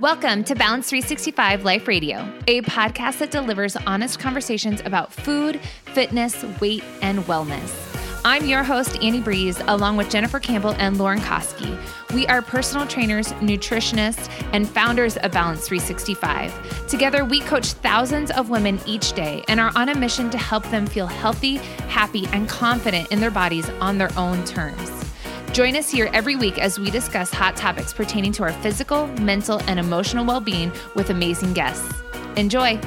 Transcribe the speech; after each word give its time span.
Welcome 0.00 0.44
to 0.44 0.54
Balance 0.54 0.88
365 0.90 1.64
Life 1.64 1.88
Radio, 1.88 2.18
a 2.46 2.60
podcast 2.62 3.18
that 3.18 3.32
delivers 3.32 3.74
honest 3.74 4.20
conversations 4.20 4.80
about 4.84 5.12
food, 5.12 5.58
fitness, 5.86 6.44
weight, 6.60 6.84
and 7.02 7.18
wellness. 7.24 8.22
I'm 8.24 8.46
your 8.46 8.62
host, 8.62 9.02
Annie 9.02 9.20
Breeze, 9.20 9.60
along 9.66 9.96
with 9.96 10.08
Jennifer 10.08 10.38
Campbell 10.38 10.74
and 10.74 10.98
Lauren 10.98 11.18
Koski. 11.18 11.76
We 12.14 12.28
are 12.28 12.42
personal 12.42 12.86
trainers, 12.86 13.32
nutritionists, 13.40 14.30
and 14.52 14.68
founders 14.68 15.16
of 15.16 15.32
Balance 15.32 15.66
365. 15.66 16.86
Together, 16.86 17.24
we 17.24 17.40
coach 17.40 17.72
thousands 17.72 18.30
of 18.30 18.50
women 18.50 18.78
each 18.86 19.14
day 19.14 19.42
and 19.48 19.58
are 19.58 19.72
on 19.74 19.88
a 19.88 19.96
mission 19.96 20.30
to 20.30 20.38
help 20.38 20.62
them 20.70 20.86
feel 20.86 21.08
healthy, 21.08 21.56
happy, 21.88 22.28
and 22.28 22.48
confident 22.48 23.10
in 23.10 23.18
their 23.18 23.32
bodies 23.32 23.68
on 23.80 23.98
their 23.98 24.16
own 24.16 24.44
terms. 24.44 25.07
Join 25.58 25.74
us 25.74 25.90
here 25.90 26.08
every 26.12 26.36
week 26.36 26.56
as 26.56 26.78
we 26.78 26.88
discuss 26.88 27.32
hot 27.32 27.56
topics 27.56 27.92
pertaining 27.92 28.30
to 28.34 28.44
our 28.44 28.52
physical, 28.52 29.08
mental, 29.20 29.60
and 29.62 29.80
emotional 29.80 30.24
well 30.24 30.38
being 30.38 30.70
with 30.94 31.10
amazing 31.10 31.52
guests. 31.52 32.00
Enjoy! 32.36 32.80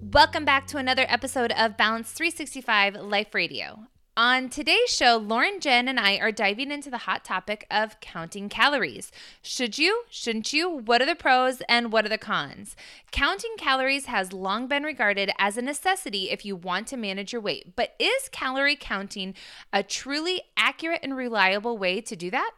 Welcome 0.00 0.46
back 0.46 0.66
to 0.68 0.78
another 0.78 1.04
episode 1.06 1.52
of 1.52 1.76
Balance 1.76 2.10
365 2.12 2.94
Life 2.94 3.34
Radio. 3.34 3.88
On 4.14 4.50
today's 4.50 4.90
show, 4.90 5.16
Lauren, 5.16 5.58
Jen, 5.58 5.88
and 5.88 5.98
I 5.98 6.18
are 6.18 6.30
diving 6.30 6.70
into 6.70 6.90
the 6.90 6.98
hot 6.98 7.24
topic 7.24 7.66
of 7.70 7.98
counting 8.00 8.50
calories. 8.50 9.10
Should 9.40 9.78
you? 9.78 10.04
Shouldn't 10.10 10.52
you? 10.52 10.68
What 10.68 11.00
are 11.00 11.06
the 11.06 11.14
pros 11.14 11.62
and 11.66 11.90
what 11.90 12.04
are 12.04 12.10
the 12.10 12.18
cons? 12.18 12.76
Counting 13.10 13.54
calories 13.56 14.04
has 14.04 14.34
long 14.34 14.66
been 14.66 14.82
regarded 14.82 15.30
as 15.38 15.56
a 15.56 15.62
necessity 15.62 16.28
if 16.28 16.44
you 16.44 16.54
want 16.54 16.88
to 16.88 16.98
manage 16.98 17.32
your 17.32 17.40
weight, 17.40 17.74
but 17.74 17.94
is 17.98 18.28
calorie 18.30 18.76
counting 18.76 19.34
a 19.72 19.82
truly 19.82 20.42
accurate 20.58 21.00
and 21.02 21.16
reliable 21.16 21.78
way 21.78 22.02
to 22.02 22.14
do 22.14 22.30
that? 22.32 22.50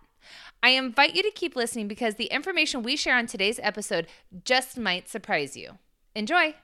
I 0.61 0.71
invite 0.71 1.15
you 1.15 1.23
to 1.23 1.31
keep 1.31 1.55
listening 1.55 1.87
because 1.87 2.17
the 2.17 2.33
information 2.33 2.83
we 2.83 2.97
share 2.97 3.17
on 3.17 3.29
today's 3.29 3.61
episode 3.63 4.09
just 4.45 4.77
might 4.77 5.09
surprise 5.09 5.57
you. 5.57 5.79
Enjoy! 6.17 6.57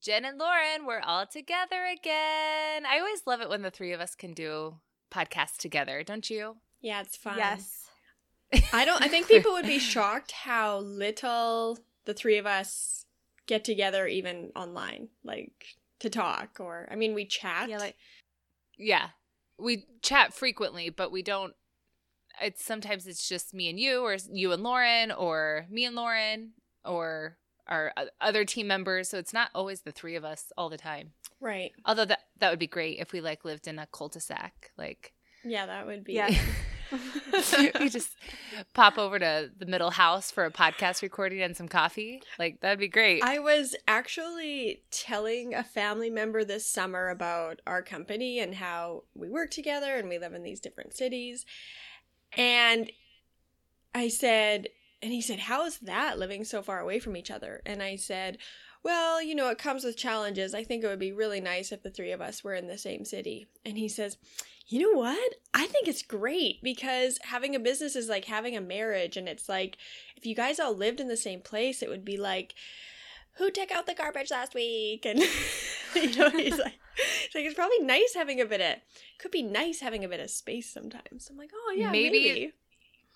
Jen 0.00 0.24
and 0.24 0.38
Lauren, 0.38 0.86
we're 0.86 1.00
all 1.00 1.26
together 1.26 1.84
again. 1.84 2.86
I 2.86 2.98
always 2.98 3.26
love 3.26 3.40
it 3.40 3.48
when 3.48 3.62
the 3.62 3.70
three 3.70 3.92
of 3.92 4.00
us 4.00 4.14
can 4.14 4.32
do 4.32 4.76
podcasts 5.10 5.56
together, 5.56 6.02
don't 6.04 6.28
you? 6.30 6.56
Yeah, 6.80 7.00
it's 7.00 7.16
fun. 7.16 7.38
Yes. 7.38 7.86
I 8.72 8.84
don't 8.84 9.02
I 9.02 9.08
think 9.08 9.28
people 9.28 9.52
would 9.52 9.66
be 9.66 9.78
shocked 9.78 10.32
how 10.32 10.78
little 10.78 11.78
the 12.04 12.14
three 12.14 12.38
of 12.38 12.46
us 12.46 13.04
get 13.46 13.64
together 13.64 14.06
even 14.06 14.52
online, 14.54 15.08
like 15.24 15.64
to 16.00 16.08
talk 16.08 16.58
or 16.60 16.88
I 16.90 16.94
mean 16.94 17.14
we 17.14 17.24
chat. 17.24 17.68
Yeah, 17.68 17.78
like 17.78 17.96
yeah. 18.76 19.08
We 19.58 19.86
chat 20.02 20.32
frequently, 20.32 20.90
but 20.90 21.10
we 21.10 21.22
don't 21.22 21.54
it's 22.40 22.64
sometimes 22.64 23.08
it's 23.08 23.28
just 23.28 23.52
me 23.52 23.68
and 23.68 23.80
you 23.80 24.02
or 24.02 24.16
you 24.32 24.52
and 24.52 24.62
Lauren 24.62 25.10
or 25.10 25.66
me 25.68 25.84
and 25.84 25.96
Lauren 25.96 26.52
or 26.84 27.36
our 27.68 27.92
uh, 27.96 28.06
other 28.20 28.44
team 28.44 28.66
members 28.66 29.08
so 29.08 29.18
it's 29.18 29.32
not 29.32 29.50
always 29.54 29.82
the 29.82 29.92
three 29.92 30.16
of 30.16 30.24
us 30.24 30.52
all 30.56 30.68
the 30.68 30.78
time. 30.78 31.12
Right. 31.40 31.72
Although 31.84 32.06
that 32.06 32.20
that 32.38 32.50
would 32.50 32.58
be 32.58 32.66
great 32.66 32.98
if 32.98 33.12
we 33.12 33.20
like 33.20 33.44
lived 33.44 33.66
in 33.66 33.78
a 33.78 33.86
cul-de-sac 33.86 34.72
like 34.76 35.12
yeah 35.44 35.66
that 35.66 35.86
would 35.86 36.04
be 36.04 36.14
yeah. 36.14 36.30
We 37.80 37.88
just 37.88 38.16
pop 38.74 38.98
over 38.98 39.18
to 39.18 39.50
the 39.56 39.66
middle 39.66 39.90
house 39.90 40.30
for 40.30 40.44
a 40.44 40.50
podcast 40.50 41.02
recording 41.02 41.42
and 41.42 41.56
some 41.56 41.68
coffee. 41.68 42.22
Like 42.38 42.60
that'd 42.60 42.78
be 42.78 42.88
great. 42.88 43.22
I 43.22 43.38
was 43.38 43.76
actually 43.86 44.82
telling 44.90 45.54
a 45.54 45.62
family 45.62 46.10
member 46.10 46.44
this 46.44 46.66
summer 46.66 47.08
about 47.08 47.60
our 47.66 47.82
company 47.82 48.40
and 48.40 48.54
how 48.54 49.04
we 49.14 49.28
work 49.28 49.50
together 49.50 49.96
and 49.96 50.08
we 50.08 50.18
live 50.18 50.34
in 50.34 50.42
these 50.42 50.60
different 50.60 50.94
cities. 50.94 51.44
And 52.36 52.90
i 53.94 54.08
said 54.08 54.68
and 55.02 55.12
he 55.12 55.20
said, 55.20 55.40
How 55.40 55.64
is 55.64 55.78
that 55.78 56.18
living 56.18 56.44
so 56.44 56.62
far 56.62 56.80
away 56.80 56.98
from 56.98 57.16
each 57.16 57.30
other? 57.30 57.62
And 57.64 57.82
I 57.82 57.96
said, 57.96 58.38
Well, 58.82 59.22
you 59.22 59.34
know, 59.34 59.48
it 59.50 59.58
comes 59.58 59.84
with 59.84 59.96
challenges. 59.96 60.54
I 60.54 60.64
think 60.64 60.82
it 60.82 60.88
would 60.88 60.98
be 60.98 61.12
really 61.12 61.40
nice 61.40 61.72
if 61.72 61.82
the 61.82 61.90
three 61.90 62.12
of 62.12 62.20
us 62.20 62.42
were 62.42 62.54
in 62.54 62.66
the 62.66 62.78
same 62.78 63.04
city. 63.04 63.46
And 63.64 63.78
he 63.78 63.88
says, 63.88 64.16
You 64.66 64.80
know 64.82 64.98
what? 64.98 65.34
I 65.54 65.66
think 65.66 65.88
it's 65.88 66.02
great 66.02 66.62
because 66.62 67.18
having 67.22 67.54
a 67.54 67.60
business 67.60 67.96
is 67.96 68.08
like 68.08 68.24
having 68.24 68.56
a 68.56 68.60
marriage. 68.60 69.16
And 69.16 69.28
it's 69.28 69.48
like, 69.48 69.78
if 70.16 70.26
you 70.26 70.34
guys 70.34 70.58
all 70.58 70.74
lived 70.74 71.00
in 71.00 71.08
the 71.08 71.16
same 71.16 71.40
place, 71.40 71.82
it 71.82 71.88
would 71.88 72.04
be 72.04 72.16
like, 72.16 72.54
who 73.34 73.52
took 73.52 73.70
out 73.70 73.86
the 73.86 73.94
garbage 73.94 74.32
last 74.32 74.52
week? 74.54 75.06
And 75.06 75.20
you 75.94 76.16
know, 76.16 76.30
he's 76.30 76.58
like, 76.58 76.74
it's 77.24 77.34
like 77.34 77.44
it's 77.44 77.54
probably 77.54 77.78
nice 77.80 78.14
having 78.14 78.40
a 78.40 78.46
bit 78.46 78.60
of 78.60 78.82
could 79.18 79.30
be 79.30 79.42
nice 79.42 79.78
having 79.78 80.04
a 80.04 80.08
bit 80.08 80.18
of 80.18 80.28
space 80.28 80.68
sometimes. 80.68 81.28
I'm 81.30 81.36
like, 81.36 81.50
oh 81.54 81.74
yeah, 81.76 81.92
maybe, 81.92 82.28
maybe 82.28 82.52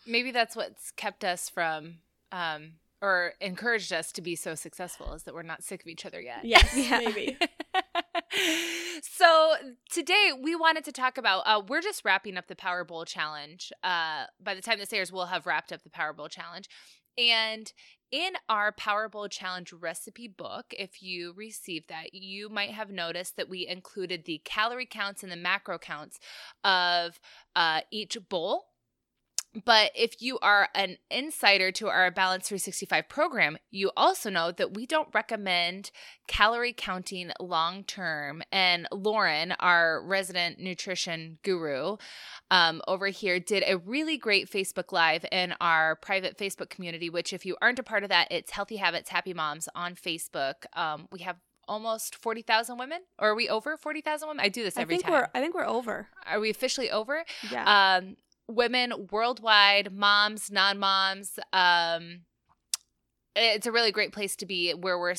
maybe 0.07 0.31
that's 0.31 0.57
what's 0.57 0.91
kept 0.93 1.25
us 1.25 1.49
from 1.49 1.99
um 2.31 2.73
or 3.03 3.33
encouraged 3.41 3.93
us 3.93 4.13
to 4.13 4.23
be 4.23 4.37
so 4.37 4.55
successful 4.55 5.13
is 5.13 5.25
that 5.25 5.35
we're 5.35 5.43
not 5.43 5.65
sick 5.65 5.83
of 5.83 5.89
each 5.89 6.07
other 6.07 6.21
yet. 6.21 6.45
Yes, 6.45 6.73
yeah. 6.77 6.99
maybe. 6.99 7.37
so 9.03 9.55
today 9.91 10.31
we 10.41 10.55
wanted 10.55 10.85
to 10.85 10.93
talk 10.93 11.19
about 11.19 11.41
uh, 11.41 11.61
we're 11.67 11.83
just 11.83 12.05
wrapping 12.05 12.37
up 12.37 12.47
the 12.47 12.55
Power 12.55 12.85
Bowl 12.85 13.05
challenge. 13.05 13.73
Uh, 13.83 14.27
by 14.41 14.55
the 14.55 14.63
time 14.63 14.79
this 14.79 14.93
airs, 14.93 15.11
we'll 15.11 15.27
have 15.27 15.47
wrapped 15.47 15.73
up 15.73 15.83
the 15.83 15.91
Power 15.91 16.13
Bowl 16.13 16.29
challenge. 16.29 16.69
And 17.19 17.71
in 18.13 18.35
our 18.49 18.71
Power 18.73 19.09
Bowl 19.09 19.27
challenge 19.27 19.73
recipe 19.73 20.29
book, 20.29 20.67
if 20.71 21.03
you 21.03 21.35
received 21.37 21.89
that, 21.89 22.15
you 22.15 22.49
might 22.49 22.71
have 22.71 22.91
noticed 22.91 23.37
that 23.37 23.49
we 23.49 23.67
included 23.67 24.25
the 24.25 24.41
calorie 24.45 24.87
counts 24.87 25.25
and 25.25 25.33
the 25.33 25.37
macro 25.37 25.79
counts 25.79 26.21
of 26.63 27.19
uh, 27.57 27.81
each 27.91 28.17
bowl 28.29 28.67
but 29.65 29.91
if 29.95 30.23
you 30.23 30.39
are 30.41 30.69
an 30.75 30.97
insider 31.11 31.71
to 31.73 31.89
our 31.89 32.11
Balance 32.11 32.49
365 32.49 33.09
program, 33.09 33.59
you 33.71 33.91
also 33.97 34.31
know 34.31 34.51
that 34.51 34.75
we 34.75 34.87
don't 34.87 35.09
recommend 35.13 35.91
calorie 36.27 36.73
counting 36.73 37.31
long 37.39 37.85
term. 37.85 38.43
And 38.51 38.89
Lauren, 38.91 39.53
our 39.61 40.03
resident 40.05 40.59
nutrition 40.59 41.39
guru 41.43 41.97
um, 42.51 42.81
over 42.89 43.09
here, 43.09 43.39
did 43.39 43.63
a 43.67 43.77
really 43.77 44.17
great 44.17 44.51
Facebook 44.51 44.91
Live 44.91 45.27
in 45.31 45.55
our 45.61 45.97
private 45.97 46.39
Facebook 46.39 46.71
community, 46.71 47.11
which, 47.11 47.33
if 47.33 47.45
you 47.45 47.57
aren't 47.61 47.79
a 47.79 47.83
part 47.83 48.05
of 48.05 48.09
that, 48.09 48.29
it's 48.31 48.53
Healthy 48.53 48.77
Habits, 48.77 49.11
Happy 49.11 49.35
Moms 49.35 49.69
on 49.75 49.95
Facebook. 49.95 50.65
Um, 50.75 51.09
we 51.13 51.21
have 51.21 51.37
almost 51.69 52.17
40,000 52.17 52.77
women 52.77 53.01
or 53.19 53.31
are 53.31 53.35
we 53.35 53.49
over 53.49 53.77
40,000 53.77 54.29
women? 54.29 54.45
I 54.45 54.49
do 54.49 54.63
this 54.65 54.77
every 54.77 54.97
I 54.97 54.99
think 54.99 55.05
time. 55.05 55.13
We're, 55.13 55.29
I 55.35 55.41
think 55.41 55.55
we're 55.55 55.67
over. 55.67 56.09
Are 56.27 56.41
we 56.41 56.51
officially 56.51 56.91
over? 56.91 57.25
Yeah. 57.51 58.01
Um, 58.01 58.17
women 58.49 59.09
worldwide, 59.11 59.93
moms, 59.93 60.51
non 60.51 60.79
moms. 60.79 61.39
Um, 61.53 62.23
it's 63.35 63.67
a 63.67 63.73
really 63.73 63.93
great 63.93 64.13
place 64.13 64.37
to 64.37 64.47
be 64.47 64.73
where 64.73 64.99
we're 64.99 65.15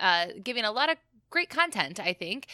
uh, 0.00 0.26
giving 0.42 0.64
a 0.64 0.70
lot 0.70 0.90
of 0.90 0.96
great 1.30 1.50
content, 1.50 2.00
I 2.00 2.12
think, 2.12 2.46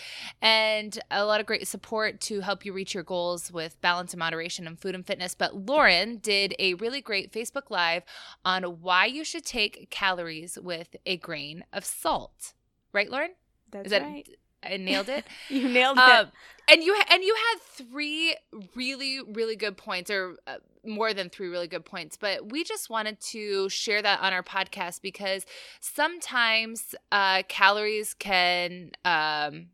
and 0.43 0.99
a 1.11 1.25
lot 1.25 1.41
of 1.41 1.47
great 1.47 1.69
support 1.69 2.21
to 2.23 2.41
help 2.41 2.65
you 2.65 2.73
reach 2.73 2.95
your 2.95 3.03
goals 3.03 3.53
with 3.53 3.81
balance 3.81 4.13
and 4.13 4.19
moderation 4.19 4.67
and 4.67 4.79
food 4.79 4.95
and 4.95 5.07
fitness. 5.07 5.35
But 5.35 5.67
Lauren 5.67 6.17
did 6.17 6.55
a 6.59 6.75
really 6.75 7.01
great 7.01 7.33
Facebook 7.33 7.71
Live 7.71 8.03
on 8.45 8.63
why 8.65 9.07
you 9.07 9.25
should 9.25 9.45
take 9.45 9.91
calories 9.91 10.59
with 10.61 10.97
a 11.07 11.17
grain 11.17 11.65
of 11.73 11.85
salt. 11.85 12.55
Right, 12.93 13.11
Lauren? 13.11 13.31
That's 13.71 13.87
Is 13.87 13.91
that, 13.91 14.03
right. 14.03 14.29
I 14.65 14.77
nailed 14.77 15.09
it. 15.09 15.25
you 15.49 15.69
nailed 15.69 15.99
um, 15.99 16.27
it. 16.27 16.33
And 16.69 16.83
you 16.83 16.97
and 17.11 17.23
you 17.23 17.35
had 17.35 17.61
three 17.61 18.37
really 18.75 19.21
really 19.21 19.57
good 19.57 19.77
points, 19.77 20.11
or 20.11 20.37
uh, 20.47 20.57
more 20.85 21.13
than 21.13 21.29
three 21.29 21.49
really 21.49 21.69
good 21.69 21.85
points. 21.85 22.17
But 22.17 22.51
we 22.51 22.65
just 22.65 22.89
wanted 22.89 23.21
to 23.21 23.69
share 23.69 24.01
that 24.01 24.21
on 24.21 24.33
our 24.33 24.43
podcast 24.43 25.03
because 25.03 25.45
sometimes 25.81 26.94
uh, 27.12 27.43
calories 27.49 28.15
can 28.15 28.93
um, 29.05 29.67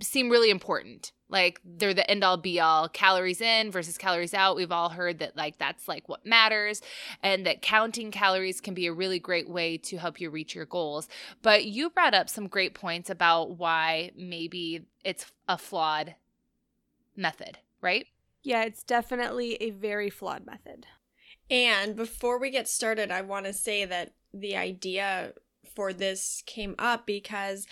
seem 0.00 0.30
really 0.30 0.50
important 0.50 1.12
like 1.28 1.60
they're 1.64 1.94
the 1.94 2.08
end 2.10 2.24
all 2.24 2.36
be 2.36 2.60
all. 2.60 2.88
Calories 2.88 3.40
in 3.40 3.70
versus 3.70 3.98
calories 3.98 4.34
out. 4.34 4.56
We've 4.56 4.72
all 4.72 4.90
heard 4.90 5.18
that 5.18 5.36
like 5.36 5.58
that's 5.58 5.88
like 5.88 6.08
what 6.08 6.24
matters 6.24 6.80
and 7.22 7.46
that 7.46 7.62
counting 7.62 8.10
calories 8.10 8.60
can 8.60 8.74
be 8.74 8.86
a 8.86 8.92
really 8.92 9.18
great 9.18 9.48
way 9.48 9.76
to 9.78 9.96
help 9.96 10.20
you 10.20 10.30
reach 10.30 10.54
your 10.54 10.66
goals. 10.66 11.08
But 11.42 11.64
you 11.64 11.90
brought 11.90 12.14
up 12.14 12.28
some 12.28 12.46
great 12.46 12.74
points 12.74 13.10
about 13.10 13.58
why 13.58 14.12
maybe 14.16 14.86
it's 15.04 15.26
a 15.48 15.58
flawed 15.58 16.14
method 17.16 17.58
right? 17.80 18.06
Yeah 18.42 18.62
it's 18.64 18.82
definitely 18.82 19.54
a 19.54 19.70
very 19.70 20.10
flawed 20.10 20.46
method. 20.46 20.86
And 21.48 21.94
before 21.94 22.40
we 22.40 22.50
get 22.50 22.68
started 22.68 23.10
i 23.10 23.22
want 23.22 23.46
to 23.46 23.52
say 23.52 23.84
that 23.84 24.12
the 24.34 24.56
idea 24.56 25.32
for 25.74 25.92
this 25.92 26.42
came 26.46 26.74
up 26.78 27.06
because 27.06 27.66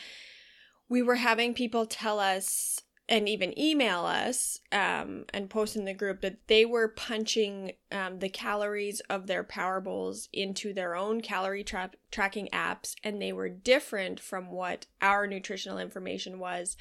we 0.88 1.02
were 1.02 1.16
having 1.16 1.54
people 1.54 1.86
tell 1.86 2.20
us 2.20 2.82
and 3.08 3.28
even 3.28 3.58
email 3.58 4.06
us 4.06 4.60
um, 4.72 5.24
and 5.34 5.50
post 5.50 5.76
in 5.76 5.84
the 5.84 5.92
group 5.92 6.22
that 6.22 6.38
they 6.46 6.64
were 6.64 6.88
punching 6.88 7.72
um, 7.92 8.18
the 8.18 8.30
calories 8.30 9.00
of 9.10 9.26
their 9.26 9.44
power 9.44 9.80
bowls 9.80 10.28
into 10.32 10.72
their 10.72 10.96
own 10.96 11.20
calorie 11.20 11.64
tra- 11.64 11.90
tracking 12.10 12.48
apps 12.52 12.94
and 13.04 13.20
they 13.20 13.32
were 13.32 13.48
different 13.48 14.18
from 14.18 14.50
what 14.50 14.86
our 15.02 15.26
nutritional 15.26 15.78
information 15.78 16.38
was 16.38 16.76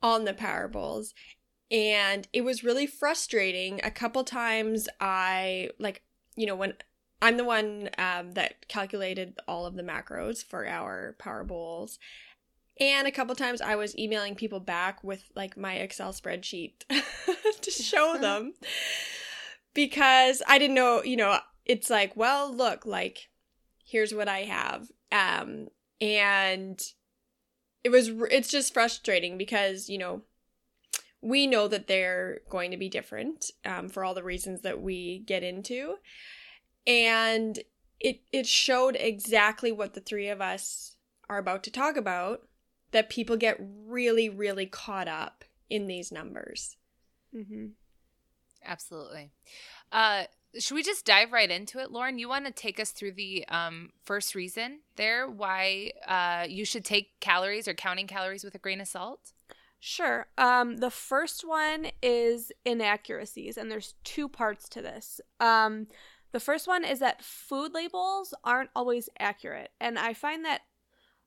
on 0.00 0.24
the 0.24 0.34
Power 0.34 0.68
Bowls. 0.68 1.12
And 1.70 2.28
it 2.32 2.42
was 2.42 2.64
really 2.64 2.86
frustrating. 2.86 3.80
A 3.82 3.90
couple 3.90 4.24
times 4.24 4.88
I, 5.00 5.70
like, 5.78 6.02
you 6.36 6.46
know, 6.46 6.54
when 6.54 6.74
I'm 7.20 7.36
the 7.36 7.44
one 7.44 7.90
um, 7.98 8.32
that 8.34 8.68
calculated 8.68 9.38
all 9.48 9.66
of 9.66 9.74
the 9.74 9.82
macros 9.82 10.44
for 10.44 10.66
our 10.66 11.16
Power 11.18 11.44
Bowls. 11.44 11.98
And 12.80 13.08
a 13.08 13.12
couple 13.12 13.34
times 13.34 13.60
I 13.60 13.76
was 13.76 13.96
emailing 13.98 14.34
people 14.34 14.60
back 14.60 15.02
with 15.02 15.24
like 15.34 15.56
my 15.56 15.74
Excel 15.74 16.12
spreadsheet 16.12 16.84
to 17.60 17.70
show 17.70 18.18
them 18.20 18.54
because 19.74 20.42
I 20.46 20.58
didn't 20.58 20.76
know, 20.76 21.02
you 21.02 21.16
know, 21.16 21.38
it's 21.64 21.90
like, 21.90 22.16
well, 22.16 22.52
look, 22.54 22.86
like 22.86 23.28
here's 23.84 24.14
what 24.14 24.28
I 24.28 24.40
have. 24.40 24.88
Um 25.10 25.68
and 26.00 26.80
it 27.82 27.90
was 27.90 28.10
it's 28.30 28.48
just 28.48 28.74
frustrating 28.74 29.38
because, 29.38 29.88
you 29.88 29.98
know, 29.98 30.22
we 31.20 31.46
know 31.46 31.66
that 31.68 31.88
they're 31.88 32.40
going 32.48 32.70
to 32.70 32.76
be 32.76 32.88
different 32.88 33.50
um, 33.64 33.88
for 33.88 34.04
all 34.04 34.14
the 34.14 34.22
reasons 34.22 34.62
that 34.62 34.80
we 34.80 35.18
get 35.26 35.42
into 35.42 35.96
and 36.86 37.60
it 38.00 38.20
it 38.32 38.46
showed 38.46 38.96
exactly 38.98 39.70
what 39.72 39.94
the 39.94 40.00
three 40.00 40.28
of 40.28 40.40
us 40.40 40.96
are 41.28 41.38
about 41.38 41.62
to 41.64 41.70
talk 41.70 41.96
about 41.96 42.47
that 42.92 43.10
people 43.10 43.36
get 43.36 43.58
really 43.86 44.28
really 44.28 44.66
caught 44.66 45.08
up 45.08 45.44
in 45.70 45.86
these 45.86 46.10
numbers 46.10 46.76
Mm-hmm. 47.34 47.66
Absolutely. 48.64 49.30
Uh, 49.92 50.24
should 50.58 50.74
we 50.74 50.82
just 50.82 51.04
dive 51.04 51.32
right 51.32 51.50
into 51.50 51.78
it, 51.78 51.90
Lauren? 51.90 52.18
You 52.18 52.28
want 52.28 52.46
to 52.46 52.52
take 52.52 52.80
us 52.80 52.90
through 52.90 53.12
the 53.12 53.46
um, 53.48 53.90
first 54.04 54.34
reason 54.34 54.80
there 54.96 55.28
why 55.28 55.92
uh, 56.06 56.46
you 56.48 56.64
should 56.64 56.84
take 56.84 57.20
calories 57.20 57.68
or 57.68 57.74
counting 57.74 58.06
calories 58.06 58.44
with 58.44 58.54
a 58.54 58.58
grain 58.58 58.80
of 58.80 58.88
salt? 58.88 59.32
Sure. 59.80 60.26
Um, 60.36 60.78
the 60.78 60.90
first 60.90 61.46
one 61.46 61.88
is 62.02 62.50
inaccuracies, 62.64 63.56
and 63.56 63.70
there's 63.70 63.94
two 64.02 64.28
parts 64.28 64.68
to 64.70 64.82
this. 64.82 65.20
Um, 65.38 65.86
the 66.32 66.40
first 66.40 66.66
one 66.66 66.84
is 66.84 66.98
that 66.98 67.22
food 67.22 67.72
labels 67.72 68.34
aren't 68.42 68.70
always 68.74 69.08
accurate, 69.20 69.70
and 69.80 69.98
I 69.98 70.14
find 70.14 70.44
that 70.44 70.62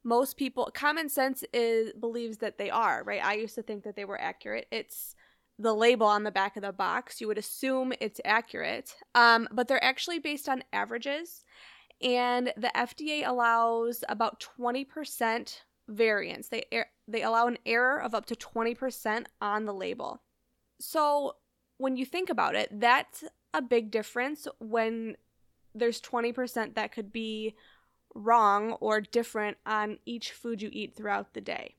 most 0.03 0.37
people, 0.37 0.69
common 0.73 1.09
sense 1.09 1.43
is 1.53 1.93
believes 1.93 2.37
that 2.37 2.57
they 2.57 2.69
are. 2.69 3.03
Right? 3.03 3.23
I 3.23 3.33
used 3.35 3.55
to 3.55 3.63
think 3.63 3.83
that 3.83 3.95
they 3.95 4.05
were 4.05 4.19
accurate. 4.19 4.67
It's 4.71 5.15
the 5.59 5.73
label 5.73 6.07
on 6.07 6.23
the 6.23 6.31
back 6.31 6.55
of 6.55 6.63
the 6.63 6.71
box. 6.71 7.21
You 7.21 7.27
would 7.27 7.37
assume 7.37 7.93
it's 7.99 8.21
accurate, 8.25 8.95
um, 9.15 9.47
but 9.51 9.67
they're 9.67 9.83
actually 9.83 10.19
based 10.19 10.49
on 10.49 10.63
averages, 10.73 11.43
and 12.01 12.51
the 12.57 12.71
FDA 12.75 13.27
allows 13.27 14.03
about 14.09 14.39
twenty 14.39 14.85
percent 14.85 15.63
variance. 15.87 16.47
They 16.47 16.65
er- 16.73 16.89
they 17.07 17.21
allow 17.21 17.47
an 17.47 17.57
error 17.65 18.01
of 18.01 18.15
up 18.15 18.25
to 18.27 18.35
20% 18.35 19.25
on 19.41 19.65
the 19.65 19.73
label. 19.73 20.21
So, 20.79 21.35
when 21.77 21.97
you 21.97 22.05
think 22.05 22.29
about 22.29 22.55
it, 22.55 22.69
that's 22.79 23.23
a 23.53 23.61
big 23.61 23.91
difference 23.91 24.47
when 24.59 25.17
there's 25.73 26.01
20% 26.01 26.75
that 26.75 26.91
could 26.91 27.11
be 27.11 27.55
wrong 28.13 28.73
or 28.73 29.01
different 29.01 29.57
on 29.65 29.99
each 30.05 30.31
food 30.31 30.61
you 30.61 30.69
eat 30.71 30.95
throughout 30.95 31.33
the 31.33 31.41
day. 31.41 31.75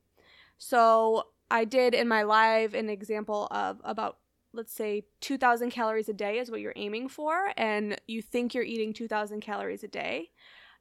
So, 0.57 1.27
I 1.51 1.65
did 1.65 1.93
in 1.93 2.07
my 2.07 2.23
live 2.23 2.73
an 2.73 2.89
example 2.89 3.47
of 3.51 3.79
about 3.83 4.17
let's 4.53 4.73
say 4.73 5.05
2000 5.21 5.71
calories 5.71 6.09
a 6.09 6.13
day 6.13 6.37
is 6.37 6.49
what 6.49 6.61
you're 6.61 6.73
aiming 6.75 7.09
for 7.09 7.51
and 7.57 7.99
you 8.07 8.21
think 8.21 8.53
you're 8.53 8.63
eating 8.63 8.93
2000 8.93 9.41
calories 9.41 9.83
a 9.83 9.87
day. 9.87 10.29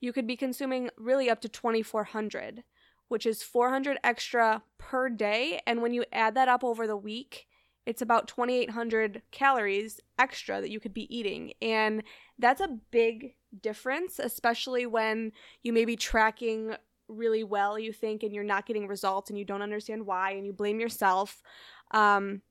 You 0.01 0.13
could 0.13 0.27
be 0.27 0.37
consuming 0.37 0.91
really 0.97 1.31
up 1.31 1.41
to 1.43 1.49
2400 1.49 2.65
which 3.13 3.27
is 3.27 3.43
400 3.43 3.99
extra 4.03 4.63
per 4.79 5.11
day. 5.11 5.61
And 5.67 5.83
when 5.83 5.93
you 5.93 6.07
add 6.15 6.35
that 6.35 6.49
up 6.49 6.65
over 6.65 6.87
the 6.87 6.97
week, 6.97 7.47
it's 7.85 8.01
about 8.01 8.27
2,800 8.27 9.21
calories 9.31 10.01
extra 10.19 10.63
that 10.63 10.71
you 10.71 10.81
could 10.81 10.95
be 10.95 11.15
eating. 11.15 11.53
And 11.61 12.05
that's 12.39 12.63
a 12.63 12.79
big 12.91 13.35
difference, 13.61 14.19
especially 14.19 14.87
when 14.87 15.33
you 15.63 15.73
may 15.73 15.85
be 15.85 15.97
tracking 15.97 16.75
really 17.09 17.45
well, 17.45 17.79
you 17.79 17.93
think, 17.93 18.23
and 18.23 18.35
you're 18.35 18.45
not 18.45 18.67
getting 18.67 18.87
results 18.87 19.31
and 19.31 19.39
you 19.39 19.45
don't 19.45 19.63
understand 19.63 20.07
why 20.07 20.33
and 20.33 20.47
you 20.47 20.53
blame 20.53 20.81
yourself. 20.81 21.43
Um, 21.91 22.43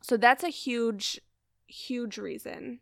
so 0.00 0.16
that's 0.16 0.42
a 0.42 0.48
huge, 0.48 1.20
huge 1.66 2.18
reason. 2.18 2.80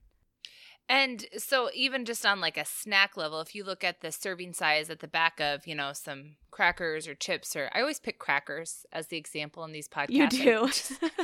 And 0.88 1.24
so 1.38 1.70
even 1.72 2.04
just 2.04 2.26
on 2.26 2.40
like 2.40 2.56
a 2.56 2.64
snack 2.64 3.16
level, 3.16 3.40
if 3.40 3.54
you 3.54 3.62
look 3.62 3.84
at 3.84 4.00
the 4.00 4.10
serving 4.10 4.54
size 4.54 4.90
at 4.90 4.98
the 4.98 5.06
back 5.06 5.40
of, 5.40 5.64
you 5.64 5.74
know, 5.76 5.92
some 5.92 6.34
crackers 6.50 7.06
or 7.06 7.14
chips 7.14 7.54
or 7.54 7.70
I 7.72 7.80
always 7.80 8.00
pick 8.00 8.18
crackers 8.18 8.84
as 8.92 9.06
the 9.06 9.16
example 9.16 9.62
in 9.62 9.70
these 9.70 9.88
podcasts. 9.88 10.10
You 10.10 10.28
do. 10.28 10.68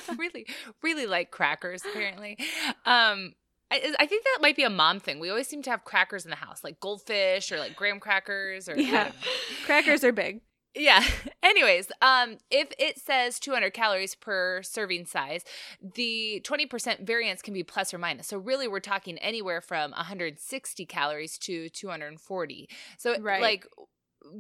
I 0.09 0.15
really 0.19 0.47
really 0.85 1.07
like 1.07 1.33
crackers 1.33 1.83
apparently. 1.85 2.39
Um 2.85 3.35
I, 3.71 3.95
I, 3.99 4.07
think 4.07 4.25
that 4.25 4.39
might 4.41 4.55
be 4.55 4.63
a 4.63 4.71
mom 4.71 5.01
thing. 5.01 5.19
We 5.19 5.29
always 5.29 5.49
seem 5.49 5.63
to 5.63 5.71
have 5.71 5.85
crackers 5.85 6.25
in 6.25 6.31
the 6.31 6.37
house, 6.37 6.63
like 6.63 6.79
goldfish 6.79 7.51
or 7.51 7.59
like 7.59 7.75
graham 7.75 7.99
crackers 7.99 8.69
or 8.69 8.79
yeah. 8.79 9.11
Crackers 9.65 10.05
are 10.05 10.13
big. 10.13 10.41
Yeah. 10.77 11.03
Anyways, 11.43 11.91
um, 12.03 12.37
if 12.51 12.69
it 12.79 13.01
says 13.01 13.41
200 13.41 13.73
calories 13.73 14.15
per 14.15 14.63
serving 14.63 15.07
size, 15.07 15.43
the 15.81 16.43
20% 16.45 17.07
variance 17.07 17.43
can 17.43 17.55
be 17.55 17.65
plus 17.65 17.93
or 17.93 17.99
minus. 17.99 18.29
So 18.29 18.39
really, 18.39 18.69
we're 18.69 18.81
talking 18.81 19.19
anywhere 19.19 19.61
from 19.61 19.91
160 19.93 20.87
calories 20.87 21.39
to 21.39 21.69
240. 21.71 22.69
So 22.99 23.19
right. 23.21 23.43
like 23.43 23.67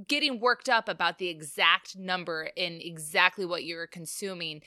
getting 0.06 0.40
worked 0.40 0.68
up 0.68 0.88
about 0.88 1.18
the 1.18 1.28
exact 1.28 1.96
number 1.96 2.50
in 2.56 2.80
exactly 2.80 3.46
what 3.46 3.64
you're 3.64 3.86
consuming 3.86 4.62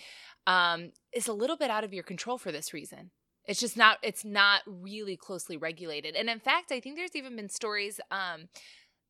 um, 0.48 0.92
is 1.14 1.28
a 1.28 1.34
little 1.34 1.58
bit 1.58 1.70
out 1.70 1.84
of 1.84 1.94
your 1.94 2.04
control 2.04 2.38
for 2.38 2.52
this 2.52 2.74
reason 2.74 3.12
it's 3.50 3.60
just 3.60 3.76
not 3.76 3.98
it's 4.02 4.24
not 4.24 4.62
really 4.66 5.18
closely 5.18 5.58
regulated 5.58 6.16
and 6.16 6.30
in 6.30 6.40
fact 6.40 6.72
i 6.72 6.80
think 6.80 6.96
there's 6.96 7.16
even 7.16 7.36
been 7.36 7.50
stories 7.50 8.00
um 8.12 8.48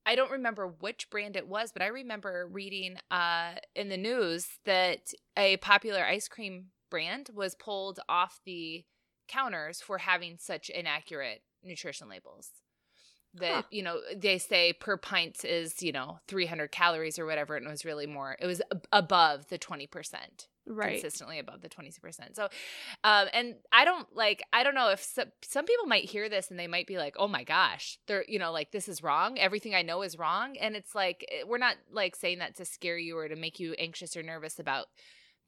I 0.06 0.16
don't 0.16 0.32
remember 0.32 0.68
which 0.68 1.10
brand 1.12 1.36
it 1.36 1.48
was, 1.48 1.72
but 1.72 1.84
I 1.84 1.88
remember 1.88 2.50
reading 2.52 2.98
uh, 3.12 3.52
in 3.76 3.90
the 3.90 3.98
news 3.98 4.48
that 4.66 5.14
a 5.38 5.58
popular 5.58 6.04
ice 6.04 6.28
cream 6.28 6.68
brand 6.90 7.30
was 7.32 7.54
pulled 7.54 8.00
off 8.10 8.40
the 8.44 8.86
counters 9.28 9.82
for 9.82 10.00
having 10.00 10.38
such 10.40 10.70
inaccurate 10.70 11.44
nutrition 11.64 12.10
labels. 12.10 12.50
That, 13.36 13.54
huh. 13.54 13.62
you 13.70 13.84
know, 13.84 14.00
they 14.16 14.40
say 14.40 14.74
per 14.74 14.98
pint 14.98 15.46
is, 15.46 15.84
you 15.84 15.92
know, 15.92 16.20
300 16.28 16.72
calories 16.72 17.20
or 17.20 17.28
whatever, 17.28 17.56
and 17.56 17.68
it 17.68 17.70
was 17.70 17.86
really 17.86 18.08
more, 18.08 18.36
it 18.40 18.48
was 18.48 18.64
above 18.92 19.50
the 19.50 19.60
20% 19.60 19.88
right 20.70 21.02
consistently 21.02 21.40
above 21.40 21.62
the 21.62 21.70
20% 21.70 22.36
so 22.36 22.48
um 23.04 23.28
and 23.34 23.56
i 23.72 23.84
don't 23.84 24.08
like 24.16 24.42
i 24.54 24.64
don't 24.64 24.76
know 24.76 24.90
if 24.90 25.02
some, 25.02 25.28
some 25.42 25.66
people 25.66 25.86
might 25.86 26.06
hear 26.06 26.30
this 26.30 26.50
and 26.50 26.60
they 26.60 26.68
might 26.68 26.88
be 26.88 26.98
like 26.98 27.16
oh 27.18 27.28
my 27.28 27.44
gosh 27.44 27.98
they're 28.08 28.24
you 28.28 28.40
know 28.40 28.52
like 28.52 28.72
this 28.72 28.88
is 28.88 29.04
wrong 29.04 29.38
everything 29.38 29.74
i 29.74 29.82
know 29.82 30.02
is 30.02 30.18
wrong 30.18 30.56
and 30.58 30.76
it's 30.76 30.94
like 30.94 31.26
eh, 31.32 31.44
we're 31.46 31.58
not 31.58 31.76
like 31.92 32.16
saying 32.16 32.40
that 32.40 32.56
to 32.56 32.66
scare 32.66 32.98
you 32.98 33.18
or 33.18 33.28
to 33.28 33.36
make 33.36 33.60
you 33.60 33.74
anxious 33.74 34.16
or 34.16 34.24
nervous 34.24 34.60
about 34.60 34.88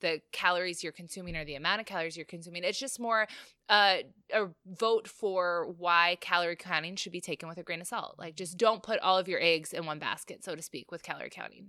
the 0.01 0.20
calories 0.32 0.84
you're 0.84 0.92
consuming 0.92 1.36
or 1.36 1.46
the 1.46 1.56
amount 1.56 1.80
of 1.80 1.86
calories 1.86 2.18
you're 2.18 2.25
consuming. 2.25 2.63
It's 2.63 2.80
just 2.80 3.00
more 3.00 3.28
uh, 3.70 3.98
a 4.34 4.48
vote 4.66 5.08
for 5.08 5.74
why 5.78 6.18
calorie 6.20 6.56
counting 6.56 6.96
should 6.96 7.12
be 7.12 7.22
taken 7.22 7.48
with 7.48 7.58
a 7.58 7.63
grain 7.63 7.82
of 7.82 7.88
salt. 7.88 8.16
Like, 8.18 8.36
just 8.36 8.58
don't 8.58 8.84
put 8.84 9.00
all 9.00 9.18
of 9.18 9.28
your 9.28 9.40
eggs 9.42 9.72
in 9.72 9.86
one 9.86 10.00
basket, 10.00 10.44
so 10.44 10.56
to 10.56 10.62
speak, 10.62 10.92
with 10.92 11.04
calorie 11.04 11.30
counting. 11.30 11.68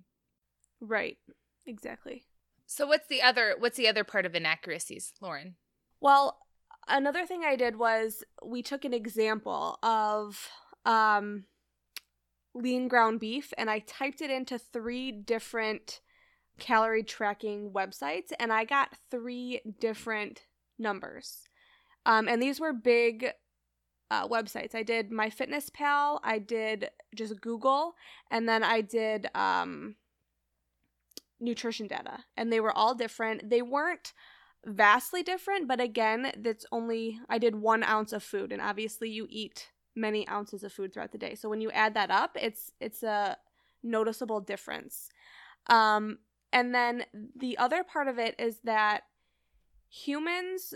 Right. 0.81 1.19
Exactly. 1.67 2.25
So 2.67 2.87
what's 2.87 3.07
the 3.09 3.23
other 3.23 3.55
what's 3.59 3.77
the 3.77 3.89
other 3.89 4.05
part 4.05 4.27
of 4.27 4.35
inaccuracies, 4.35 5.13
Lauren? 5.21 5.57
Well, 6.01 6.39
another 6.89 7.27
thing 7.27 7.43
I 7.45 7.57
did 7.57 7.77
was 7.77 8.25
we 8.45 8.63
took 8.63 8.85
an 8.85 8.95
example 8.95 9.79
of 9.83 10.49
um 10.85 11.45
lean 12.55 12.89
ground 12.89 13.21
beef 13.21 13.53
and 13.57 13.71
I 13.71 13.81
typed 13.81 14.21
it 14.21 14.31
into 14.31 14.59
three 14.59 15.11
different 15.11 16.01
calorie 16.59 17.03
tracking 17.03 17.71
websites 17.73 18.33
and 18.39 18.53
I 18.53 18.65
got 18.65 18.91
three 19.11 19.61
different 19.81 20.43
numbers. 20.79 21.49
Um, 22.05 22.29
and 22.29 22.43
these 22.43 22.61
were 22.61 22.73
big 22.73 23.33
uh, 24.11 24.29
websites. 24.29 24.75
I 24.75 24.83
did 24.83 25.11
MyFitnessPal, 25.11 26.21
I 26.23 26.39
did 26.39 26.91
just 27.15 27.41
Google, 27.41 27.95
and 28.31 28.49
then 28.49 28.63
I 28.63 28.83
did 28.83 29.29
um, 29.35 29.95
nutrition 31.43 31.87
data 31.87 32.25
and 32.37 32.51
they 32.53 32.61
were 32.61 32.73
all 32.73 32.95
different. 32.95 33.51
They 33.51 33.61
weren't 33.61 34.15
vastly 34.65 35.23
different, 35.23 35.69
but 35.69 35.81
again, 35.81 36.33
that's 36.39 36.65
only 36.73 37.19
I 37.29 37.39
did 37.39 37.57
one 37.57 37.83
ounce 37.83 38.13
of 38.13 38.23
food, 38.23 38.53
and 38.53 38.63
obviously 38.63 39.11
you 39.11 39.27
eat 39.29 39.69
many 39.95 40.27
ounces 40.29 40.63
of 40.63 40.73
food 40.73 40.95
throughout 40.95 41.13
the 41.13 41.19
day. 41.19 41.35
So 41.35 41.49
when 41.49 41.61
you 41.61 41.71
add 41.73 41.95
that 41.95 42.11
up, 42.11 42.37
it's 42.41 42.73
it's 42.81 43.03
a 43.03 43.37
noticeable 43.83 44.41
difference. 44.41 45.11
Um, 45.67 46.19
and 46.53 46.75
then 46.75 47.05
the 47.37 47.59
other 47.59 47.83
part 47.83 48.09
of 48.09 48.19
it 48.19 48.37
is 48.39 48.61
that 48.65 49.03
humans 49.89 50.75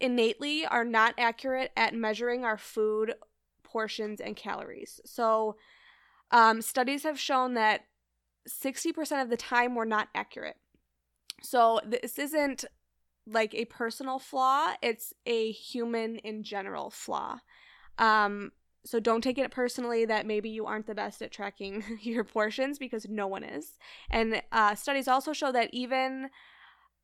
innately 0.00 0.66
are 0.66 0.84
not 0.84 1.14
accurate 1.16 1.70
at 1.76 1.94
measuring 1.94 2.44
our 2.44 2.58
food 2.58 3.14
portions 3.62 4.20
and 4.20 4.36
calories. 4.36 5.00
So 5.04 5.56
um, 6.30 6.60
studies 6.60 7.04
have 7.04 7.20
shown 7.20 7.54
that 7.54 7.82
60% 8.48 9.22
of 9.22 9.30
the 9.30 9.36
time 9.36 9.74
we're 9.74 9.84
not 9.84 10.08
accurate. 10.14 10.56
So 11.42 11.80
this 11.84 12.18
isn't 12.18 12.64
like 13.26 13.54
a 13.54 13.66
personal 13.66 14.18
flaw, 14.18 14.72
it's 14.82 15.12
a 15.26 15.52
human 15.52 16.16
in 16.16 16.42
general 16.42 16.90
flaw. 16.90 17.38
Um, 17.98 18.52
so 18.84 18.98
don't 18.98 19.22
take 19.22 19.38
it 19.38 19.52
personally 19.52 20.04
that 20.06 20.26
maybe 20.26 20.50
you 20.50 20.66
aren't 20.66 20.86
the 20.86 20.94
best 20.94 21.22
at 21.22 21.30
tracking 21.30 21.84
your 22.02 22.24
portions 22.24 22.78
because 22.78 23.06
no 23.08 23.26
one 23.26 23.44
is. 23.44 23.78
And 24.10 24.42
uh, 24.50 24.74
studies 24.74 25.08
also 25.08 25.32
show 25.32 25.52
that 25.52 25.70
even 25.72 26.30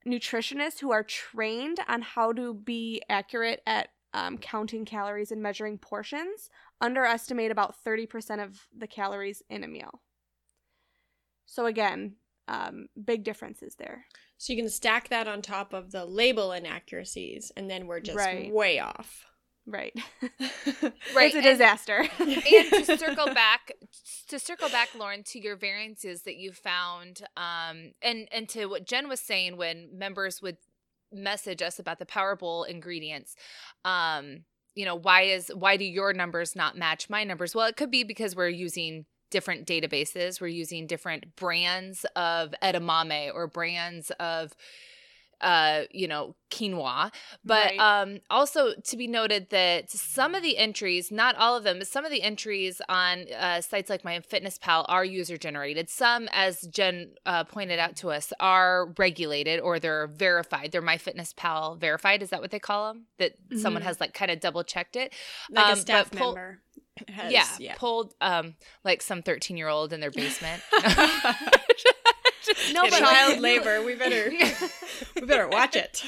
nutritionists 0.07 0.80
who 0.80 0.90
are 0.90 1.04
trained 1.04 1.78
on 1.87 2.02
how 2.02 2.33
to 2.33 2.54
be 2.54 3.02
accurate 3.09 3.62
at 3.66 3.88
um, 4.14 4.38
counting 4.38 4.85
calories 4.85 5.30
and 5.30 5.42
measuring 5.42 5.78
portions 5.78 6.49
underestimate 6.80 7.50
about 7.50 7.76
30% 7.85 8.42
of 8.42 8.66
the 8.76 8.87
calories 8.87 9.42
in 9.50 9.62
a 9.62 9.68
meal. 9.68 10.00
So, 11.50 11.64
again, 11.67 12.17
um, 12.47 12.88
big 13.02 13.25
differences 13.25 13.75
there. 13.76 14.05
So 14.37 14.52
you 14.52 14.59
can 14.62 14.69
stack 14.71 15.09
that 15.09 15.26
on 15.26 15.40
top 15.43 15.73
of 15.73 15.90
the 15.93 16.05
label 16.05 16.52
inaccuracies, 16.52 17.50
and 17.57 17.71
then 17.71 17.87
we're 17.87 18.00
just 18.00 18.19
Right. 18.19 18.52
way 18.52 18.78
off. 18.78 19.25
Right. 19.67 19.93
Right, 21.14 21.26
It's 21.26 21.35
a 21.35 21.38
and- 21.38 21.43
disaster. 21.45 22.05
and 22.19 22.87
to 22.87 22.97
circle 22.99 23.33
back 23.35 23.73
to 24.28 24.38
circle 24.38 24.69
back 24.69 24.90
lauren 24.95 25.23
to 25.25 25.38
your 25.40 25.57
variances 25.57 26.23
that 26.23 26.37
you 26.37 26.52
found 26.52 27.23
um 27.37 27.93
and 28.02 28.28
and 28.31 28.49
to 28.50 28.67
what 28.67 28.87
jen 28.87 29.09
was 29.09 29.21
saying 29.21 29.57
when 29.57 29.88
members 29.99 30.40
would 30.43 30.59
message 31.12 31.62
us 31.62 31.78
about 31.78 31.99
the 31.99 32.05
power 32.07 32.37
bowl 32.37 32.64
ingredients 32.64 33.35
um 33.87 34.45
you 34.75 34.85
know 34.85 34.95
why 34.95 35.23
is 35.23 35.50
why 35.55 35.76
do 35.78 35.85
your 35.85 36.12
numbers 36.12 36.55
not 36.55 36.76
match 36.76 37.09
my 37.09 37.25
numbers 37.25 37.55
well 37.55 37.67
it 37.67 37.76
could 37.76 37.90
be 37.90 38.05
because 38.05 38.37
we're 38.37 38.49
using 38.49 39.07
different 39.30 39.66
databases. 39.66 40.40
We're 40.40 40.49
using 40.49 40.87
different 40.87 41.37
brands 41.37 42.04
of 42.16 42.54
edamame 42.62 43.32
or 43.35 43.47
brands 43.47 44.11
of 44.18 44.52
uh 45.40 45.82
you 45.92 46.08
know 46.08 46.35
quinoa. 46.50 47.12
But 47.44 47.73
Right. 47.73 47.78
um 47.78 48.18
also 48.28 48.75
to 48.75 48.97
be 48.97 49.06
noted 49.06 49.50
that 49.50 49.88
some 49.88 50.35
of 50.35 50.42
the 50.42 50.58
entries 50.58 51.12
not 51.12 51.37
all 51.37 51.56
of 51.56 51.62
them 51.62 51.78
but 51.78 51.87
some 51.87 52.04
of 52.04 52.11
the 52.11 52.23
entries 52.23 52.80
on 52.88 53.26
uh, 53.38 53.61
sites 53.61 53.88
like 53.88 54.02
myfitnesspal 54.02 54.85
are 54.88 55.04
user 55.04 55.37
generated 55.37 55.88
some 55.88 56.28
as 56.32 56.62
jen 56.62 57.12
uh, 57.25 57.44
pointed 57.44 57.78
out 57.78 57.94
to 57.97 58.11
us 58.11 58.32
are 58.40 58.92
regulated 58.99 59.61
or 59.61 59.78
they're 59.78 60.08
verified. 60.08 60.73
They're 60.73 60.82
myfitnesspal 60.82 61.78
verified. 61.78 62.20
Is 62.20 62.30
that 62.30 62.40
what 62.40 62.50
they 62.50 62.58
call 62.58 62.88
them 62.92 63.04
that 63.18 63.35
someone 63.54 63.82
Mhm. 63.82 63.85
has 63.85 64.00
like 64.00 64.14
kind 64.14 64.32
of 64.32 64.40
double 64.40 64.64
checked 64.64 64.97
it. 64.97 65.12
Like 65.49 65.68
Um, 65.68 65.73
a 65.73 65.76
staff 65.76 66.12
member. 66.12 66.62
Has, 67.09 67.33
yeah, 67.33 67.47
yeah. 67.59 67.75
pulled 67.76 68.14
um 68.21 68.55
like 68.85 69.02
some 69.02 69.23
13 69.23 69.57
year 69.57 69.69
old 69.69 69.93
in 69.93 70.00
their 70.00 70.11
basement 70.11 70.62
No, 72.73 72.88
but 72.88 72.99
child 72.99 73.40
labor. 73.40 73.83
We 73.83 73.95
better 73.95 74.31
we 75.14 75.26
better 75.26 75.49
watch 75.49 75.76
it. 75.76 76.02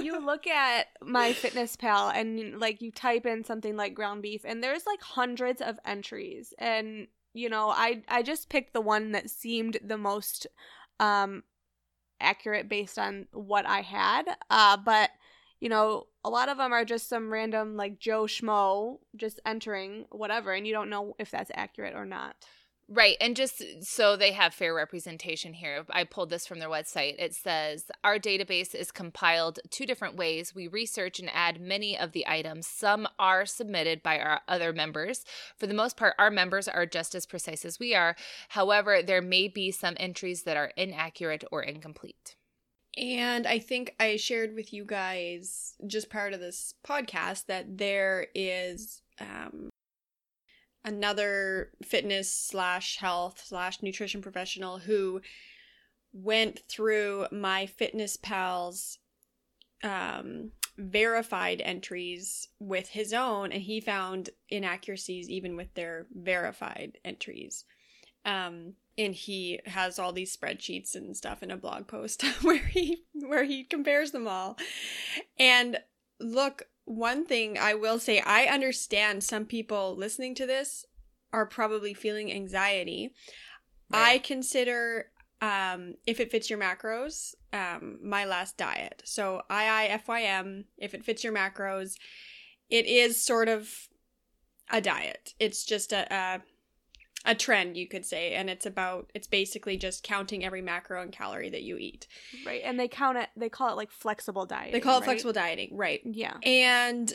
you 0.00 0.24
look 0.24 0.46
at 0.46 0.86
my 1.02 1.32
fitness 1.32 1.76
pal 1.76 2.08
and 2.08 2.58
like 2.58 2.80
you 2.80 2.90
type 2.90 3.26
in 3.26 3.44
something 3.44 3.76
like 3.76 3.94
ground 3.94 4.22
beef 4.22 4.42
and 4.44 4.62
there's 4.62 4.86
like 4.86 5.02
hundreds 5.02 5.60
of 5.60 5.78
entries 5.84 6.54
and 6.58 7.08
you 7.34 7.50
know 7.50 7.68
i 7.68 8.02
i 8.08 8.22
just 8.22 8.48
picked 8.48 8.72
the 8.72 8.80
one 8.80 9.12
that 9.12 9.28
seemed 9.28 9.76
the 9.84 9.98
most 9.98 10.46
um 10.98 11.42
accurate 12.20 12.70
based 12.70 12.98
on 12.98 13.26
what 13.32 13.66
i 13.66 13.82
had 13.82 14.22
uh 14.48 14.78
but 14.78 15.10
you 15.62 15.68
know 15.68 16.08
a 16.24 16.28
lot 16.28 16.48
of 16.48 16.58
them 16.58 16.72
are 16.72 16.84
just 16.84 17.08
some 17.08 17.32
random 17.32 17.76
like 17.76 17.98
joe 17.98 18.24
schmo 18.24 18.98
just 19.16 19.40
entering 19.46 20.04
whatever 20.10 20.52
and 20.52 20.66
you 20.66 20.72
don't 20.72 20.90
know 20.90 21.14
if 21.18 21.30
that's 21.30 21.52
accurate 21.54 21.94
or 21.94 22.04
not 22.04 22.34
Right. 22.88 23.16
And 23.22 23.36
just 23.36 23.62
uh, 23.62 23.80
so 23.80 24.16
they 24.16 24.32
have 24.32 24.52
fair 24.52 24.74
representation 24.74 25.54
here, 25.54 25.86
I 25.88 26.04
pulled 26.04 26.28
this 26.28 26.46
from 26.46 26.58
their 26.58 26.68
website. 26.68 27.14
It 27.18 27.32
says 27.32 27.84
Our 28.04 28.18
database 28.18 28.74
is 28.74 28.90
compiled 28.90 29.60
two 29.70 29.86
different 29.86 30.16
ways. 30.16 30.54
We 30.54 30.66
research 30.66 31.18
and 31.18 31.30
add 31.32 31.58
many 31.58 31.96
of 31.96 32.12
the 32.12 32.26
items. 32.28 32.66
Some 32.66 33.08
are 33.18 33.46
submitted 33.46 34.02
by 34.02 34.18
our 34.18 34.40
other 34.46 34.74
members. 34.74 35.24
For 35.56 35.66
the 35.66 35.74
most 35.74 35.96
part, 35.96 36.16
our 36.18 36.30
members 36.30 36.68
are 36.68 36.84
just 36.84 37.14
as 37.14 37.24
precise 37.24 37.64
as 37.64 37.78
we 37.78 37.94
are. 37.94 38.14
However, 38.50 39.00
there 39.00 39.22
may 39.22 39.48
be 39.48 39.70
some 39.70 39.96
entries 39.98 40.42
that 40.42 40.58
are 40.58 40.72
inaccurate 40.76 41.44
or 41.50 41.62
incomplete. 41.62 42.34
And 42.96 43.46
I 43.46 43.58
think 43.58 43.94
I 43.98 44.16
shared 44.16 44.54
with 44.54 44.72
you 44.72 44.84
guys 44.84 45.74
just 45.86 46.10
prior 46.10 46.30
to 46.30 46.36
this 46.36 46.74
podcast 46.86 47.46
that 47.46 47.78
there 47.78 48.26
is 48.34 49.00
um, 49.18 49.70
another 50.84 51.70
fitness 51.82 52.30
slash 52.30 52.98
health 52.98 53.42
slash 53.44 53.82
nutrition 53.82 54.20
professional 54.20 54.78
who 54.78 55.20
went 56.12 56.60
through 56.68 57.26
my 57.32 57.66
fitness 57.66 58.16
pals 58.16 58.98
um 59.82 60.50
verified 60.78 61.60
entries 61.64 62.48
with 62.58 62.88
his 62.88 63.12
own 63.12 63.52
and 63.52 63.62
he 63.62 63.80
found 63.80 64.30
inaccuracies 64.48 65.28
even 65.28 65.56
with 65.56 65.72
their 65.74 66.06
verified 66.12 66.98
entries. 67.04 67.64
Um 68.24 68.74
and 68.98 69.14
he 69.14 69.60
has 69.66 69.98
all 69.98 70.12
these 70.12 70.36
spreadsheets 70.36 70.94
and 70.94 71.16
stuff 71.16 71.42
in 71.42 71.50
a 71.50 71.56
blog 71.56 71.86
post 71.86 72.22
where 72.42 72.66
he 72.66 73.04
where 73.14 73.44
he 73.44 73.64
compares 73.64 74.10
them 74.10 74.28
all. 74.28 74.58
And 75.38 75.78
look 76.20 76.64
one 76.84 77.24
thing 77.24 77.56
i 77.58 77.74
will 77.74 77.98
say 77.98 78.20
i 78.20 78.44
understand 78.44 79.22
some 79.22 79.44
people 79.44 79.96
listening 79.96 80.34
to 80.34 80.46
this 80.46 80.84
are 81.32 81.46
probably 81.46 81.94
feeling 81.94 82.32
anxiety. 82.32 83.12
I 83.92 84.18
consider 84.18 85.06
um 85.40 85.94
if 86.06 86.20
it 86.20 86.30
fits 86.30 86.48
your 86.48 86.58
macros 86.58 87.34
um 87.52 87.98
my 88.02 88.24
last 88.24 88.56
diet. 88.56 89.02
So 89.04 89.42
iifym 89.50 90.64
if 90.78 90.94
it 90.94 91.04
fits 91.04 91.24
your 91.24 91.32
macros 91.32 91.94
it 92.70 92.86
is 92.86 93.22
sort 93.22 93.48
of 93.48 93.88
a 94.70 94.80
diet. 94.80 95.34
It's 95.38 95.64
just 95.64 95.92
a, 95.92 96.12
a 96.14 96.42
a 97.24 97.34
trend 97.34 97.76
you 97.76 97.86
could 97.86 98.04
say 98.04 98.34
and 98.34 98.50
it's 98.50 98.66
about 98.66 99.10
it's 99.14 99.28
basically 99.28 99.76
just 99.76 100.02
counting 100.02 100.44
every 100.44 100.62
macro 100.62 101.02
and 101.02 101.12
calorie 101.12 101.50
that 101.50 101.62
you 101.62 101.76
eat 101.76 102.08
right 102.44 102.62
and 102.64 102.80
they 102.80 102.88
count 102.88 103.16
it 103.16 103.28
they 103.36 103.48
call 103.48 103.70
it 103.70 103.76
like 103.76 103.90
flexible 103.90 104.44
diet 104.44 104.72
they 104.72 104.80
call 104.80 105.00
it 105.00 105.04
flexible 105.04 105.32
dieting 105.32 105.68
right 105.76 106.00
yeah 106.04 106.34
and 106.42 107.14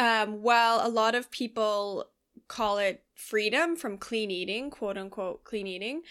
um, 0.00 0.42
while 0.42 0.80
a 0.82 0.88
lot 0.88 1.14
of 1.14 1.30
people 1.30 2.06
call 2.48 2.78
it 2.78 3.04
freedom 3.14 3.76
from 3.76 3.98
clean 3.98 4.30
eating, 4.30 4.70
quote 4.70 4.96
unquote 4.96 5.44
clean 5.44 5.66
eating, 5.66 6.02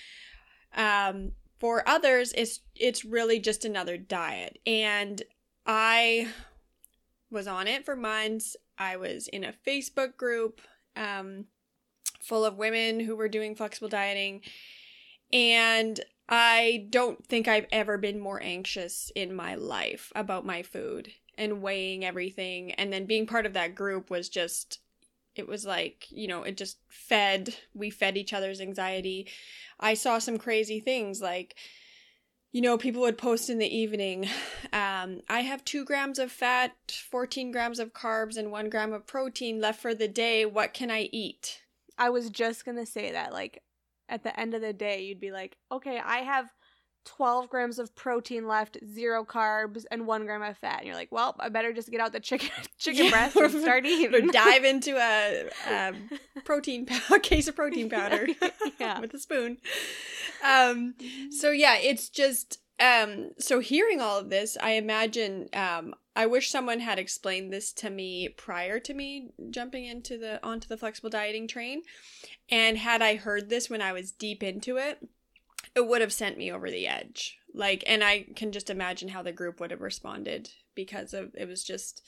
um, 0.75 1.31
for 1.59 1.87
others, 1.89 2.31
it's 2.37 2.61
it's 2.75 3.03
really 3.03 3.39
just 3.39 3.65
another 3.65 3.97
diet. 3.97 4.59
And 4.65 5.21
I 5.65 6.29
was 7.31 7.47
on 7.47 7.67
it 7.67 7.83
for 7.83 7.95
months. 7.95 8.55
I 8.77 8.95
was 8.95 9.27
in 9.27 9.43
a 9.43 9.55
Facebook 9.67 10.15
group 10.15 10.61
um, 10.95 11.45
full 12.21 12.45
of 12.45 12.57
women 12.57 12.99
who 12.99 13.15
were 13.15 13.29
doing 13.29 13.55
flexible 13.55 13.89
dieting, 13.89 14.41
and 15.31 15.99
I 16.27 16.87
don't 16.89 17.25
think 17.25 17.47
I've 17.47 17.65
ever 17.71 17.97
been 17.97 18.19
more 18.19 18.41
anxious 18.41 19.11
in 19.15 19.33
my 19.33 19.55
life 19.55 20.11
about 20.15 20.45
my 20.45 20.61
food 20.61 21.11
and 21.37 21.61
weighing 21.61 22.05
everything. 22.05 22.73
And 22.73 22.93
then 22.93 23.05
being 23.05 23.25
part 23.25 23.47
of 23.47 23.53
that 23.53 23.73
group 23.73 24.11
was 24.11 24.29
just, 24.29 24.79
it 25.35 25.47
was 25.47 25.65
like, 25.65 26.05
you 26.09 26.27
know, 26.27 26.43
it 26.43 26.55
just 26.55 26.77
fed, 26.87 27.55
we 27.73 27.89
fed 27.89 28.15
each 28.15 28.33
other's 28.33 28.61
anxiety. 28.61 29.27
I 29.79 29.95
saw 29.95 30.19
some 30.19 30.37
crazy 30.37 30.79
things 30.79 31.19
like, 31.19 31.55
you 32.51 32.61
know, 32.61 32.77
people 32.77 33.01
would 33.01 33.17
post 33.17 33.49
in 33.49 33.57
the 33.57 33.75
evening, 33.75 34.27
um, 34.73 35.21
I 35.29 35.41
have 35.41 35.63
two 35.63 35.85
grams 35.85 36.19
of 36.19 36.31
fat, 36.31 36.75
14 37.09 37.51
grams 37.51 37.79
of 37.79 37.93
carbs, 37.93 38.37
and 38.37 38.51
one 38.51 38.69
gram 38.69 38.91
of 38.91 39.05
protein 39.05 39.61
left 39.61 39.79
for 39.79 39.93
the 39.93 40.07
day. 40.07 40.45
What 40.45 40.73
can 40.73 40.89
I 40.89 41.09
eat? 41.11 41.61
I 41.99 42.09
was 42.09 42.29
just 42.31 42.65
gonna 42.65 42.85
say 42.85 43.11
that, 43.11 43.31
like, 43.33 43.61
at 44.07 44.23
the 44.23 44.37
end 44.39 44.53
of 44.55 44.61
the 44.61 44.73
day, 44.73 45.03
you'd 45.03 45.19
be 45.19 45.31
like, 45.31 45.57
okay, 45.71 45.99
I 46.03 46.19
have 46.19 46.49
12 47.05 47.49
grams 47.49 47.79
of 47.79 47.95
protein 47.95 48.47
left, 48.47 48.77
zero 48.85 49.23
carbs, 49.23 49.85
and 49.89 50.05
one 50.05 50.25
gram 50.25 50.41
of 50.41 50.57
fat. 50.57 50.79
And 50.79 50.85
you're 50.87 50.95
like, 50.95 51.11
well, 51.11 51.35
I 51.39 51.49
better 51.49 51.71
just 51.73 51.89
get 51.89 52.01
out 52.01 52.11
the 52.11 52.19
chicken 52.19 52.49
chicken 52.77 53.05
Yeah. 53.05 53.11
breast 53.11 53.35
and 53.35 53.61
start 53.61 53.83
Or 53.85 53.87
eating. 53.87 54.27
dive 54.27 54.63
into 54.73 54.95
a, 54.97 55.49
a 55.69 55.93
protein 56.43 56.87
a 57.11 57.19
case 57.19 57.47
of 57.47 57.55
protein 57.55 57.89
powder 57.89 58.27
Yeah. 58.79 58.99
with 58.99 59.13
a 59.13 59.19
spoon. 59.19 59.57
Um, 60.43 60.95
so 61.31 61.51
yeah, 61.51 61.77
it's 61.77 62.09
just 62.09 62.59
um 62.79 63.31
so 63.39 63.59
hearing 63.59 64.01
all 64.01 64.17
of 64.19 64.29
this, 64.29 64.57
I 64.61 64.71
imagine 64.71 65.49
um 65.53 65.93
I 66.19 66.25
wish 66.25 66.51
someone 66.51 66.81
had 66.81 66.99
explained 66.99 67.53
this 67.53 67.71
to 67.71 67.89
me 67.89 68.27
prior 68.27 68.77
to 68.77 68.93
me 68.93 69.29
jumping 69.51 69.85
into 69.85 70.17
the 70.17 70.45
onto 70.45 70.67
the 70.67 70.75
flexible 70.75 71.09
dieting 71.09 71.47
train. 71.47 71.83
And 72.49 72.77
had 72.77 73.01
I 73.01 73.15
heard 73.15 73.47
this 73.47 73.69
when 73.69 73.81
I 73.81 73.93
was 73.93 74.11
deep 74.11 74.43
into 74.43 74.75
it, 74.75 75.07
it 75.77 75.87
would 75.87 76.01
have 76.01 76.11
sent 76.11 76.37
me 76.37 76.51
over 76.51 76.69
the 76.69 76.87
edge. 76.87 77.37
Like 77.53 77.85
and 77.87 78.03
I 78.03 78.25
can 78.35 78.51
just 78.51 78.69
imagine 78.69 79.07
how 79.07 79.23
the 79.23 79.31
group 79.31 79.61
would 79.61 79.71
have 79.71 79.79
responded 79.79 80.49
because 80.75 81.13
of 81.13 81.33
it 81.35 81.47
was 81.47 81.63
just 81.63 82.05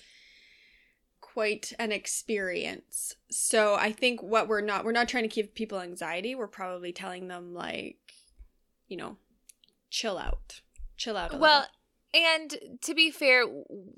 quite 1.21 1.71
an 1.79 1.93
experience. 1.93 3.15
So 3.29 3.75
I 3.75 3.93
think 3.93 4.21
what 4.21 4.49
we're 4.49 4.59
not 4.59 4.83
we're 4.83 4.91
not 4.91 5.07
trying 5.07 5.23
to 5.23 5.33
give 5.33 5.55
people 5.55 5.79
anxiety. 5.79 6.35
We're 6.35 6.47
probably 6.47 6.91
telling 6.91 7.29
them 7.29 7.53
like, 7.53 7.95
you 8.89 8.97
know, 8.97 9.15
chill 9.89 10.17
out. 10.17 10.59
chill 10.97 11.15
out. 11.15 11.39
well. 11.39 11.67
And 12.13 12.57
to 12.81 12.93
be 12.93 13.09
fair, 13.09 13.45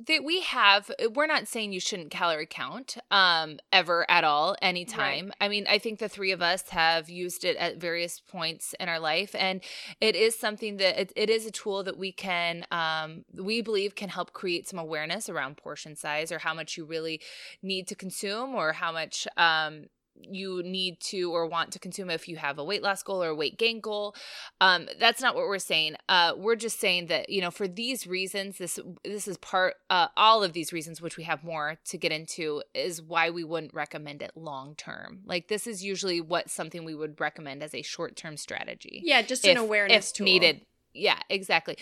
that 0.07 0.23
we 0.23 0.41
have, 0.41 0.91
we're 1.13 1.25
not 1.25 1.47
saying 1.47 1.73
you 1.73 1.79
shouldn't 1.79 2.11
calorie 2.11 2.45
count 2.45 2.97
um, 3.09 3.57
ever 3.71 4.09
at 4.09 4.23
all, 4.23 4.55
anytime. 4.61 5.25
Right. 5.27 5.35
I 5.41 5.47
mean, 5.47 5.65
I 5.67 5.79
think 5.79 5.97
the 5.97 6.09
three 6.09 6.31
of 6.31 6.41
us 6.41 6.69
have 6.69 7.09
used 7.09 7.43
it 7.43 7.57
at 7.57 7.77
various 7.77 8.19
points 8.19 8.75
in 8.79 8.87
our 8.87 8.99
life, 8.99 9.33
and 9.33 9.61
it 9.99 10.15
is 10.15 10.37
something 10.37 10.77
that 10.77 10.99
it, 10.99 11.13
it 11.15 11.29
is 11.29 11.47
a 11.47 11.51
tool 11.51 11.83
that 11.83 11.97
we 11.97 12.11
can, 12.11 12.65
um, 12.71 13.25
we 13.33 13.61
believe, 13.61 13.95
can 13.95 14.09
help 14.09 14.31
create 14.31 14.67
some 14.67 14.77
awareness 14.77 15.27
around 15.27 15.57
portion 15.57 15.95
size 15.95 16.31
or 16.31 16.39
how 16.39 16.53
much 16.53 16.77
you 16.77 16.85
really 16.85 17.19
need 17.63 17.87
to 17.87 17.95
consume 17.95 18.53
or 18.53 18.73
how 18.73 18.91
much 18.91 19.27
um, 19.37 19.85
you 20.21 20.61
need 20.63 20.99
to 20.99 21.31
or 21.31 21.47
want 21.47 21.71
to 21.71 21.79
consume 21.79 22.09
if 22.09 22.27
you 22.27 22.37
have 22.37 22.57
a 22.57 22.63
weight 22.63 22.81
loss 22.81 23.03
goal 23.03 23.23
or 23.23 23.29
a 23.29 23.35
weight 23.35 23.57
gain 23.57 23.79
goal. 23.79 24.15
Um, 24.61 24.87
that's 24.99 25.21
not 25.21 25.35
what 25.35 25.45
we're 25.45 25.59
saying. 25.59 25.95
Uh, 26.07 26.33
we're 26.37 26.55
just 26.55 26.79
saying 26.79 27.07
that 27.07 27.29
you 27.29 27.41
know 27.41 27.51
for 27.51 27.67
these 27.67 28.07
reasons, 28.07 28.57
this 28.57 28.79
this 29.03 29.27
is 29.27 29.37
part. 29.37 29.75
Uh, 29.89 30.07
all 30.15 30.43
of 30.43 30.53
these 30.53 30.73
reasons, 30.73 31.01
which 31.01 31.17
we 31.17 31.23
have 31.23 31.43
more 31.43 31.77
to 31.85 31.97
get 31.97 32.11
into, 32.11 32.63
is 32.73 33.01
why 33.01 33.29
we 33.29 33.43
wouldn't 33.43 33.73
recommend 33.73 34.21
it 34.21 34.31
long 34.35 34.75
term. 34.75 35.21
Like 35.25 35.47
this 35.47 35.67
is 35.67 35.83
usually 35.83 36.21
what 36.21 36.49
something 36.49 36.85
we 36.85 36.95
would 36.95 37.19
recommend 37.19 37.63
as 37.63 37.73
a 37.73 37.81
short 37.81 38.15
term 38.15 38.37
strategy. 38.37 39.01
Yeah, 39.03 39.21
just 39.21 39.45
if, 39.45 39.51
an 39.51 39.57
awareness 39.57 40.11
if 40.11 40.17
tool. 40.17 40.25
needed 40.25 40.61
yeah 40.93 41.19
exactly. 41.29 41.77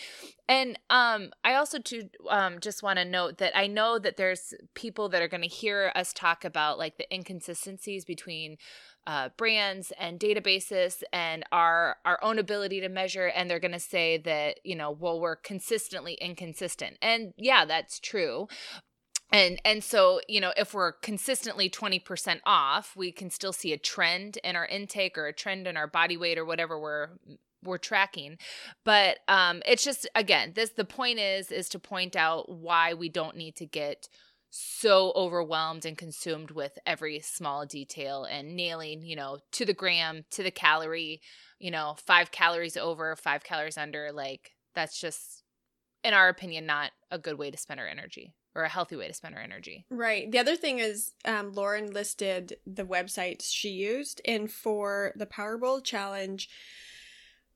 And 0.47 0.77
um 0.89 1.31
i 1.43 1.55
also 1.55 1.79
too 1.79 2.09
um 2.29 2.59
just 2.59 2.83
want 2.83 2.99
to 2.99 3.05
note 3.05 3.37
that 3.37 3.57
i 3.57 3.67
know 3.67 3.99
that 3.99 4.17
there's 4.17 4.53
people 4.73 5.09
that 5.09 5.21
are 5.21 5.27
going 5.27 5.41
to 5.41 5.47
hear 5.47 5.91
us 5.95 6.13
talk 6.13 6.43
about 6.43 6.77
like 6.77 6.97
the 6.97 7.13
inconsistencies 7.13 8.05
between 8.05 8.57
uh, 9.07 9.29
brands 9.35 9.91
and 9.99 10.19
databases 10.19 11.01
and 11.11 11.43
our 11.51 11.97
our 12.05 12.19
own 12.23 12.37
ability 12.37 12.79
to 12.81 12.89
measure 12.89 13.27
and 13.27 13.49
they're 13.49 13.59
going 13.59 13.71
to 13.71 13.79
say 13.79 14.17
that 14.17 14.59
you 14.63 14.75
know 14.75 14.91
well 14.91 15.19
we're 15.19 15.35
consistently 15.35 16.13
inconsistent. 16.21 16.97
And 17.01 17.33
yeah 17.37 17.65
that's 17.65 17.99
true. 17.99 18.47
And 19.31 19.59
and 19.65 19.83
so 19.83 20.21
you 20.27 20.39
know 20.39 20.53
if 20.55 20.73
we're 20.73 20.91
consistently 20.91 21.69
20% 21.69 22.39
off 22.45 22.95
we 22.95 23.11
can 23.11 23.29
still 23.29 23.53
see 23.53 23.73
a 23.73 23.77
trend 23.77 24.37
in 24.43 24.55
our 24.55 24.65
intake 24.65 25.17
or 25.17 25.25
a 25.27 25.33
trend 25.33 25.67
in 25.67 25.77
our 25.77 25.87
body 25.87 26.17
weight 26.17 26.37
or 26.37 26.45
whatever 26.45 26.79
we're 26.79 27.09
we're 27.63 27.77
tracking 27.77 28.37
but 28.83 29.19
um 29.27 29.61
it's 29.65 29.83
just 29.83 30.07
again 30.15 30.51
this 30.55 30.71
the 30.71 30.85
point 30.85 31.19
is 31.19 31.51
is 31.51 31.69
to 31.69 31.79
point 31.79 32.15
out 32.15 32.49
why 32.49 32.93
we 32.93 33.09
don't 33.09 33.35
need 33.35 33.55
to 33.55 33.65
get 33.65 34.07
so 34.49 35.13
overwhelmed 35.15 35.85
and 35.85 35.97
consumed 35.97 36.51
with 36.51 36.77
every 36.85 37.19
small 37.19 37.65
detail 37.65 38.25
and 38.25 38.55
nailing 38.55 39.01
you 39.01 39.15
know 39.15 39.37
to 39.51 39.65
the 39.65 39.73
gram 39.73 40.25
to 40.29 40.43
the 40.43 40.51
calorie 40.51 41.21
you 41.59 41.71
know 41.71 41.95
5 42.05 42.31
calories 42.31 42.75
over 42.75 43.15
5 43.15 43.43
calories 43.43 43.77
under 43.77 44.11
like 44.11 44.51
that's 44.75 44.99
just 44.99 45.43
in 46.03 46.13
our 46.13 46.27
opinion 46.27 46.65
not 46.65 46.91
a 47.09 47.17
good 47.17 47.37
way 47.37 47.49
to 47.49 47.57
spend 47.57 47.79
our 47.79 47.87
energy 47.87 48.33
or 48.55 48.63
a 48.63 48.69
healthy 48.69 48.95
way 48.95 49.07
to 49.07 49.13
spend 49.13 49.35
our 49.35 49.41
energy. 49.41 49.85
Right. 49.89 50.29
The 50.29 50.39
other 50.39 50.55
thing 50.55 50.79
is 50.79 51.13
um, 51.25 51.53
Lauren 51.53 51.91
listed 51.91 52.57
the 52.65 52.83
websites 52.83 53.45
she 53.49 53.69
used, 53.69 54.21
and 54.25 54.51
for 54.51 55.13
the 55.15 55.25
Power 55.25 55.57
Bowl 55.57 55.81
challenge, 55.81 56.49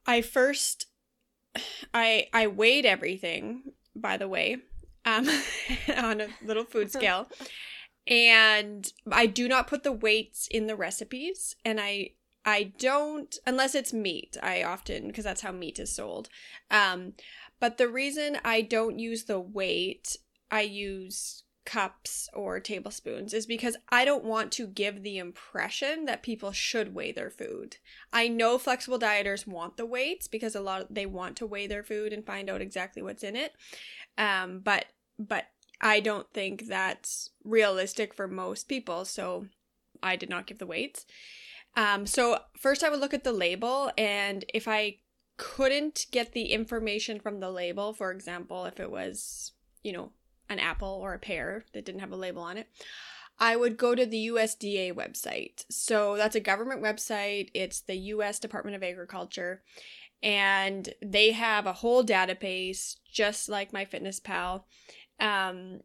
I 0.05 0.21
first 0.21 0.87
I 1.93 2.27
I 2.33 2.47
weighed 2.47 2.85
everything, 2.85 3.73
by 3.95 4.17
the 4.17 4.27
way, 4.27 4.57
um 5.05 5.27
on 5.97 6.21
a 6.21 6.27
little 6.43 6.65
food 6.65 6.91
scale. 6.97 7.29
and 8.07 8.91
I 9.11 9.25
do 9.25 9.47
not 9.47 9.67
put 9.67 9.83
the 9.83 9.91
weights 9.91 10.47
in 10.47 10.67
the 10.67 10.75
recipes 10.75 11.55
and 11.65 11.79
I 11.81 12.11
I 12.45 12.73
don't 12.77 13.35
unless 13.47 13.73
it's 13.75 13.93
meat. 13.93 14.37
I 14.43 14.63
often 14.63 15.07
because 15.07 15.23
that's 15.23 15.41
how 15.41 15.51
meat 15.51 15.79
is 15.79 15.95
sold. 15.95 16.29
Um 16.69 17.13
but 17.59 17.77
the 17.77 17.87
reason 17.87 18.37
I 18.43 18.61
don't 18.61 18.99
use 18.99 19.23
the 19.25 19.39
weight, 19.39 20.17
I 20.51 20.61
use 20.61 21.43
cups 21.65 22.29
or 22.33 22.59
tablespoons 22.59 23.33
is 23.33 23.45
because 23.45 23.75
I 23.89 24.05
don't 24.05 24.23
want 24.23 24.51
to 24.53 24.67
give 24.67 25.03
the 25.03 25.17
impression 25.17 26.05
that 26.05 26.23
people 26.23 26.51
should 26.51 26.93
weigh 26.93 27.11
their 27.11 27.29
food. 27.29 27.77
I 28.13 28.27
know 28.27 28.57
flexible 28.57 28.99
dieters 28.99 29.47
want 29.47 29.77
the 29.77 29.85
weights 29.85 30.27
because 30.27 30.55
a 30.55 30.61
lot 30.61 30.81
of, 30.81 30.87
they 30.89 31.05
want 31.05 31.35
to 31.37 31.45
weigh 31.45 31.67
their 31.67 31.83
food 31.83 32.13
and 32.13 32.25
find 32.25 32.49
out 32.49 32.61
exactly 32.61 33.01
what's 33.01 33.23
in 33.23 33.35
it. 33.35 33.53
Um, 34.17 34.59
but 34.59 34.85
but 35.17 35.45
I 35.81 35.99
don't 35.99 36.31
think 36.33 36.67
that's 36.67 37.31
realistic 37.43 38.13
for 38.13 38.27
most 38.27 38.67
people, 38.67 39.05
so 39.05 39.47
I 40.01 40.15
did 40.15 40.29
not 40.29 40.47
give 40.47 40.59
the 40.59 40.65
weights. 40.65 41.05
Um, 41.75 42.05
so 42.05 42.39
first 42.57 42.83
I 42.83 42.89
would 42.89 42.99
look 42.99 43.13
at 43.13 43.23
the 43.23 43.33
label 43.33 43.91
and 43.97 44.45
if 44.53 44.67
I 44.67 44.97
couldn't 45.37 46.05
get 46.11 46.31
the 46.31 46.45
information 46.53 47.19
from 47.19 47.39
the 47.39 47.51
label, 47.51 47.93
for 47.93 48.11
example, 48.11 48.65
if 48.65 48.79
it 48.79 48.89
was, 48.89 49.51
you 49.83 49.91
know, 49.91 50.11
an 50.49 50.59
apple 50.59 50.99
or 51.01 51.13
a 51.13 51.19
pear 51.19 51.65
that 51.73 51.85
didn't 51.85 52.01
have 52.01 52.11
a 52.11 52.17
label 52.17 52.41
on 52.41 52.57
it, 52.57 52.67
I 53.39 53.55
would 53.55 53.77
go 53.77 53.95
to 53.95 54.05
the 54.05 54.27
USDA 54.27 54.93
website. 54.93 55.65
So 55.69 56.15
that's 56.15 56.35
a 56.35 56.39
government 56.39 56.81
website, 56.81 57.49
it's 57.53 57.81
the 57.81 57.95
US 57.95 58.39
Department 58.39 58.75
of 58.75 58.83
Agriculture, 58.83 59.61
and 60.23 60.93
they 61.01 61.31
have 61.31 61.65
a 61.65 61.73
whole 61.73 62.03
database 62.03 62.97
just 63.11 63.49
like 63.49 63.71
MyFitnessPal. 63.71 64.63
Um, 65.19 65.81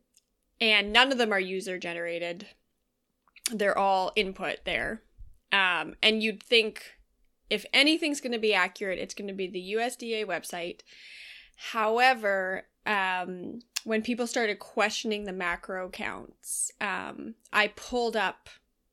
and 0.61 0.93
none 0.93 1.11
of 1.11 1.19
them 1.19 1.33
are 1.33 1.41
user 1.41 1.79
generated, 1.79 2.47
they're 3.53 3.79
all 3.79 4.13
input 4.15 4.59
there. 4.65 5.03
Um, 5.53 5.95
and 6.03 6.23
you'd 6.23 6.43
think 6.43 6.85
if 7.49 7.67
anything's 7.73 8.21
going 8.21 8.33
to 8.33 8.39
be 8.39 8.55
accurate, 8.55 8.99
it's 8.99 9.15
going 9.15 9.29
to 9.29 9.35
be 9.35 9.49
the 9.49 9.75
USDA 9.77 10.25
website. 10.25 10.81
However, 11.57 12.67
um, 12.87 13.61
when 13.85 14.03
people 14.03 14.27
started 14.27 14.59
questioning 14.59 15.25
the 15.25 15.33
macro 15.33 15.89
counts, 15.89 16.71
um, 16.81 17.35
I 17.53 17.69
pulled 17.69 18.17
up, 18.17 18.49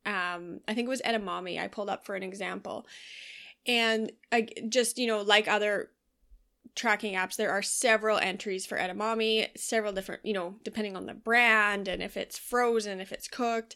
um, 0.06 0.62
I 0.68 0.74
think 0.74 0.88
it 0.88 0.90
was 0.90 1.02
Edamame, 1.02 1.62
I 1.62 1.68
pulled 1.68 1.90
up 1.90 2.06
for 2.06 2.16
an 2.16 2.24
example. 2.24 2.88
And 3.66 4.12
I 4.32 4.48
just, 4.70 4.98
you 4.98 5.08
know, 5.08 5.22
like 5.22 5.48
other 5.48 5.90
tracking 6.76 7.16
apps, 7.16 7.36
there 7.36 7.52
are 7.52 7.62
several 7.62 8.18
entries 8.18 8.66
for 8.66 8.78
edamame, 8.78 9.48
several 9.58 9.92
different, 9.92 10.26
you 10.26 10.34
know, 10.34 10.56
depending 10.64 10.96
on 10.96 11.06
the 11.06 11.14
brand 11.14 11.88
and 11.88 12.02
if 12.02 12.16
it's 12.16 12.38
frozen, 12.38 13.02
if 13.02 13.12
it's 13.12 13.28
cooked. 13.28 13.76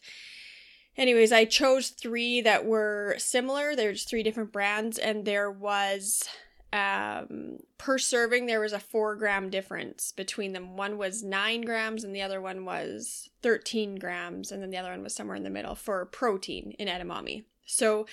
Anyways, 0.98 1.32
I 1.32 1.46
chose 1.46 1.90
three 1.90 2.42
that 2.42 2.66
were 2.66 3.16
similar. 3.18 3.76
There's 3.76 4.04
three 4.04 4.24
different 4.24 4.52
brands, 4.52 4.98
and 4.98 5.26
there 5.26 5.50
was 5.50 6.28
um, 6.74 7.58
per 7.78 7.98
serving, 7.98 8.46
there 8.46 8.62
was 8.62 8.74
a 8.74 8.80
four 8.80 9.16
gram 9.16 9.50
difference 9.50 10.12
between 10.12 10.54
them. 10.54 10.78
One 10.78 10.98
was 10.98 11.24
nine 11.24 11.62
grams, 11.62 12.04
and 12.04 12.16
the 12.16 12.22
other 12.22 12.40
one 12.40 12.64
was 12.66 13.30
13 13.42 13.96
grams, 13.96 14.52
and 14.52 14.62
then 14.62 14.70
the 14.70 14.78
other 14.78 14.92
one 14.92 15.04
was 15.04 15.14
somewhere 15.14 15.36
in 15.36 15.44
the 15.44 15.50
middle 15.50 15.76
for 15.76 16.06
protein 16.06 16.74
in 16.80 16.88
edamame. 16.88 17.44
So, 17.66 18.06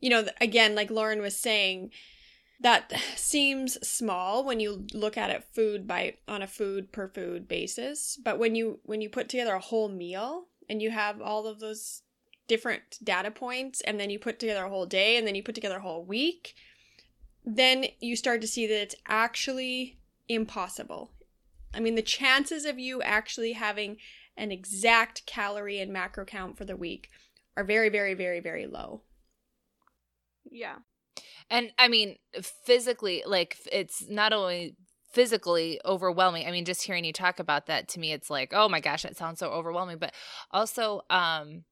you 0.00 0.10
know, 0.10 0.26
again, 0.40 0.74
like 0.74 0.90
Lauren 0.90 1.22
was 1.22 1.36
saying, 1.36 1.90
that 2.60 2.92
seems 3.16 3.74
small 3.86 4.44
when 4.44 4.60
you 4.60 4.86
look 4.92 5.16
at 5.16 5.30
it 5.30 5.44
food 5.52 5.86
by 5.86 6.14
on 6.28 6.42
a 6.42 6.46
food 6.46 6.92
per 6.92 7.08
food 7.08 7.48
basis 7.48 8.16
but 8.24 8.38
when 8.38 8.54
you 8.54 8.78
when 8.84 9.00
you 9.00 9.08
put 9.08 9.28
together 9.28 9.54
a 9.54 9.60
whole 9.60 9.88
meal 9.88 10.46
and 10.68 10.80
you 10.80 10.90
have 10.90 11.20
all 11.20 11.46
of 11.46 11.58
those 11.58 12.02
different 12.46 12.98
data 13.02 13.30
points 13.30 13.80
and 13.82 13.98
then 13.98 14.08
you 14.08 14.18
put 14.18 14.38
together 14.38 14.64
a 14.64 14.68
whole 14.68 14.86
day 14.86 15.16
and 15.16 15.26
then 15.26 15.34
you 15.34 15.42
put 15.42 15.54
together 15.54 15.78
a 15.78 15.82
whole 15.82 16.04
week 16.04 16.54
then 17.44 17.86
you 18.00 18.16
start 18.16 18.40
to 18.40 18.46
see 18.46 18.66
that 18.66 18.80
it's 18.80 18.96
actually 19.06 19.98
impossible. 20.28 21.10
I 21.74 21.80
mean, 21.80 21.94
the 21.94 22.02
chances 22.02 22.64
of 22.64 22.78
you 22.78 23.02
actually 23.02 23.52
having 23.52 23.96
an 24.36 24.50
exact 24.50 25.26
calorie 25.26 25.80
and 25.80 25.92
macro 25.92 26.24
count 26.24 26.56
for 26.56 26.64
the 26.64 26.76
week 26.76 27.10
are 27.56 27.64
very, 27.64 27.88
very, 27.88 28.14
very, 28.14 28.40
very 28.40 28.66
low. 28.66 29.02
Yeah. 30.50 30.76
And 31.50 31.72
I 31.78 31.88
mean, 31.88 32.16
physically, 32.64 33.22
like, 33.26 33.58
it's 33.70 34.08
not 34.08 34.32
only 34.32 34.76
physically 35.12 35.80
overwhelming. 35.84 36.46
I 36.46 36.50
mean, 36.50 36.64
just 36.64 36.82
hearing 36.82 37.04
you 37.04 37.12
talk 37.12 37.38
about 37.38 37.66
that 37.66 37.88
to 37.90 38.00
me, 38.00 38.12
it's 38.12 38.30
like, 38.30 38.52
oh 38.52 38.68
my 38.68 38.80
gosh, 38.80 39.02
that 39.02 39.16
sounds 39.16 39.38
so 39.38 39.48
overwhelming. 39.50 39.98
But 39.98 40.12
also, 40.50 41.02
um, 41.10 41.64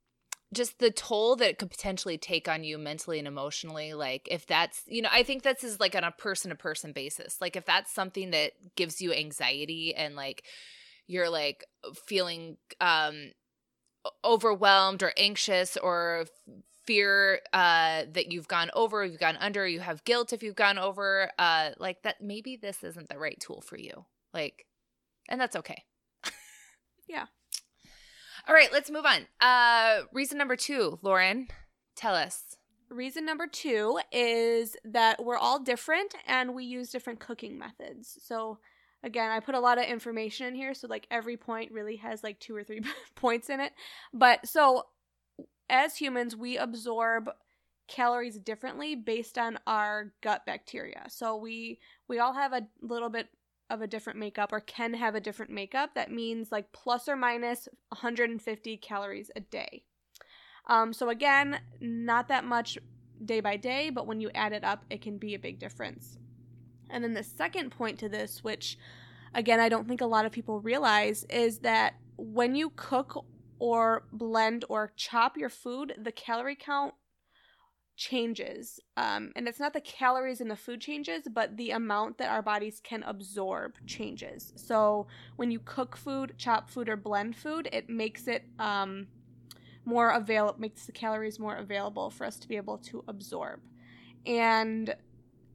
just 0.53 0.79
the 0.79 0.91
toll 0.91 1.37
that 1.37 1.51
it 1.51 1.59
could 1.59 1.71
potentially 1.71 2.19
take 2.19 2.49
on 2.49 2.65
you 2.65 2.79
mentally 2.79 3.19
and 3.19 3.29
emotionally 3.29 3.95
like 3.95 4.29
if 4.31 4.47
that's 4.47 4.83
you 4.87 5.03
know 5.03 5.09
i 5.12 5.23
think 5.23 5.43
this 5.43 5.65
is 5.65 5.81
like 5.81 5.95
on 5.95 6.05
a 6.05 6.11
person 6.12 6.51
to 6.51 6.55
person 6.55 6.93
basis 6.93 7.41
like 7.41 7.57
if 7.57 7.65
that's 7.65 7.93
something 7.93 8.31
that 8.31 8.53
gives 8.77 9.01
you 9.01 9.12
anxiety 9.12 9.95
and 9.95 10.15
like 10.15 10.45
you're 11.07 11.31
like 11.31 11.65
feeling 12.07 12.57
um 12.81 13.33
overwhelmed 14.25 15.03
or 15.03 15.12
anxious 15.17 15.77
or 15.77 16.27
fear 16.85 17.41
uh 17.53 18.03
that 18.12 18.33
you've 18.33 18.49
gone 18.49 18.71
over 18.75 19.05
you've 19.05 19.21
gone 19.21 19.37
under 19.37 19.67
you 19.67 19.81
have 19.81 20.05
guilt 20.05 20.33
if 20.33 20.43
you've 20.43 20.57
gone 20.57 20.79
over 20.79 21.31
uh 21.38 21.71
like 21.79 22.03
that 22.03 22.21
maybe 22.21 22.57
this 22.57 22.83
isn't 22.83 23.09
the 23.09 23.19
right 23.19 23.38
tool 23.41 23.61
for 23.61 23.79
you 23.79 24.05
like 24.35 24.67
and 25.29 25.41
that's 25.41 25.57
okay. 25.57 25.85
Yeah 27.09 27.27
all 28.48 28.55
right, 28.55 28.72
let's 28.72 28.90
move 28.90 29.05
on. 29.05 29.26
Uh, 29.40 30.02
reason 30.12 30.38
number 30.38 30.57
two, 30.57 30.98
Lauren, 31.02 31.48
tell 31.96 32.14
us. 32.14 32.57
Reason 32.88 33.24
number 33.24 33.46
two 33.46 34.00
is 34.11 34.76
that 34.85 35.24
we're 35.24 35.38
all 35.38 35.59
different 35.59 36.14
and 36.26 36.55
we 36.55 36.64
use 36.64 36.90
different 36.90 37.20
cooking 37.20 37.59
methods. 37.59 38.18
So 38.22 38.59
again, 39.02 39.31
I 39.31 39.40
put 39.40 39.55
a 39.55 39.61
lot 39.61 39.78
of 39.78 39.85
information 39.85 40.48
in 40.48 40.55
here, 40.55 40.74
so 40.74 40.88
like 40.88 41.07
every 41.11 41.37
point 41.37 41.72
really 41.72 41.96
has 41.96 42.22
like 42.22 42.38
two 42.38 42.55
or 42.55 42.64
three 42.64 42.83
points 43.14 43.48
in 43.48 43.61
it. 43.61 43.72
But 44.12 44.46
so 44.46 44.87
as 45.70 45.96
humans, 45.96 46.37
we 46.37 46.59
absorb 46.59 47.31
calories 47.88 48.38
differently 48.38 48.94
based 48.94 49.38
on 49.38 49.59
our 49.66 50.12
gut 50.22 50.44
bacteria. 50.46 51.05
So 51.09 51.37
we 51.37 51.78
we 52.09 52.18
all 52.18 52.35
have 52.35 52.52
a 52.52 52.66
little 52.81 53.09
bit 53.09 53.28
of 53.72 53.80
a 53.80 53.87
different 53.87 54.18
makeup 54.18 54.52
or 54.52 54.61
can 54.61 54.94
have 54.94 55.14
a 55.14 55.20
different 55.20 55.50
makeup. 55.50 55.94
That 55.94 56.12
means 56.12 56.52
like 56.52 56.72
plus 56.72 57.08
or 57.08 57.16
minus 57.16 57.68
150 57.88 58.76
calories 58.76 59.30
a 59.35 59.40
day. 59.40 59.85
Um, 60.68 60.92
so 60.92 61.08
again, 61.08 61.58
not 61.80 62.28
that 62.28 62.44
much 62.44 62.78
day 63.24 63.40
by 63.40 63.56
day, 63.56 63.90
but 63.90 64.06
when 64.06 64.20
you 64.20 64.30
add 64.35 64.52
it 64.52 64.62
up, 64.62 64.85
it 64.90 65.00
can 65.00 65.16
be 65.16 65.35
a 65.35 65.38
big 65.38 65.58
difference. 65.58 66.18
And 66.90 67.02
then 67.02 67.14
the 67.14 67.24
second 67.24 67.70
point 67.70 67.98
to 68.00 68.08
this, 68.08 68.44
which 68.44 68.78
again, 69.35 69.58
I 69.58 69.70
don't 69.70 69.88
think 69.88 70.02
a 70.02 70.06
lot 70.06 70.26
of 70.26 70.32
people 70.32 70.61
realize, 70.61 71.24
is 71.24 71.61
that 71.61 71.94
when 72.16 72.54
you 72.54 72.70
cook 72.76 73.24
or 73.58 74.04
blend 74.12 74.64
or 74.68 74.92
chop 74.96 75.37
your 75.37 75.48
food, 75.48 75.94
the 75.96 76.12
calorie 76.12 76.56
count 76.56 76.94
changes. 77.96 78.81
Um, 78.96 79.33
and 79.37 79.46
it's 79.46 79.61
not 79.61 79.72
the 79.72 79.81
calories 79.81 80.40
in 80.40 80.48
the 80.48 80.57
food 80.57 80.81
changes, 80.81 81.22
but 81.33 81.57
the 81.57 81.70
amount 81.70 82.18
that 82.18 82.31
our 82.31 82.42
bodies 82.42 82.81
can 82.83 83.02
absorb 83.05 83.74
changes. 83.87 84.52
So 84.57 85.07
when 85.37 85.50
you 85.50 85.61
cook 85.61 85.96
food, 85.96 86.35
chop 86.38 86.70
food, 86.70 86.88
or 86.88 86.96
blend 86.96 87.37
food, 87.37 87.68
it 87.72 87.88
makes 87.88 88.26
it 88.28 88.44
um, 88.59 89.07
more 89.85 90.11
available, 90.11 90.61
makes 90.61 90.87
the 90.87 90.92
calories 90.92 91.38
more 91.38 91.57
available 91.57 92.11
for 92.11 92.26
us 92.26 92.37
to 92.38 92.48
be 92.48 92.57
able 92.57 92.78
to 92.78 93.05
absorb. 93.09 93.61
And 94.26 94.94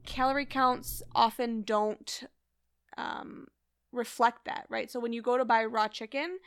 calorie 0.04 0.46
counts 0.46 1.02
often 1.14 1.62
don't 1.62 2.24
um, 2.96 3.46
reflect 3.92 4.44
that, 4.44 4.66
right? 4.68 4.90
So 4.90 5.00
when 5.00 5.12
you 5.12 5.22
go 5.22 5.38
to 5.38 5.44
buy 5.44 5.64
raw 5.64 5.88
chicken, 5.88 6.38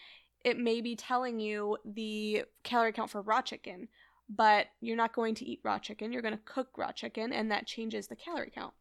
it 0.43 0.57
may 0.57 0.81
be 0.81 0.95
telling 0.95 1.39
you 1.39 1.77
the 1.85 2.45
calorie 2.63 2.91
count 2.91 3.09
for 3.09 3.21
raw 3.21 3.41
chicken, 3.41 3.87
but 4.33 4.67
you're 4.79 4.97
not 4.97 5.13
going 5.13 5.35
to 5.35 5.45
eat 5.45 5.59
raw 5.63 5.79
chicken. 5.79 6.11
You're 6.11 6.21
going 6.21 6.37
to 6.37 6.43
cook 6.45 6.69
raw 6.77 6.91
chicken, 6.91 7.33
and 7.33 7.51
that 7.51 7.67
changes 7.67 8.07
the 8.07 8.15
calorie 8.15 8.51
count. 8.53 8.73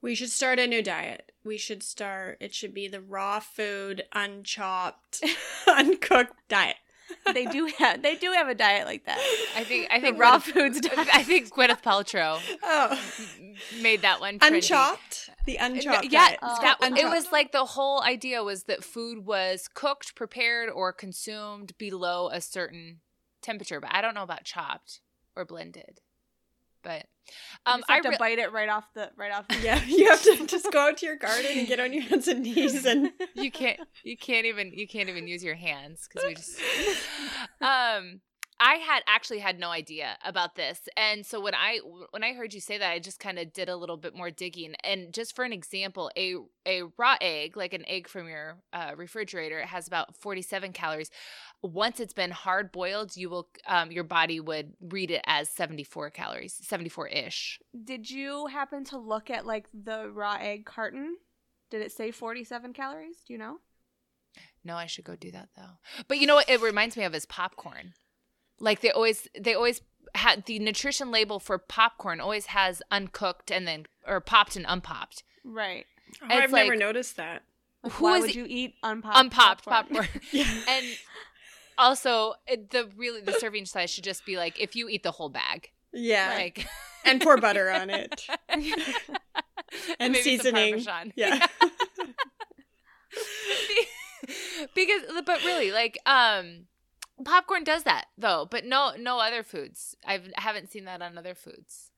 We 0.00 0.14
should 0.14 0.30
start 0.30 0.58
a 0.58 0.66
new 0.66 0.82
diet. 0.82 1.32
We 1.44 1.56
should 1.56 1.82
start, 1.82 2.36
it 2.40 2.54
should 2.54 2.74
be 2.74 2.88
the 2.88 3.00
raw 3.00 3.40
food, 3.40 4.04
unchopped, 4.12 5.22
uncooked 5.66 6.34
diet 6.48 6.76
they 7.32 7.46
do 7.46 7.66
have 7.78 8.02
they 8.02 8.16
do 8.16 8.32
have 8.32 8.48
a 8.48 8.54
diet 8.54 8.86
like 8.86 9.04
that. 9.06 9.18
I 9.56 9.64
think 9.64 9.88
I 9.90 10.00
think 10.00 10.18
raw 10.18 10.38
Gwyneth, 10.38 10.42
foods. 10.42 10.80
Diet. 10.80 11.08
I 11.12 11.22
think 11.22 11.50
Gwyneth 11.50 11.82
Paltrow 11.82 12.40
oh. 12.62 13.00
made 13.80 14.02
that 14.02 14.20
one 14.20 14.38
trendy. 14.38 14.56
unchopped. 14.56 15.30
The 15.46 15.56
unchopped. 15.56 16.04
Yeah, 16.10 16.28
diet. 16.28 16.38
Oh. 16.42 16.58
that, 16.60 16.78
Unchopped. 16.82 17.02
it 17.02 17.08
was 17.08 17.32
like 17.32 17.52
the 17.52 17.64
whole 17.64 18.02
idea 18.02 18.42
was 18.42 18.64
that 18.64 18.82
food 18.82 19.26
was 19.26 19.68
cooked, 19.72 20.14
prepared, 20.14 20.70
or 20.70 20.92
consumed 20.92 21.76
below 21.78 22.30
a 22.32 22.40
certain 22.40 23.00
temperature. 23.44 23.80
But 23.80 23.94
I 23.94 24.00
don't 24.00 24.14
know 24.14 24.22
about 24.22 24.44
chopped 24.44 25.00
or 25.36 25.44
blended. 25.44 26.00
But 26.82 27.06
um, 27.64 27.80
just 27.80 27.90
have 27.90 27.98
I 27.98 28.00
to 28.00 28.08
re- 28.10 28.16
bite 28.18 28.38
it 28.38 28.52
right 28.52 28.68
off 28.68 28.84
the 28.94 29.10
right 29.16 29.32
off. 29.32 29.46
Yeah, 29.62 29.82
you 29.86 30.10
have 30.10 30.22
to 30.22 30.46
just 30.46 30.70
go 30.70 30.88
out 30.88 30.98
to 30.98 31.06
your 31.06 31.16
garden 31.16 31.50
and 31.54 31.66
get 31.66 31.80
on 31.80 31.92
your 31.92 32.02
hands 32.02 32.28
and 32.28 32.42
knees 32.42 32.84
and 32.84 33.10
you 33.34 33.50
can't 33.50 33.80
you 34.02 34.16
can't 34.16 34.46
even 34.46 34.72
you 34.72 34.86
can't 34.86 35.08
even 35.08 35.26
use 35.26 35.42
your 35.42 35.54
hands 35.54 36.06
because 36.08 36.28
we 36.28 36.34
just 36.34 36.60
um 37.60 38.20
I 38.60 38.74
had 38.76 39.02
actually 39.08 39.40
had 39.40 39.58
no 39.58 39.70
idea 39.70 40.16
about 40.24 40.54
this. 40.54 40.88
And 40.96 41.26
so 41.26 41.40
when 41.40 41.54
I 41.54 41.80
when 42.10 42.22
I 42.22 42.34
heard 42.34 42.54
you 42.54 42.60
say 42.60 42.78
that, 42.78 42.90
I 42.90 42.98
just 43.00 43.18
kind 43.18 43.38
of 43.38 43.52
did 43.52 43.68
a 43.68 43.76
little 43.76 43.96
bit 43.96 44.14
more 44.14 44.30
digging. 44.30 44.74
And 44.84 45.12
just 45.12 45.34
for 45.34 45.44
an 45.44 45.52
example, 45.52 46.10
a 46.16 46.36
a 46.64 46.82
raw 46.96 47.16
egg, 47.20 47.56
like 47.56 47.74
an 47.74 47.84
egg 47.88 48.06
from 48.06 48.28
your 48.28 48.58
uh, 48.72 48.92
refrigerator, 48.96 49.66
has 49.66 49.88
about 49.88 50.16
47 50.16 50.72
calories. 50.72 51.10
Once 51.72 51.98
it's 51.98 52.12
been 52.12 52.30
hard 52.30 52.70
boiled, 52.70 53.16
you 53.16 53.30
will 53.30 53.48
um, 53.66 53.90
your 53.90 54.04
body 54.04 54.38
would 54.38 54.74
read 54.82 55.10
it 55.10 55.22
as 55.24 55.48
74 55.48 56.10
calories, 56.10 56.52
74 56.62 57.08
ish. 57.08 57.58
Did 57.84 58.10
you 58.10 58.46
happen 58.48 58.84
to 58.84 58.98
look 58.98 59.30
at 59.30 59.46
like 59.46 59.66
the 59.72 60.10
raw 60.10 60.36
egg 60.38 60.66
carton? 60.66 61.16
Did 61.70 61.80
it 61.80 61.90
say 61.90 62.10
47 62.10 62.74
calories? 62.74 63.16
Do 63.26 63.32
you 63.32 63.38
know? 63.38 63.60
No, 64.62 64.76
I 64.76 64.84
should 64.86 65.04
go 65.06 65.16
do 65.16 65.30
that 65.30 65.48
though. 65.56 65.78
But 66.06 66.18
you 66.18 66.26
know 66.26 66.34
what? 66.34 66.50
It 66.50 66.60
reminds 66.60 66.96
me 66.98 67.04
of 67.04 67.14
is 67.14 67.24
popcorn. 67.24 67.94
Like 68.60 68.80
they 68.82 68.90
always 68.90 69.26
they 69.38 69.54
always 69.54 69.80
had 70.14 70.44
the 70.44 70.58
nutrition 70.58 71.10
label 71.10 71.40
for 71.40 71.56
popcorn 71.58 72.20
always 72.20 72.46
has 72.46 72.82
uncooked 72.90 73.50
and 73.50 73.66
then 73.66 73.86
or 74.06 74.20
popped 74.20 74.54
and 74.54 74.66
unpopped. 74.68 75.22
Right. 75.44 75.86
Oh, 76.22 76.26
I've 76.28 76.52
never 76.52 76.76
noticed 76.76 77.16
that. 77.16 77.42
Like, 77.82 77.92
Who 77.94 78.04
why 78.04 78.20
would 78.20 78.30
it- 78.30 78.36
you 78.36 78.46
eat 78.48 78.74
unpopped 78.82 79.18
Unpopped 79.18 79.64
popcorn. 79.64 80.08
Yeah. 80.30 80.46
and 80.68 80.86
also 81.78 82.34
it- 82.46 82.70
the 82.70 82.88
really 82.96 83.20
the 83.20 83.32
serving 83.32 83.66
size 83.66 83.90
should 83.90 84.04
just 84.04 84.24
be 84.26 84.36
like 84.36 84.60
if 84.60 84.74
you 84.76 84.88
eat 84.88 85.02
the 85.02 85.10
whole 85.12 85.28
bag. 85.28 85.70
Yeah. 85.92 86.32
Like 86.36 86.66
and 87.04 87.20
pour 87.20 87.36
butter 87.36 87.70
on 87.70 87.90
it. 87.90 88.26
and 88.48 88.64
And 90.00 90.12
maybe 90.12 90.36
some 90.38 90.54
seasoning. 90.54 91.12
Yeah. 91.16 91.46
because 94.74 95.02
but 95.26 95.44
really 95.44 95.70
like 95.70 95.98
um 96.06 96.66
popcorn 97.24 97.62
does 97.64 97.82
that 97.84 98.06
though 98.18 98.46
but 98.50 98.64
no 98.64 98.92
no 98.98 99.18
other 99.20 99.42
foods 99.42 99.94
i've 100.06 100.28
I 100.36 100.40
haven't 100.40 100.70
seen 100.70 100.84
that 100.86 101.02
on 101.02 101.16
other 101.18 101.34
foods 101.34 101.90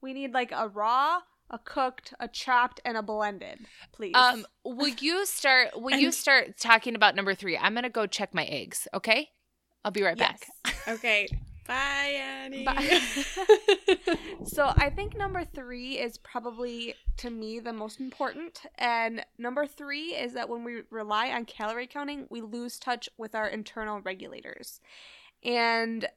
we 0.00 0.12
need 0.12 0.32
like 0.32 0.52
a 0.52 0.68
raw, 0.68 1.18
a 1.50 1.58
cooked, 1.58 2.14
a 2.20 2.28
chopped, 2.28 2.80
and 2.84 2.96
a 2.96 3.02
blended, 3.02 3.60
please. 3.92 4.14
um 4.14 4.46
will 4.64 4.88
you 4.88 5.24
start 5.38 5.68
will 5.80 5.98
you 5.98 6.12
start 6.12 6.58
talking 6.58 6.94
about 6.94 7.14
number 7.16 7.34
three 7.34 7.56
i'm 7.56 7.74
gonna 7.74 7.88
go 7.88 8.06
check 8.06 8.34
my 8.34 8.44
eggs 8.44 8.86
okay 8.92 9.30
i'll 9.84 9.90
be 9.90 10.02
right 10.02 10.18
back 10.18 10.46
okay. 10.88 11.28
Bye, 11.66 12.16
Annie. 12.18 12.64
Bye. 12.64 13.00
So 14.46 14.72
I 14.76 14.88
think 14.88 15.14
number 15.16 15.44
three 15.44 15.98
is 15.98 16.16
probably 16.16 16.94
to 17.18 17.28
me 17.28 17.58
the 17.60 17.74
most 17.74 18.00
important. 18.00 18.62
And 18.76 19.22
number 19.36 19.66
three 19.66 20.14
is 20.14 20.32
that 20.32 20.48
when 20.48 20.64
we 20.64 20.82
rely 20.90 21.28
on 21.30 21.44
calorie 21.44 21.86
counting, 21.86 22.26
we 22.30 22.40
lose 22.40 22.78
touch 22.78 23.10
with 23.18 23.34
our 23.34 23.46
internal 23.46 24.00
regulators. 24.00 24.80
And 25.44 26.08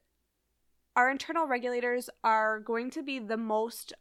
our 0.96 1.10
internal 1.10 1.46
regulators 1.46 2.10
are 2.24 2.62
going 2.62 2.89
to 2.91 3.04
be 3.04 3.20
the 3.20 3.38
most 3.38 3.91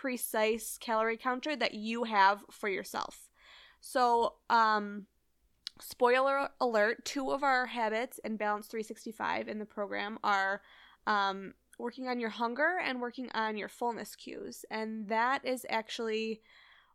precise 0.00 0.78
calorie 0.80 1.16
counter 1.16 1.56
that 1.56 1.74
you 1.74 2.04
have 2.04 2.44
for 2.50 2.68
yourself. 2.68 3.28
So, 3.80 4.34
um, 4.48 5.06
spoiler 5.80 6.48
alert 6.60 7.04
two 7.04 7.30
of 7.30 7.42
our 7.42 7.66
habits 7.66 8.18
in 8.24 8.36
Balance 8.36 8.66
365 8.66 9.48
in 9.48 9.58
the 9.58 9.64
program 9.64 10.18
are 10.22 10.60
um, 11.06 11.54
working 11.78 12.08
on 12.08 12.20
your 12.20 12.30
hunger 12.30 12.78
and 12.82 13.00
working 13.00 13.28
on 13.34 13.56
your 13.56 13.68
fullness 13.68 14.14
cues. 14.16 14.64
And 14.70 15.08
that 15.08 15.44
is 15.44 15.66
actually 15.68 16.42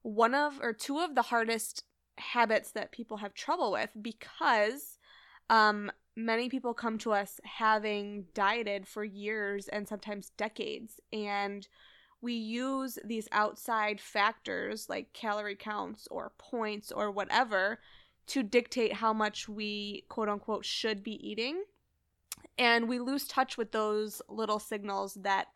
one 0.02 0.36
of, 0.36 0.60
or 0.62 0.74
two 0.74 1.00
of 1.00 1.16
the 1.16 1.22
hardest 1.24 1.84
habits 2.18 2.72
that 2.72 2.92
people 2.92 3.18
have 3.18 3.34
trouble 3.34 3.72
with 3.72 3.90
because 4.02 4.98
um, 5.50 5.92
many 6.16 6.50
people 6.50 6.74
come 6.74 6.98
to 7.00 7.12
us 7.12 7.40
having 7.44 8.26
dieted 8.34 8.88
for 8.88 9.04
years 9.04 9.68
and 9.70 9.88
sometimes 9.88 10.32
decades. 10.38 11.00
And 11.12 11.68
we 12.24 12.34
use 12.34 12.98
these 13.04 13.28
outside 13.34 14.00
factors 14.00 14.88
like 14.88 15.12
calorie 15.12 15.58
counts 15.58 16.08
or 16.10 16.32
points 16.38 16.90
or 16.90 17.12
whatever 17.12 17.80
to 18.28 18.42
dictate 18.42 18.94
how 18.94 19.12
much 19.12 19.50
we 19.50 20.06
quote 20.08 20.30
unquote 20.30 20.64
should 20.64 21.04
be 21.04 21.16
eating. 21.28 21.64
And 22.58 22.88
we 22.88 23.00
lose 23.00 23.28
touch 23.28 23.58
with 23.58 23.74
those 23.74 24.22
little 24.30 24.60
signals 24.60 25.16
that 25.16 25.48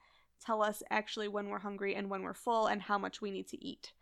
tell 0.46 0.62
us 0.62 0.84
actually 0.92 1.30
when 1.30 1.48
we're 1.48 1.60
hungry 1.60 1.96
and 1.96 2.10
when 2.10 2.22
we're 2.22 2.34
full 2.34 2.68
and 2.68 2.82
how 2.82 2.98
much 2.98 3.22
we 3.22 3.32
need 3.32 3.48
to 3.48 3.66
eat. 3.66 3.94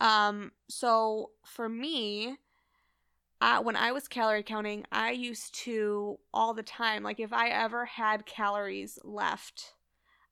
Um, 0.00 0.52
so 0.66 1.32
for 1.44 1.68
me, 1.68 2.38
uh, 3.42 3.60
when 3.60 3.76
I 3.76 3.92
was 3.92 4.08
calorie 4.08 4.42
counting, 4.42 4.86
I 4.90 5.10
used 5.10 5.54
to 5.64 6.18
all 6.32 6.54
the 6.54 6.62
time, 6.62 7.02
like 7.02 7.20
if 7.20 7.34
I 7.34 7.50
ever 7.50 7.84
had 7.84 8.24
calories 8.24 8.98
left 9.04 9.74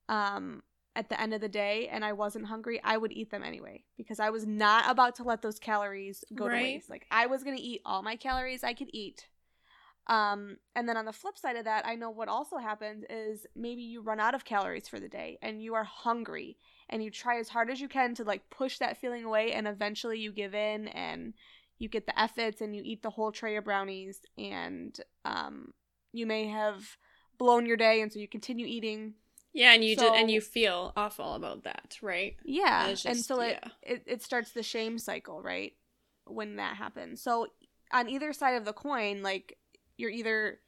um, 0.09 0.63
at 0.97 1.09
the 1.11 1.21
end 1.21 1.35
of 1.35 1.41
the 1.41 1.49
day 1.49 1.89
and 1.89 2.05
I 2.05 2.13
wasn't 2.15 2.47
hungry, 2.47 2.81
I 2.83 2.97
would 2.97 3.13
eat 3.13 3.31
them 3.31 3.45
anyway 3.45 3.85
because 3.97 4.19
I 4.19 4.31
was 4.31 4.47
not 4.47 4.91
about 4.91 5.15
to 5.17 5.23
let 5.23 5.43
those 5.43 5.59
calories 5.59 6.25
go 6.35 6.47
Right. 6.47 6.57
to 6.57 6.63
waste. 6.63 6.91
Like 6.91 7.07
I 7.11 7.27
was 7.27 7.45
going 7.45 7.57
to 7.57 7.63
eat 7.63 7.83
all 7.85 8.03
my 8.03 8.17
calories 8.17 8.65
I 8.65 8.73
could 8.73 8.89
eat. 8.93 9.29
Um, 10.09 10.57
and 10.75 10.89
then 10.89 10.97
on 10.97 11.05
the 11.05 11.13
flip 11.13 11.37
side 11.37 11.57
of 11.57 11.65
that, 11.65 11.85
I 11.85 11.97
know 11.97 12.11
what 12.11 12.29
also 12.29 12.59
happens 12.59 13.05
is 13.11 13.45
maybe 13.55 13.83
you 13.83 14.01
run 14.01 14.21
out 14.21 14.35
of 14.35 14.45
calories 14.45 14.89
for 14.89 15.01
the 15.01 15.09
day 15.09 15.39
and 15.43 15.63
you 15.63 15.75
are 15.75 15.85
hungry 15.85 16.57
and 16.89 17.03
you 17.03 17.11
try 17.11 17.39
as 17.39 17.49
hard 17.49 17.71
as 17.71 17.81
you 17.81 17.89
can 17.89 18.15
to 18.15 18.25
like 18.25 18.49
push 18.49 18.79
that 18.79 18.97
feeling 18.97 19.25
away 19.25 19.53
and 19.53 19.67
eventually 19.67 20.19
you 20.19 20.33
give 20.33 20.55
in 20.55 20.89
and 20.89 21.35
you 21.79 21.89
get 21.89 22.07
the 22.07 22.19
efforts 22.19 22.61
and 22.61 22.75
you 22.75 22.83
eat 22.85 23.03
the 23.03 23.11
whole 23.11 23.33
tray 23.33 23.57
of 23.57 23.65
brownies 23.65 24.21
and 24.39 25.01
um, 25.25 25.75
you 26.13 26.25
may 26.25 26.47
have 26.47 26.97
blown 27.37 27.67
your 27.67 27.77
day 27.77 28.01
and 28.01 28.13
so 28.13 28.19
you 28.19 28.29
continue 28.29 28.65
eating 28.65 29.15
Yeah, 29.57 29.73
and 29.73 29.83
you 29.83 29.97
did, 29.97 30.13
and 30.13 30.31
you 30.31 30.41
feel 30.43 30.93
awful 30.97 31.33
about 31.35 31.65
that, 31.65 31.97
right? 32.03 32.37
yeah 32.45 32.89
and 32.89 32.97
just- 32.99 33.25
so 33.27 33.41
it, 33.41 33.59
yeah. 33.63 33.71
it 33.83 34.03
it 34.07 34.23
starts 34.23 34.51
the 34.53 34.63
shame 34.63 34.99
cycle 34.99 35.41
right 35.43 35.73
when 36.27 36.57
that 36.57 36.77
happens. 36.77 37.23
So 37.23 37.47
on 37.93 38.09
either 38.09 38.33
side 38.33 38.57
of 38.57 38.65
the 38.65 38.73
coin, 38.73 39.23
like 39.23 39.57
you're 39.97 40.11
either 40.11 40.61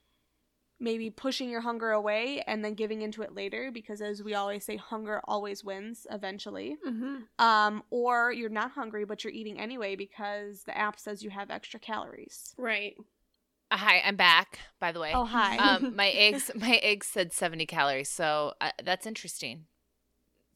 maybe 0.81 1.11
pushing 1.11 1.51
your 1.51 1.61
hunger 1.61 1.91
away 1.91 2.41
and 2.47 2.65
then 2.65 2.75
giving 2.75 3.03
into 3.03 3.21
it 3.23 3.35
later 3.35 3.71
because 3.73 4.01
as 4.01 4.23
we 4.23 4.33
always 4.35 4.65
say 4.65 4.77
hunger 4.77 5.21
always 5.27 5.65
wins 5.65 6.07
eventually 6.11 6.77
Mm-hmm. 6.87 7.45
um, 7.45 7.83
or 7.91 8.31
you're 8.33 8.49
not 8.49 8.71
hungry 8.71 9.05
but 9.05 9.25
you're 9.25 9.33
eating 9.33 9.59
anyway 9.59 9.97
because 9.97 10.63
the 10.63 10.79
app 10.79 11.01
says 11.01 11.25
you 11.25 11.31
have 11.31 11.51
extra 11.51 11.81
calories 11.81 12.55
Right. 12.57 12.95
Uh, 13.71 13.77
hi, 13.77 14.03
I'm 14.05 14.17
back. 14.17 14.59
By 14.81 14.93
the 14.93 15.01
way, 15.01 15.13
oh 15.15 15.25
hi 15.25 15.57
um, 15.59 15.95
my 15.97 16.09
eggs, 16.09 16.51
my 16.55 16.77
eggs 16.83 17.07
said 17.07 17.33
70 17.33 17.67
calories, 17.67 18.09
so 18.09 18.55
uh, 18.61 18.71
that's 18.83 19.07
interesting. 19.07 19.67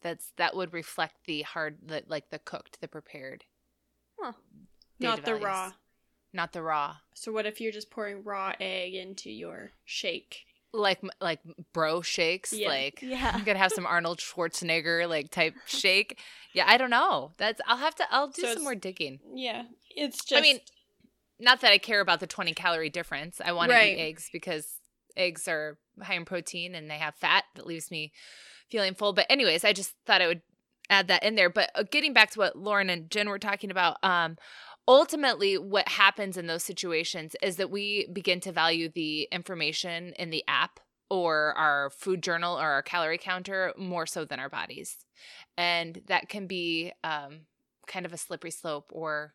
That's 0.02 0.32
that 0.36 0.56
would 0.56 0.72
reflect 0.72 1.26
the 1.26 1.42
hard, 1.42 1.78
the, 1.86 2.02
like 2.08 2.30
the 2.30 2.38
cooked, 2.38 2.80
the 2.80 2.88
prepared, 2.88 3.44
Huh. 4.18 4.32
Not 4.98 5.16
the 5.24 5.32
values. 5.32 5.44
raw. 5.44 5.72
not 6.32 6.52
the 6.52 6.62
raw. 6.62 6.96
So 7.14 7.32
what 7.32 7.44
if 7.46 7.60
you're 7.60 7.72
just 7.72 7.90
pouring 7.90 8.22
raw 8.24 8.52
egg 8.60 8.94
into 8.94 9.30
your 9.30 9.72
shake? 9.84 10.44
Like 10.72 11.02
like 11.20 11.40
bro 11.74 12.00
shakes, 12.00 12.52
Yeah. 12.52 12.68
like 12.68 13.00
yeah 13.02 13.32
I'm 13.34 13.44
gonna 13.44 13.58
have 13.58 13.72
some 13.72 13.84
Arnold 13.86 14.18
Schwarzenegger 14.20 15.06
like 15.08 15.30
type 15.30 15.54
shake. 15.66 16.18
Yeah, 16.54 16.64
I 16.66 16.78
don't 16.78 16.88
know. 16.90 17.32
That's 17.36 17.60
I'll 17.66 17.76
have 17.76 17.94
to. 17.96 18.04
I'll 18.10 18.28
do 18.28 18.40
So 18.42 18.54
some 18.54 18.64
more 18.64 18.74
digging. 18.74 19.20
Yeah, 19.34 19.64
it's 19.94 20.24
just. 20.24 20.38
I 20.38 20.40
mean, 20.40 20.60
not 21.42 21.60
that 21.60 21.72
I 21.72 21.78
care 21.78 22.00
about 22.00 22.20
the 22.20 22.26
20 22.26 22.54
calorie 22.54 22.88
difference. 22.88 23.40
I 23.44 23.52
want 23.52 23.70
to 23.70 23.76
eat 23.84 24.00
eggs 24.00 24.30
because 24.32 24.78
eggs 25.16 25.48
are 25.48 25.76
high 26.00 26.14
in 26.14 26.24
protein 26.24 26.74
and 26.74 26.88
they 26.88 26.98
have 26.98 27.16
fat 27.16 27.44
that 27.56 27.66
leaves 27.66 27.90
me 27.90 28.12
feeling 28.70 28.94
full. 28.94 29.12
But 29.12 29.26
anyways, 29.28 29.64
I 29.64 29.72
just 29.72 29.94
thought 30.06 30.22
I 30.22 30.28
would 30.28 30.42
add 30.88 31.08
that 31.08 31.24
in 31.24 31.34
there. 31.34 31.50
But 31.50 31.70
uh, 31.74 31.82
getting 31.90 32.12
back 32.12 32.30
to 32.30 32.38
what 32.38 32.56
Lauren 32.56 32.88
and 32.88 33.10
Jen 33.10 33.28
were 33.28 33.38
talking 33.38 33.70
about, 33.70 33.96
um, 34.02 34.36
ultimately 34.86 35.58
what 35.58 35.88
happens 35.88 36.36
in 36.36 36.46
those 36.46 36.62
situations 36.62 37.34
is 37.42 37.56
that 37.56 37.70
we 37.70 38.08
begin 38.12 38.40
to 38.40 38.52
value 38.52 38.88
the 38.88 39.28
information 39.32 40.12
in 40.18 40.30
the 40.30 40.44
app 40.46 40.80
or 41.10 41.52
our 41.58 41.90
food 41.90 42.22
journal 42.22 42.58
or 42.58 42.68
our 42.68 42.82
calorie 42.82 43.18
counter 43.18 43.72
more 43.76 44.06
so 44.06 44.24
than 44.24 44.38
our 44.38 44.48
bodies. 44.48 45.04
And 45.58 46.00
that 46.06 46.28
can 46.28 46.46
be 46.46 46.92
um, 47.04 47.40
kind 47.86 48.06
of 48.06 48.12
a 48.12 48.16
slippery 48.16 48.50
slope 48.50 48.90
or 48.92 49.34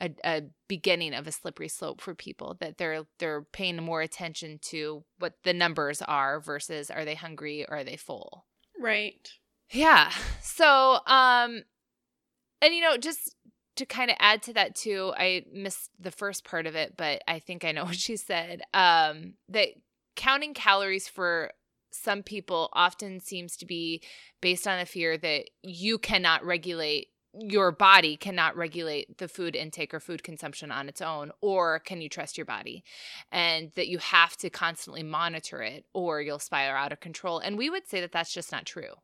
a, 0.00 0.10
a 0.24 0.42
beginning 0.68 1.14
of 1.14 1.26
a 1.26 1.32
slippery 1.32 1.68
slope 1.68 2.00
for 2.00 2.14
people 2.14 2.56
that 2.60 2.78
they're 2.78 3.04
they're 3.18 3.42
paying 3.42 3.76
more 3.76 4.00
attention 4.00 4.58
to 4.60 5.04
what 5.18 5.34
the 5.44 5.52
numbers 5.52 6.02
are 6.02 6.40
versus 6.40 6.90
are 6.90 7.04
they 7.04 7.14
hungry 7.14 7.64
or 7.68 7.78
are 7.78 7.84
they 7.84 7.96
full 7.96 8.46
right. 8.80 9.30
yeah 9.70 10.10
so 10.40 10.98
um 11.06 11.62
and 12.60 12.74
you 12.74 12.80
know 12.80 12.96
just 12.96 13.36
to 13.76 13.86
kind 13.86 14.10
of 14.10 14.16
add 14.20 14.42
to 14.42 14.52
that 14.52 14.74
too 14.74 15.12
i 15.16 15.44
missed 15.52 15.90
the 15.98 16.10
first 16.10 16.44
part 16.44 16.66
of 16.66 16.74
it 16.74 16.96
but 16.96 17.22
i 17.28 17.38
think 17.38 17.64
i 17.64 17.72
know 17.72 17.84
what 17.86 17.96
she 17.96 18.16
said 18.16 18.62
um 18.72 19.34
that 19.48 19.68
counting 20.16 20.54
calories 20.54 21.08
for 21.08 21.50
some 21.92 22.24
people 22.24 22.68
often 22.72 23.20
seems 23.20 23.56
to 23.56 23.66
be 23.66 24.02
based 24.40 24.66
on 24.66 24.80
a 24.80 24.86
fear 24.86 25.16
that 25.16 25.44
you 25.62 25.98
cannot 25.98 26.44
regulate 26.44 27.08
your 27.38 27.72
body 27.72 28.16
cannot 28.16 28.56
regulate 28.56 29.18
the 29.18 29.28
food 29.28 29.56
intake 29.56 29.92
or 29.92 30.00
food 30.00 30.22
consumption 30.22 30.70
on 30.70 30.88
its 30.88 31.00
own 31.00 31.32
or 31.40 31.80
can 31.80 32.00
you 32.00 32.08
trust 32.08 32.38
your 32.38 32.44
body? 32.44 32.84
And 33.32 33.72
that 33.74 33.88
you 33.88 33.98
have 33.98 34.36
to 34.38 34.50
constantly 34.50 35.02
monitor 35.02 35.62
it 35.62 35.86
or 35.92 36.20
you'll 36.20 36.38
spiral 36.38 36.82
out 36.82 36.92
of 36.92 37.00
control. 37.00 37.38
And 37.38 37.58
we 37.58 37.70
would 37.70 37.88
say 37.88 38.00
that 38.00 38.12
that's 38.12 38.32
just 38.32 38.52
not 38.52 38.66
true. 38.66 38.94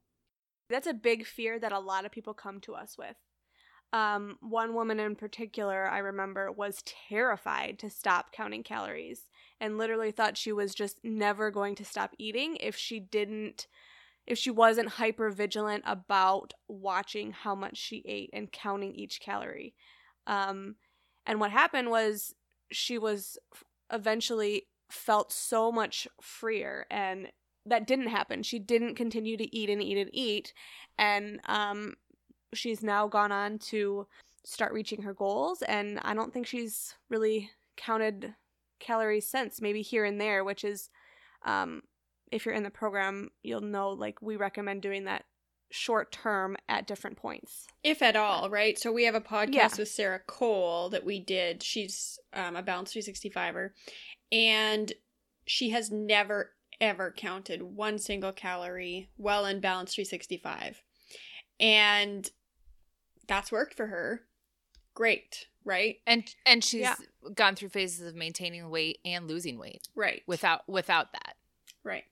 That's 0.68 0.86
a 0.86 0.94
big 0.94 1.26
fear 1.26 1.58
that 1.58 1.72
a 1.72 1.80
lot 1.80 2.04
of 2.04 2.12
people 2.12 2.34
come 2.34 2.60
to 2.60 2.74
us 2.74 2.96
with. 2.96 3.16
Um, 3.92 4.38
one 4.40 4.74
woman 4.74 5.00
in 5.00 5.16
particular, 5.16 5.88
I 5.88 5.98
remember, 5.98 6.52
was 6.52 6.82
terrified 7.08 7.78
to 7.80 7.90
stop 7.90 8.30
counting 8.32 8.62
calories 8.62 9.28
and 9.60 9.78
literally 9.78 10.12
thought 10.12 10.36
she 10.36 10.52
was 10.52 10.74
just 10.74 11.00
never 11.02 11.50
going 11.50 11.74
to 11.74 11.84
stop 11.84 12.14
eating 12.16 12.56
if 12.60 12.76
she 12.76 13.00
didn't, 13.00 13.66
if 14.30 14.38
she 14.38 14.50
wasn't 14.50 14.88
hyper 14.88 15.28
vigilant 15.28 15.82
about 15.84 16.54
watching 16.68 17.32
how 17.32 17.52
much 17.52 17.76
she 17.76 18.00
ate 18.06 18.30
and 18.32 18.52
counting 18.52 18.94
each 18.94 19.20
calorie. 19.20 19.74
Um, 20.28 20.76
and 21.26 21.40
what 21.40 21.50
happened 21.50 21.90
was 21.90 22.32
she 22.70 22.96
was 22.96 23.36
eventually 23.92 24.68
felt 24.88 25.32
so 25.32 25.72
much 25.72 26.06
freer 26.22 26.86
and 26.92 27.26
that 27.66 27.88
didn't 27.88 28.06
happen. 28.06 28.44
She 28.44 28.60
didn't 28.60 28.94
continue 28.94 29.36
to 29.36 29.56
eat 29.56 29.68
and 29.68 29.82
eat 29.82 29.98
and 29.98 30.10
eat. 30.12 30.54
And 30.96 31.40
um, 31.46 31.94
she's 32.54 32.84
now 32.84 33.08
gone 33.08 33.32
on 33.32 33.58
to 33.58 34.06
start 34.44 34.72
reaching 34.72 35.02
her 35.02 35.12
goals. 35.12 35.60
And 35.62 35.98
I 36.02 36.14
don't 36.14 36.32
think 36.32 36.46
she's 36.46 36.94
really 37.08 37.50
counted 37.76 38.36
calories 38.78 39.26
since, 39.26 39.60
maybe 39.60 39.82
here 39.82 40.04
and 40.04 40.20
there, 40.20 40.44
which 40.44 40.62
is, 40.62 40.88
um, 41.44 41.82
if 42.30 42.44
you're 42.46 42.54
in 42.54 42.62
the 42.62 42.70
program, 42.70 43.30
you'll 43.42 43.60
know 43.60 43.90
like 43.90 44.20
we 44.22 44.36
recommend 44.36 44.82
doing 44.82 45.04
that 45.04 45.24
short 45.72 46.10
term 46.10 46.56
at 46.68 46.86
different 46.86 47.16
points. 47.16 47.66
If 47.84 48.02
at 48.02 48.16
all, 48.16 48.50
right? 48.50 48.78
So 48.78 48.90
we 48.92 49.04
have 49.04 49.14
a 49.14 49.20
podcast 49.20 49.52
Yeah. 49.52 49.68
with 49.78 49.88
Sarah 49.88 50.20
Cole 50.26 50.88
that 50.90 51.04
we 51.04 51.20
did. 51.20 51.62
She's 51.62 52.18
um, 52.32 52.56
a 52.56 52.62
Balance 52.62 52.92
365er, 52.92 53.70
and 54.32 54.92
she 55.46 55.70
has 55.70 55.90
never 55.90 56.52
ever 56.80 57.12
counted 57.16 57.62
one 57.62 57.98
single 57.98 58.32
calorie 58.32 59.10
well 59.18 59.44
in 59.44 59.60
Balance 59.60 59.94
365, 59.94 60.82
and 61.58 62.30
that's 63.28 63.52
worked 63.52 63.74
for 63.74 63.86
her. 63.88 64.22
Great, 64.94 65.46
right? 65.64 65.96
and 66.06 66.34
and 66.44 66.64
she's 66.64 66.80
Yeah. 66.82 66.96
gone 67.34 67.54
through 67.54 67.68
phases 67.68 68.06
of 68.08 68.14
maintaining 68.16 68.68
weight 68.70 68.98
and 69.04 69.28
losing 69.28 69.58
weight 69.58 69.86
Right. 69.94 70.22
without 70.26 70.68
without 70.68 71.12
that 71.12 71.36
right. 71.84 72.04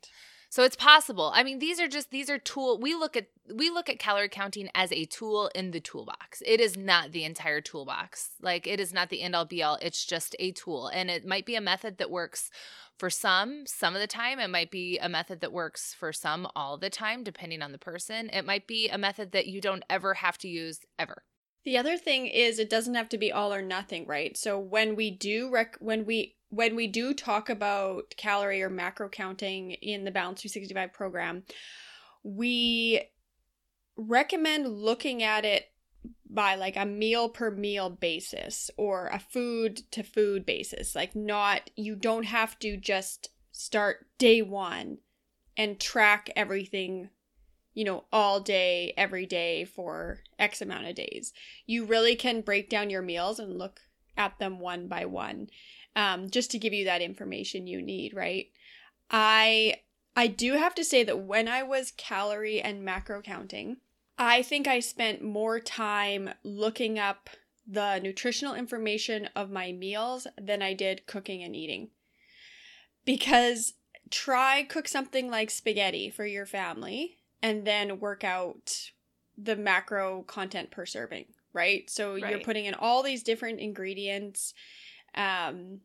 so 0.50 0.62
it's 0.64 0.76
possible. 0.76 1.30
I 1.34 1.42
mean 1.42 1.58
these 1.58 1.80
are 1.80 1.88
just 1.88 2.10
these 2.10 2.30
are 2.30 2.38
tool 2.38 2.78
we 2.78 2.94
look 2.94 3.16
at 3.16 3.28
we 3.54 3.70
look 3.70 3.88
at 3.88 3.98
calorie 3.98 4.28
counting 4.28 4.68
as 4.74 4.92
a 4.92 5.04
tool 5.04 5.50
in 5.54 5.70
the 5.70 5.80
toolbox. 5.80 6.42
It 6.46 6.60
is 6.60 6.76
not 6.76 7.12
the 7.12 7.24
entire 7.24 7.60
toolbox. 7.60 8.30
Like 8.40 8.66
it 8.66 8.80
is 8.80 8.92
not 8.92 9.08
the 9.10 9.22
end 9.22 9.34
all 9.34 9.44
be 9.44 9.62
all. 9.62 9.78
It's 9.80 10.04
just 10.04 10.34
a 10.38 10.52
tool. 10.52 10.88
And 10.88 11.10
it 11.10 11.26
might 11.26 11.46
be 11.46 11.54
a 11.54 11.60
method 11.60 11.98
that 11.98 12.10
works 12.10 12.50
for 12.98 13.10
some 13.10 13.64
some 13.66 13.94
of 13.94 14.00
the 14.00 14.06
time. 14.06 14.38
It 14.38 14.50
might 14.50 14.70
be 14.70 14.98
a 14.98 15.08
method 15.08 15.40
that 15.40 15.52
works 15.52 15.94
for 15.94 16.12
some 16.12 16.48
all 16.56 16.76
the 16.76 16.90
time 16.90 17.22
depending 17.24 17.62
on 17.62 17.72
the 17.72 17.78
person. 17.78 18.28
It 18.30 18.44
might 18.44 18.66
be 18.66 18.88
a 18.88 18.98
method 18.98 19.32
that 19.32 19.46
you 19.46 19.60
don't 19.60 19.84
ever 19.88 20.14
have 20.14 20.38
to 20.38 20.48
use 20.48 20.80
ever 20.98 21.22
The 21.64 21.76
other 21.76 21.96
thing 21.96 22.26
is 22.26 22.58
it 22.58 22.70
doesn't 22.70 22.94
have 22.94 23.08
to 23.10 23.18
be 23.18 23.32
all 23.32 23.52
or 23.52 23.62
nothing, 23.62 24.06
right? 24.06 24.36
So 24.36 24.58
when 24.58 24.96
we 24.96 25.10
do 25.10 25.50
rec- 25.50 25.76
when 25.80 26.06
we 26.06 26.36
when 26.50 26.76
we 26.76 26.86
do 26.86 27.12
talk 27.12 27.50
about 27.50 28.14
calorie 28.16 28.62
or 28.62 28.70
macro 28.70 29.08
counting 29.08 29.72
in 29.72 30.04
the 30.04 30.10
Balance 30.10 30.40
365 30.40 30.92
program, 30.92 31.42
we 32.22 33.02
recommend 33.96 34.68
looking 34.68 35.22
at 35.22 35.44
it 35.44 35.66
by 36.30 36.54
like 36.54 36.76
a 36.76 36.86
meal 36.86 37.28
per 37.28 37.50
meal 37.50 37.90
basis 37.90 38.70
or 38.76 39.08
a 39.08 39.18
food 39.18 39.82
to 39.90 40.02
food 40.02 40.46
basis. 40.46 40.94
Like 40.94 41.14
not 41.14 41.70
you 41.76 41.96
don't 41.96 42.24
have 42.24 42.58
to 42.60 42.76
just 42.76 43.30
start 43.52 44.06
day 44.18 44.40
1 44.40 44.98
and 45.56 45.80
track 45.80 46.30
everything 46.36 47.10
you 47.78 47.84
know, 47.84 48.02
all 48.12 48.40
day, 48.40 48.92
every 48.96 49.24
day 49.24 49.64
for 49.64 50.18
X 50.36 50.60
amount 50.60 50.88
of 50.88 50.96
days. 50.96 51.32
You 51.64 51.84
really 51.84 52.16
can 52.16 52.40
break 52.40 52.68
down 52.68 52.90
your 52.90 53.02
meals 53.02 53.38
and 53.38 53.56
look 53.56 53.78
at 54.16 54.36
them 54.40 54.58
one 54.58 54.88
by 54.88 55.04
one, 55.04 55.48
um, 55.94 56.28
just 56.28 56.50
to 56.50 56.58
give 56.58 56.72
you 56.72 56.86
that 56.86 57.02
information 57.02 57.68
you 57.68 57.80
need, 57.80 58.14
right? 58.14 58.46
I 59.12 59.76
I 60.16 60.26
do 60.26 60.54
have 60.54 60.74
to 60.74 60.84
say 60.84 61.04
that 61.04 61.20
when 61.20 61.46
I 61.46 61.62
was 61.62 61.92
calorie 61.96 62.60
and 62.60 62.84
macro 62.84 63.22
counting, 63.22 63.76
I 64.18 64.42
think 64.42 64.66
I 64.66 64.80
spent 64.80 65.22
more 65.22 65.60
time 65.60 66.30
looking 66.42 66.98
up 66.98 67.30
the 67.64 68.00
nutritional 68.00 68.56
information 68.56 69.28
of 69.36 69.52
my 69.52 69.70
meals 69.70 70.26
than 70.36 70.62
I 70.62 70.74
did 70.74 71.06
cooking 71.06 71.44
and 71.44 71.54
eating. 71.54 71.90
Because 73.04 73.74
try 74.10 74.64
cook 74.64 74.88
something 74.88 75.30
like 75.30 75.48
spaghetti 75.48 76.10
for 76.10 76.26
your 76.26 76.44
family 76.44 77.17
and 77.42 77.66
then 77.66 78.00
work 78.00 78.24
out 78.24 78.90
the 79.36 79.56
macro 79.56 80.22
content 80.22 80.70
per 80.70 80.84
serving, 80.84 81.26
right? 81.52 81.88
So 81.88 82.16
you're 82.16 82.40
putting 82.40 82.64
in 82.66 82.74
all 82.74 83.02
these 83.02 83.22
different 83.22 83.60
ingredients, 83.60 84.54
um, 85.14 85.80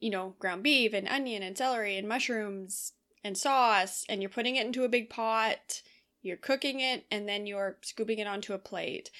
you 0.00 0.10
know, 0.10 0.34
ground 0.38 0.62
beef 0.62 0.94
and 0.94 1.08
onion 1.08 1.42
and 1.42 1.56
celery 1.56 1.96
and 1.96 2.08
mushrooms 2.08 2.92
and 3.22 3.36
sauce, 3.36 4.04
and 4.08 4.22
you're 4.22 4.30
putting 4.30 4.56
it 4.56 4.66
into 4.66 4.84
a 4.84 4.88
big 4.88 5.10
pot, 5.10 5.82
you're 6.22 6.36
cooking 6.36 6.80
it, 6.80 7.04
and 7.10 7.28
then 7.28 7.46
you're 7.46 7.76
scooping 7.82 8.18
it 8.18 8.26
onto 8.26 8.52
a 8.52 8.58
plate. 8.58 9.10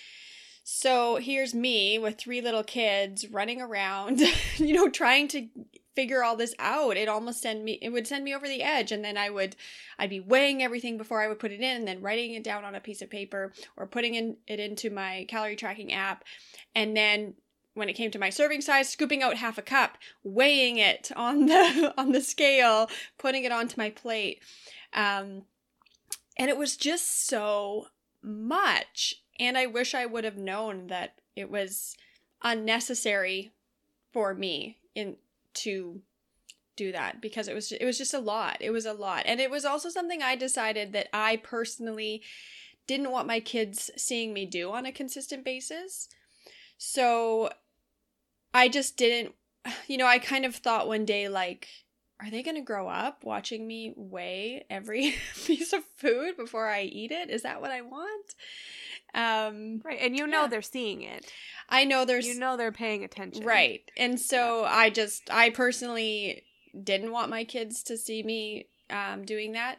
So 0.64 1.16
here's 1.16 1.54
me 1.54 1.98
with 1.98 2.18
three 2.18 2.40
little 2.40 2.64
kids 2.64 3.28
running 3.30 3.60
around, 3.60 4.20
you 4.56 4.74
know, 4.74 4.88
trying 4.88 5.28
to 5.28 5.48
figure 5.96 6.22
all 6.22 6.36
this 6.36 6.54
out. 6.60 6.96
It 6.96 7.08
almost 7.08 7.42
send 7.42 7.64
me 7.64 7.78
it 7.82 7.88
would 7.88 8.06
send 8.06 8.22
me 8.22 8.34
over 8.34 8.46
the 8.46 8.62
edge 8.62 8.92
and 8.92 9.04
then 9.04 9.16
I 9.16 9.30
would 9.30 9.56
I'd 9.98 10.10
be 10.10 10.20
weighing 10.20 10.62
everything 10.62 10.96
before 10.98 11.22
I 11.22 11.26
would 11.26 11.40
put 11.40 11.50
it 11.50 11.60
in 11.60 11.76
and 11.76 11.88
then 11.88 12.02
writing 12.02 12.34
it 12.34 12.44
down 12.44 12.64
on 12.64 12.74
a 12.74 12.80
piece 12.80 13.02
of 13.02 13.10
paper 13.10 13.52
or 13.76 13.86
putting 13.86 14.14
in, 14.14 14.36
it 14.46 14.60
into 14.60 14.90
my 14.90 15.26
calorie 15.28 15.56
tracking 15.56 15.92
app 15.92 16.22
and 16.74 16.96
then 16.96 17.34
when 17.74 17.88
it 17.90 17.94
came 17.94 18.10
to 18.10 18.18
my 18.18 18.30
serving 18.30 18.62
size, 18.62 18.88
scooping 18.88 19.22
out 19.22 19.36
half 19.36 19.58
a 19.58 19.62
cup, 19.62 19.98
weighing 20.24 20.78
it 20.78 21.12
on 21.14 21.46
the 21.46 21.92
on 21.98 22.12
the 22.12 22.22
scale, 22.22 22.88
putting 23.18 23.44
it 23.44 23.52
onto 23.52 23.74
my 23.76 23.90
plate. 23.90 24.40
Um, 24.92 25.42
and 26.38 26.50
it 26.50 26.56
was 26.56 26.76
just 26.76 27.26
so 27.26 27.88
much. 28.22 29.22
And 29.38 29.58
I 29.58 29.66
wish 29.66 29.94
I 29.94 30.06
would 30.06 30.24
have 30.24 30.38
known 30.38 30.86
that 30.86 31.20
it 31.34 31.50
was 31.50 31.96
unnecessary 32.42 33.52
for 34.12 34.34
me 34.34 34.78
in 34.94 35.16
to 35.56 36.00
do 36.76 36.92
that 36.92 37.20
because 37.20 37.48
it 37.48 37.54
was 37.54 37.72
it 37.72 37.84
was 37.84 37.98
just 37.98 38.14
a 38.14 38.18
lot. 38.18 38.58
It 38.60 38.70
was 38.70 38.86
a 38.86 38.92
lot. 38.92 39.22
And 39.26 39.40
it 39.40 39.50
was 39.50 39.64
also 39.64 39.88
something 39.88 40.22
I 40.22 40.36
decided 40.36 40.92
that 40.92 41.08
I 41.12 41.36
personally 41.36 42.22
didn't 42.86 43.10
want 43.10 43.26
my 43.26 43.40
kids 43.40 43.90
seeing 43.96 44.32
me 44.32 44.46
do 44.46 44.72
on 44.72 44.86
a 44.86 44.92
consistent 44.92 45.44
basis. 45.44 46.08
So 46.78 47.50
I 48.52 48.68
just 48.68 48.96
didn't 48.96 49.34
you 49.88 49.96
know, 49.96 50.06
I 50.06 50.18
kind 50.18 50.44
of 50.44 50.54
thought 50.54 50.88
one 50.88 51.04
day 51.04 51.28
like 51.28 51.68
are 52.20 52.30
they 52.30 52.42
going 52.42 52.56
to 52.56 52.62
grow 52.62 52.88
up 52.88 53.24
watching 53.24 53.66
me 53.66 53.92
weigh 53.94 54.64
every 54.70 55.14
piece 55.44 55.72
of 55.72 55.84
food 55.96 56.36
before 56.36 56.68
I 56.68 56.82
eat 56.82 57.10
it? 57.10 57.30
Is 57.30 57.42
that 57.42 57.60
what 57.60 57.70
I 57.70 57.82
want? 57.82 58.34
Um, 59.16 59.80
right, 59.82 59.98
and 60.00 60.14
you 60.14 60.26
know 60.26 60.42
yeah. 60.42 60.48
they're 60.48 60.62
seeing 60.62 61.00
it. 61.00 61.32
I 61.70 61.84
know 61.84 62.04
there's 62.04 62.26
you 62.26 62.38
know 62.38 62.56
they're 62.56 62.70
paying 62.70 63.02
attention. 63.02 63.44
Right. 63.44 63.90
And 63.96 64.20
so 64.20 64.62
yeah. 64.62 64.70
I 64.72 64.90
just 64.90 65.30
I 65.30 65.50
personally 65.50 66.44
didn't 66.84 67.12
want 67.12 67.30
my 67.30 67.44
kids 67.44 67.82
to 67.84 67.96
see 67.96 68.22
me 68.22 68.68
um, 68.90 69.24
doing 69.24 69.52
that. 69.52 69.78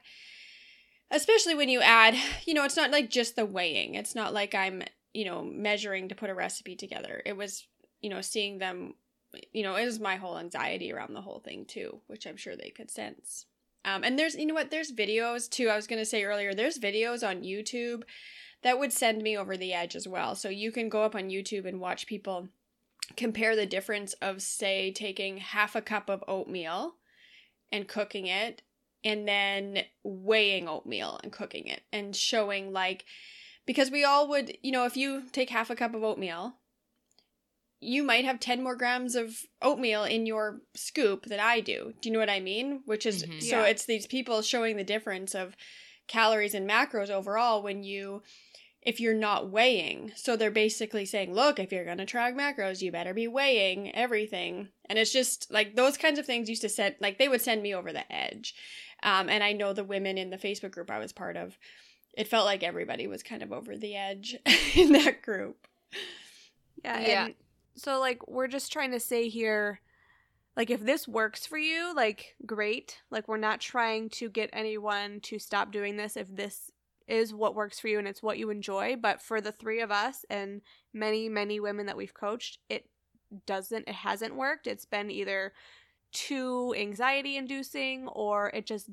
Especially 1.11 1.55
when 1.55 1.69
you 1.69 1.81
add, 1.81 2.15
you 2.45 2.53
know, 2.53 2.65
it's 2.65 2.75
not 2.75 2.91
like 2.91 3.09
just 3.09 3.35
the 3.35 3.45
weighing. 3.45 3.95
It's 3.95 4.15
not 4.15 4.33
like 4.33 4.55
I'm, 4.55 4.81
you 5.13 5.25
know, 5.25 5.43
measuring 5.43 6.09
to 6.09 6.15
put 6.15 6.29
a 6.29 6.35
recipe 6.35 6.75
together. 6.75 7.21
It 7.25 7.37
was, 7.37 7.67
you 8.01 8.09
know, 8.09 8.21
seeing 8.21 8.57
them, 8.57 8.95
you 9.53 9.63
know, 9.63 9.75
it 9.75 9.85
was 9.85 9.99
my 9.99 10.15
whole 10.15 10.37
anxiety 10.37 10.91
around 10.91 11.13
the 11.13 11.21
whole 11.21 11.39
thing 11.39 11.65
too, 11.65 12.01
which 12.07 12.25
I'm 12.25 12.37
sure 12.37 12.55
they 12.55 12.71
could 12.71 12.91
sense. 12.91 13.45
Um, 13.85 14.03
and 14.03 14.19
there's, 14.19 14.35
you 14.35 14.47
know 14.47 14.53
what, 14.53 14.69
there's 14.69 14.91
videos 14.91 15.49
too. 15.49 15.69
I 15.69 15.75
was 15.75 15.87
going 15.87 16.01
to 16.01 16.05
say 16.05 16.23
earlier, 16.23 16.53
there's 16.53 16.79
videos 16.79 17.25
on 17.25 17.43
YouTube 17.43 18.01
that 18.63 18.79
would 18.79 18.91
send 18.91 19.21
me 19.21 19.37
over 19.37 19.55
the 19.55 19.73
edge 19.73 19.95
as 19.95 20.07
well. 20.07 20.35
So 20.35 20.49
you 20.49 20.71
can 20.71 20.89
go 20.89 21.03
up 21.03 21.15
on 21.15 21.29
YouTube 21.29 21.65
and 21.65 21.79
watch 21.79 22.07
people 22.07 22.49
compare 23.15 23.55
the 23.55 23.65
difference 23.65 24.13
of, 24.13 24.41
say, 24.41 24.91
taking 24.91 25.37
half 25.37 25.75
a 25.75 25.81
cup 25.81 26.09
of 26.09 26.23
oatmeal 26.27 26.95
and 27.71 27.87
cooking 27.87 28.27
it, 28.27 28.61
and 29.03 29.27
then 29.27 29.83
weighing 30.03 30.67
oatmeal 30.67 31.19
and 31.23 31.31
cooking 31.31 31.67
it, 31.67 31.81
and 31.93 32.15
showing 32.15 32.73
like, 32.73 33.05
because 33.65 33.91
we 33.91 34.03
all 34.03 34.27
would, 34.29 34.57
you 34.63 34.71
know, 34.71 34.85
if 34.85 34.97
you 34.97 35.23
take 35.31 35.49
half 35.49 35.69
a 35.69 35.75
cup 35.75 35.93
of 35.93 36.03
oatmeal, 36.03 36.55
you 37.79 38.03
might 38.03 38.25
have 38.25 38.39
10 38.39 38.63
more 38.63 38.75
grams 38.75 39.15
of 39.15 39.37
oatmeal 39.61 40.03
in 40.03 40.25
your 40.25 40.61
scoop 40.75 41.25
than 41.25 41.39
I 41.39 41.59
do. 41.59 41.93
Do 42.01 42.09
you 42.09 42.13
know 42.13 42.19
what 42.19 42.29
I 42.29 42.39
mean? 42.39 42.81
Which 42.85 43.05
is, 43.05 43.23
mm-hmm. 43.23 43.39
so 43.39 43.61
yeah. 43.61 43.67
it's 43.67 43.85
these 43.85 44.07
people 44.07 44.41
showing 44.41 44.77
the 44.77 44.83
difference 44.83 45.35
of 45.35 45.55
calories 46.07 46.53
and 46.53 46.67
macros 46.67 47.09
overall 47.09 47.61
when 47.61 47.83
you 47.83 48.23
if 48.87 49.01
you're 49.01 49.13
not 49.13 49.49
weighing. 49.49 50.13
So 50.15 50.37
they're 50.37 50.49
basically 50.49 51.05
saying, 51.05 51.33
look, 51.33 51.59
if 51.59 51.73
you're 51.73 51.83
going 51.83 51.97
to 51.97 52.05
track 52.05 52.35
macros, 52.35 52.81
you 52.81 52.89
better 52.89 53.13
be 53.13 53.27
weighing 53.27 53.93
everything. 53.93 54.69
And 54.85 54.97
it's 54.97 55.11
just 55.11 55.51
like 55.51 55.75
those 55.75 55.97
kinds 55.97 56.17
of 56.17 56.25
things 56.25 56.47
used 56.47 56.61
to 56.61 56.69
send, 56.69 56.95
like 57.01 57.17
they 57.17 57.27
would 57.27 57.41
send 57.41 57.61
me 57.61 57.75
over 57.75 57.91
the 57.91 58.09
edge. 58.09 58.55
Um, 59.03 59.27
and 59.27 59.43
I 59.43 59.51
know 59.51 59.73
the 59.73 59.83
women 59.83 60.17
in 60.17 60.29
the 60.29 60.37
Facebook 60.37 60.71
group 60.71 60.89
I 60.89 60.99
was 60.99 61.11
part 61.11 61.35
of, 61.35 61.57
it 62.13 62.29
felt 62.29 62.45
like 62.45 62.63
everybody 62.63 63.07
was 63.07 63.23
kind 63.23 63.43
of 63.43 63.51
over 63.51 63.75
the 63.75 63.93
edge 63.97 64.37
in 64.73 64.93
that 64.93 65.21
group. 65.21 65.67
Yeah. 66.85 66.99
yeah. 67.01 67.27
so, 67.75 67.99
like, 67.99 68.25
we're 68.25 68.47
just 68.47 68.71
trying 68.71 68.91
to 68.91 69.01
say 69.01 69.27
here, 69.27 69.81
like, 70.55 70.69
if 70.69 70.79
this 70.79 71.09
works 71.09 71.45
for 71.45 71.57
you, 71.57 71.93
like, 71.93 72.35
great. 72.45 73.01
Like, 73.11 73.27
we're 73.27 73.35
not 73.35 73.59
trying 73.59 74.09
to 74.11 74.29
get 74.29 74.49
anyone 74.53 75.19
to 75.23 75.39
stop 75.39 75.73
doing 75.73 75.97
this 75.97 76.15
if 76.15 76.33
this 76.33 76.71
is 77.07 77.33
what 77.33 77.55
works 77.55 77.79
for 77.79 77.87
you 77.87 77.99
and 77.99 78.07
it's 78.07 78.23
what 78.23 78.37
you 78.37 78.49
enjoy. 78.49 78.95
But 78.95 79.21
for 79.21 79.41
the 79.41 79.51
three 79.51 79.81
of 79.81 79.91
us 79.91 80.25
and 80.29 80.61
many, 80.93 81.29
many 81.29 81.59
women 81.59 81.85
that 81.85 81.97
we've 81.97 82.13
coached, 82.13 82.59
it 82.69 82.89
doesn't, 83.45 83.87
it 83.87 83.95
hasn't 83.95 84.35
worked. 84.35 84.67
It's 84.67 84.85
been 84.85 85.09
either 85.11 85.53
too 86.11 86.73
anxiety 86.77 87.37
inducing 87.37 88.07
or 88.07 88.49
it 88.53 88.65
just, 88.65 88.89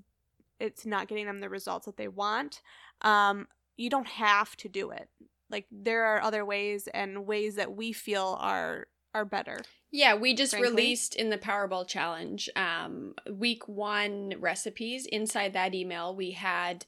it's 0.60 0.86
not 0.86 1.08
getting 1.08 1.26
them 1.26 1.40
the 1.40 1.48
results 1.48 1.86
that 1.86 1.96
they 1.96 2.08
want. 2.08 2.62
Um, 3.02 3.48
you 3.76 3.90
don't 3.90 4.06
have 4.06 4.56
to 4.58 4.68
do 4.68 4.90
it. 4.90 5.08
Like 5.50 5.66
there 5.70 6.04
are 6.04 6.22
other 6.22 6.44
ways 6.44 6.88
and 6.92 7.26
ways 7.26 7.56
that 7.56 7.74
we 7.76 7.92
feel 7.92 8.36
are 8.40 8.86
are 9.14 9.24
better. 9.24 9.60
Yeah, 9.92 10.14
we 10.14 10.34
just 10.34 10.52
frankly. 10.52 10.70
released 10.70 11.14
in 11.14 11.30
the 11.30 11.38
Power 11.38 11.68
Bowl 11.68 11.84
challenge 11.84 12.50
um, 12.56 13.14
week 13.30 13.68
one 13.68 14.34
recipes. 14.40 15.06
Inside 15.06 15.52
that 15.52 15.72
email, 15.72 16.16
we 16.16 16.32
had 16.32 16.84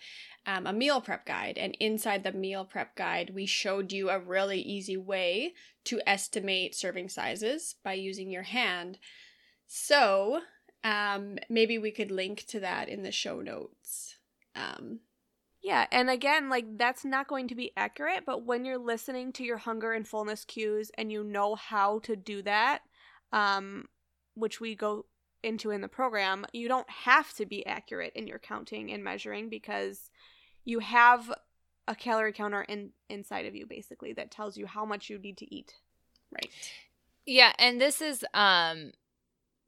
um, 0.46 0.66
a 0.66 0.72
meal 0.72 1.00
prep 1.00 1.26
guide. 1.26 1.58
And 1.58 1.76
inside 1.80 2.22
the 2.22 2.32
meal 2.32 2.64
prep 2.64 2.94
guide, 2.96 3.32
we 3.34 3.46
showed 3.46 3.92
you 3.92 4.08
a 4.08 4.18
really 4.18 4.60
easy 4.60 4.96
way 4.96 5.54
to 5.84 6.00
estimate 6.06 6.74
serving 6.74 7.08
sizes 7.08 7.74
by 7.84 7.94
using 7.94 8.30
your 8.30 8.44
hand. 8.44 8.98
So 9.66 10.40
um, 10.84 11.38
maybe 11.50 11.78
we 11.78 11.90
could 11.90 12.10
link 12.10 12.44
to 12.48 12.60
that 12.60 12.88
in 12.88 13.02
the 13.02 13.12
show 13.12 13.40
notes. 13.40 14.16
Um, 14.54 15.00
yeah, 15.62 15.86
and 15.90 16.08
again, 16.08 16.48
like 16.48 16.78
that's 16.78 17.04
not 17.04 17.26
going 17.26 17.48
to 17.48 17.56
be 17.56 17.72
accurate, 17.76 18.22
but 18.24 18.46
when 18.46 18.64
you're 18.64 18.78
listening 18.78 19.32
to 19.32 19.44
your 19.44 19.56
hunger 19.56 19.92
and 19.92 20.06
fullness 20.06 20.44
cues 20.44 20.92
and 20.96 21.10
you 21.10 21.24
know 21.24 21.56
how 21.56 21.98
to 22.00 22.14
do 22.14 22.40
that, 22.42 22.82
um, 23.32 23.86
which 24.34 24.60
we 24.60 24.76
go 24.76 25.06
into 25.42 25.72
in 25.72 25.80
the 25.80 25.88
program, 25.88 26.46
you 26.52 26.68
don't 26.68 26.88
have 26.88 27.32
to 27.34 27.46
be 27.46 27.66
accurate 27.66 28.12
in 28.14 28.28
your 28.28 28.38
counting 28.38 28.92
and 28.92 29.02
measuring 29.02 29.48
because 29.48 30.10
you 30.66 30.80
have 30.80 31.32
a 31.88 31.94
calorie 31.94 32.32
counter 32.32 32.62
in 32.62 32.90
inside 33.08 33.46
of 33.46 33.54
you 33.54 33.64
basically 33.64 34.12
that 34.12 34.30
tells 34.30 34.58
you 34.58 34.66
how 34.66 34.84
much 34.84 35.08
you 35.08 35.18
need 35.18 35.38
to 35.38 35.54
eat. 35.54 35.74
Right. 36.30 36.50
Yeah, 37.24 37.52
and 37.58 37.80
this 37.80 38.02
is 38.02 38.24
um 38.34 38.92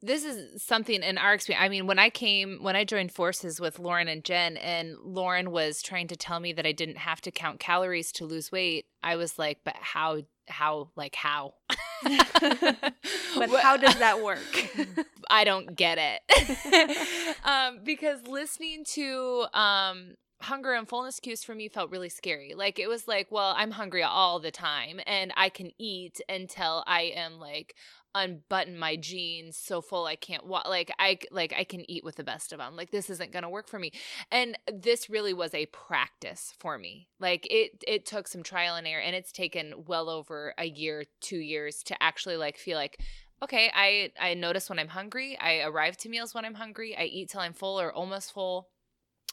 this 0.00 0.24
is 0.24 0.62
something 0.62 1.02
in 1.02 1.18
our 1.18 1.34
experience. 1.34 1.64
I 1.64 1.68
mean, 1.68 1.86
when 1.86 1.98
I 1.98 2.08
came, 2.08 2.62
when 2.62 2.76
I 2.76 2.84
joined 2.84 3.10
forces 3.10 3.60
with 3.60 3.80
Lauren 3.80 4.06
and 4.06 4.22
Jen, 4.22 4.56
and 4.58 4.96
Lauren 5.02 5.50
was 5.50 5.82
trying 5.82 6.06
to 6.08 6.16
tell 6.16 6.38
me 6.38 6.52
that 6.52 6.64
I 6.64 6.72
didn't 6.72 6.98
have 6.98 7.20
to 7.22 7.32
count 7.32 7.58
calories 7.58 8.12
to 8.12 8.24
lose 8.24 8.52
weight, 8.52 8.86
I 9.02 9.16
was 9.16 9.38
like, 9.40 9.58
but 9.64 9.74
how, 9.80 10.18
how, 10.46 10.90
like, 10.94 11.16
how? 11.16 11.54
but 12.04 13.50
how 13.60 13.76
does 13.76 13.96
that 13.96 14.22
work? 14.22 14.70
I 15.30 15.42
don't 15.42 15.74
get 15.74 15.98
it. 16.00 17.36
um, 17.44 17.80
because 17.82 18.22
listening 18.28 18.84
to 18.92 19.46
um, 19.52 20.14
hunger 20.40 20.72
and 20.72 20.88
fullness 20.88 21.20
cues 21.20 21.42
for 21.42 21.54
me 21.54 21.68
felt 21.68 21.90
really 21.90 22.08
scary. 22.08 22.54
Like 22.54 22.78
it 22.78 22.88
was 22.88 23.08
like, 23.08 23.28
well, 23.30 23.54
I'm 23.56 23.72
hungry 23.72 24.02
all 24.02 24.38
the 24.38 24.50
time 24.50 25.00
and 25.06 25.32
I 25.36 25.48
can 25.48 25.70
eat 25.78 26.20
until 26.28 26.84
I 26.86 27.12
am 27.14 27.38
like 27.38 27.74
unbutton 28.14 28.76
my 28.76 28.96
jeans 28.96 29.56
so 29.56 29.80
full 29.80 30.06
I 30.06 30.16
can't 30.16 30.46
walk 30.46 30.66
like 30.66 30.90
I 30.98 31.18
like 31.30 31.52
I 31.56 31.62
can 31.62 31.88
eat 31.90 32.04
with 32.04 32.16
the 32.16 32.24
best 32.24 32.52
of 32.52 32.58
them. 32.58 32.76
Like 32.76 32.90
this 32.90 33.10
isn't 33.10 33.32
going 33.32 33.42
to 33.42 33.48
work 33.48 33.68
for 33.68 33.78
me. 33.78 33.92
And 34.30 34.58
this 34.72 35.10
really 35.10 35.34
was 35.34 35.54
a 35.54 35.66
practice 35.66 36.54
for 36.58 36.78
me. 36.78 37.08
Like 37.20 37.46
it 37.50 37.82
it 37.86 38.06
took 38.06 38.28
some 38.28 38.42
trial 38.42 38.76
and 38.76 38.86
error 38.86 39.02
and 39.02 39.16
it's 39.16 39.32
taken 39.32 39.74
well 39.86 40.08
over 40.08 40.54
a 40.56 40.66
year, 40.66 41.04
2 41.20 41.36
years 41.38 41.82
to 41.84 42.02
actually 42.02 42.36
like 42.36 42.56
feel 42.56 42.78
like 42.78 43.00
okay, 43.42 43.70
I 43.74 44.12
I 44.18 44.34
notice 44.34 44.68
when 44.68 44.78
I'm 44.78 44.88
hungry. 44.88 45.36
I 45.38 45.60
arrive 45.60 45.96
to 45.98 46.08
meals 46.08 46.34
when 46.34 46.44
I'm 46.44 46.54
hungry. 46.54 46.96
I 46.96 47.04
eat 47.04 47.30
till 47.30 47.40
I'm 47.40 47.52
full 47.52 47.80
or 47.80 47.92
almost 47.92 48.32
full 48.32 48.68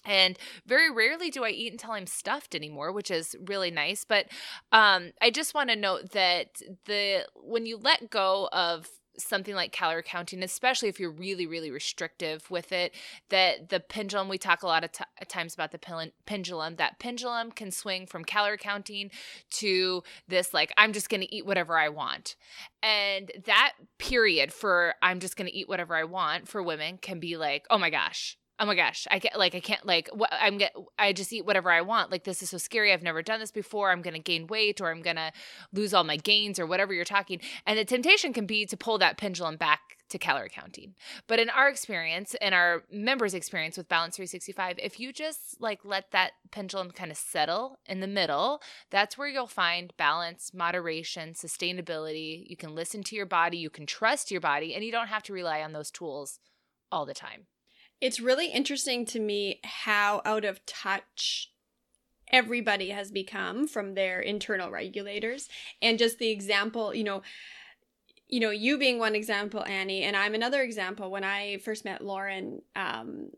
and 0.06 0.38
very 0.66 0.92
rarely 0.92 1.30
do 1.30 1.44
I 1.44 1.50
eat 1.50 1.72
until 1.72 1.92
I'm 1.92 2.08
stuffed 2.08 2.56
anymore, 2.56 2.92
which 2.92 3.12
is 3.12 3.36
really 3.46 3.72
nice. 3.72 4.06
But 4.06 4.28
um, 4.72 5.12
I 5.22 5.30
just 5.30 5.54
want 5.54 5.70
to 5.70 5.76
note 5.76 6.12
that 6.12 6.62
the 6.86 7.26
when 7.36 7.66
you 7.66 7.78
let 7.78 8.10
go 8.10 8.50
of 8.52 8.88
something 9.18 9.56
like 9.56 9.72
calorie 9.72 10.04
counting, 10.04 10.44
especially 10.44 10.90
if 10.90 11.00
you're 11.00 11.12
really, 11.12 11.46
really 11.46 11.72
restrictive 11.72 12.50
with 12.50 12.72
it, 12.72 12.94
that 13.30 13.70
the 13.70 13.80
pendulum, 13.80 14.30
we 14.30 14.38
talk 14.38 14.64
a 14.64 14.68
lot 14.68 14.84
of 14.84 14.92
t- 14.92 15.04
times 15.28 15.54
about 15.54 15.72
the 15.72 16.12
pendulum, 16.26 16.76
that 16.76 17.00
pendulum 17.00 17.52
can 17.52 17.72
swing 17.72 18.06
from 18.06 18.26
calorie 18.26 18.58
counting 18.58 19.10
to 19.50 20.04
this, 20.28 20.54
like, 20.54 20.72
I'm 20.78 20.94
just 20.94 21.10
going 21.10 21.22
to 21.22 21.36
eat 21.36 21.46
whatever 21.46 21.78
I 21.78 21.90
want. 21.90 22.36
And 22.84 23.32
that 23.46 23.74
period 23.98 24.54
for 24.54 24.96
I'm 25.02 25.20
just 25.20 25.36
going 25.36 25.48
to 25.48 25.56
eat 25.56 25.70
whatever 25.70 25.96
I 25.96 26.04
want 26.04 26.48
for 26.48 26.62
women 26.62 26.98
can 26.98 27.20
be 27.20 27.38
like, 27.38 27.66
oh 27.70 27.78
my 27.78 27.90
gosh, 27.90 28.38
oh 28.60 28.66
my 28.66 28.76
gosh 28.76 29.08
i 29.12 29.20
get 29.20 29.38
like 29.38 29.54
i 29.54 29.60
can't 29.60 29.86
like 29.86 30.10
what 30.14 30.32
i'm 30.40 30.58
get 30.58 30.74
i 30.98 31.12
just 31.12 31.32
eat 31.34 31.46
whatever 31.46 31.70
i 31.70 31.82
want 31.82 32.12
like 32.12 32.24
this 32.24 32.42
is 32.42 32.50
so 32.50 32.58
scary 32.58 32.94
i've 32.94 33.04
never 33.04 33.22
done 33.22 33.40
this 33.40 33.52
before 33.52 33.92
i'm 33.92 34.02
gonna 34.02 34.20
gain 34.20 34.48
weight 34.48 34.80
or 34.80 34.92
i'm 34.92 35.02
gonna 35.02 35.32
lose 35.74 35.94
all 35.94 36.04
my 36.04 36.18
gains 36.18 36.60
or 36.60 36.66
whatever 36.66 36.94
you're 36.94 37.04
talking 37.04 37.40
and 37.66 37.78
the 37.78 37.86
temptation 37.86 38.34
can 38.34 38.46
be 38.46 38.66
to 38.66 38.78
pull 38.78 38.98
that 38.98 39.18
pendulum 39.18 39.58
back 39.58 39.98
to 40.08 40.18
calorie 40.18 40.50
counting 40.50 40.94
but 41.28 41.40
in 41.40 41.50
our 41.50 41.68
experience 41.68 42.36
and 42.36 42.56
our 42.56 42.84
members 42.92 43.34
experience 43.34 43.76
with 43.76 43.90
balance 43.90 44.16
365 44.16 44.78
if 44.82 45.00
you 45.00 45.12
just 45.12 45.60
like 45.60 45.80
let 45.84 46.12
that 46.12 46.32
pendulum 46.52 46.92
kind 46.92 47.12
of 47.12 47.18
settle 47.18 47.80
in 47.86 48.00
the 48.00 48.08
middle 48.08 48.62
that's 48.90 49.18
where 49.18 49.28
you'll 49.28 49.48
find 49.48 49.94
balance 49.98 50.52
moderation 50.54 51.34
sustainability 51.34 52.46
you 52.48 52.56
can 52.56 52.74
listen 52.74 53.04
to 53.04 53.16
your 53.16 53.26
body 53.26 53.58
you 53.58 53.70
can 53.70 53.86
trust 53.86 54.32
your 54.32 54.42
body 54.42 54.74
and 54.74 54.84
you 54.84 54.92
don't 54.92 55.08
have 55.08 55.24
to 55.24 55.34
rely 55.34 55.62
on 55.62 55.74
those 55.74 55.92
tools 55.92 56.40
all 56.92 57.06
the 57.06 57.14
time 57.14 57.48
it's 58.02 58.20
really 58.20 58.48
interesting 58.48 59.06
to 59.06 59.20
me 59.20 59.60
how 59.64 60.22
out 60.26 60.46
of 60.46 60.66
touch 60.66 61.52
everybody 62.32 62.90
has 62.90 63.12
become 63.12 63.68
from 63.68 63.94
their 63.94 64.20
internal 64.20 64.72
regulators. 64.72 65.48
And 65.82 66.00
just 66.00 66.20
the 66.20 66.30
example 66.30 66.94
you 66.94 67.04
know 67.04 67.22
you 68.28 68.40
know 68.40 68.50
you 68.50 68.78
being 68.78 68.98
one 68.98 69.14
example 69.14 69.64
annie 69.66 70.04
and 70.04 70.16
i'm 70.18 70.34
another 70.34 70.62
example. 70.62 71.12
When 71.12 71.24
i 71.24 71.58
first 71.58 71.86
met 71.86 72.04
lauren 72.04 72.62
um, 72.76 73.30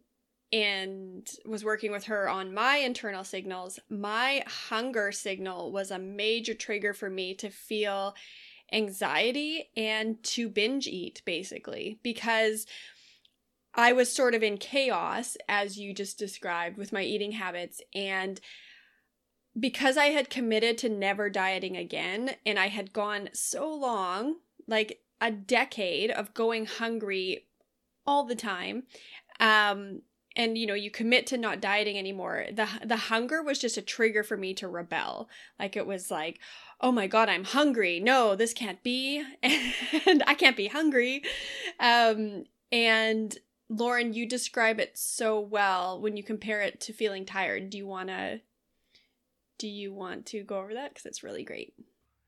and 0.53 1.29
was 1.45 1.65
working 1.65 1.91
with 1.91 2.05
her 2.05 2.29
on 2.29 2.53
my 2.53 2.77
internal 2.77 3.23
signals 3.23 3.79
my 3.89 4.43
hunger 4.47 5.11
signal 5.11 5.71
was 5.71 5.91
a 5.91 5.99
major 5.99 6.53
trigger 6.53 6.93
for 6.93 7.09
me 7.09 7.33
to 7.35 7.49
feel 7.49 8.15
anxiety 8.71 9.69
and 9.75 10.21
to 10.23 10.49
binge 10.49 10.87
eat 10.87 11.21
basically 11.25 11.99
because 12.01 12.65
I 13.77 13.93
was 13.93 14.11
sort 14.11 14.33
of 14.33 14.41
in 14.41 14.57
chaos, 14.57 15.37
as 15.47 15.77
you 15.77 15.93
just 15.93 16.17
described, 16.17 16.77
with 16.77 16.91
my 16.91 17.03
eating 17.03 17.33
habits. 17.33 17.79
And 17.93 18.41
because 19.57 19.97
I 19.97 20.07
had 20.07 20.31
committed 20.31 20.77
to 20.79 20.89
never 20.89 21.29
dieting 21.29 21.77
again, 21.77 22.31
and 22.45 22.57
I 22.57 22.67
had 22.67 22.91
gone 22.91 23.29
so 23.33 23.71
long, 23.71 24.37
like 24.67 25.01
a 25.21 25.31
decade 25.31 26.09
of 26.09 26.33
going 26.33 26.65
hungry 26.65 27.45
all 28.05 28.25
the 28.25 28.35
time, 28.35 28.83
um, 29.39 30.01
and 30.35 30.57
you 30.57 30.65
know 30.67 30.73
you 30.73 30.91
commit 30.91 31.27
to 31.27 31.37
not 31.37 31.59
dieting 31.59 31.97
anymore 31.97 32.45
the 32.53 32.67
the 32.85 32.95
hunger 32.95 33.41
was 33.41 33.59
just 33.59 33.75
a 33.75 33.81
trigger 33.81 34.23
for 34.23 34.37
me 34.37 34.53
to 34.53 34.67
rebel 34.67 35.27
like 35.59 35.75
it 35.75 35.87
was 35.87 36.11
like 36.11 36.39
oh 36.79 36.91
my 36.91 37.07
god 37.07 37.27
i'm 37.27 37.43
hungry 37.43 37.99
no 37.99 38.35
this 38.35 38.53
can't 38.53 38.83
be 38.83 39.23
and 39.43 40.23
i 40.27 40.35
can't 40.35 40.55
be 40.55 40.67
hungry 40.67 41.23
um 41.79 42.43
and 42.71 43.37
Lauren, 43.69 44.13
you 44.13 44.25
describe 44.25 44.79
it 44.79 44.97
so 44.97 45.39
well 45.39 45.99
when 45.99 46.15
you 46.15 46.23
compare 46.23 46.61
it 46.61 46.79
to 46.81 46.93
feeling 46.93 47.25
tired. 47.25 47.69
Do 47.69 47.77
you 47.77 47.87
want 47.87 48.09
to 48.09 48.41
do 49.57 49.67
you 49.67 49.91
want 49.91 50.27
to 50.27 50.43
go 50.43 50.59
over 50.59 50.73
that 50.75 50.93
cuz 50.95 51.05
it's 51.05 51.23
really 51.23 51.43
great. 51.43 51.73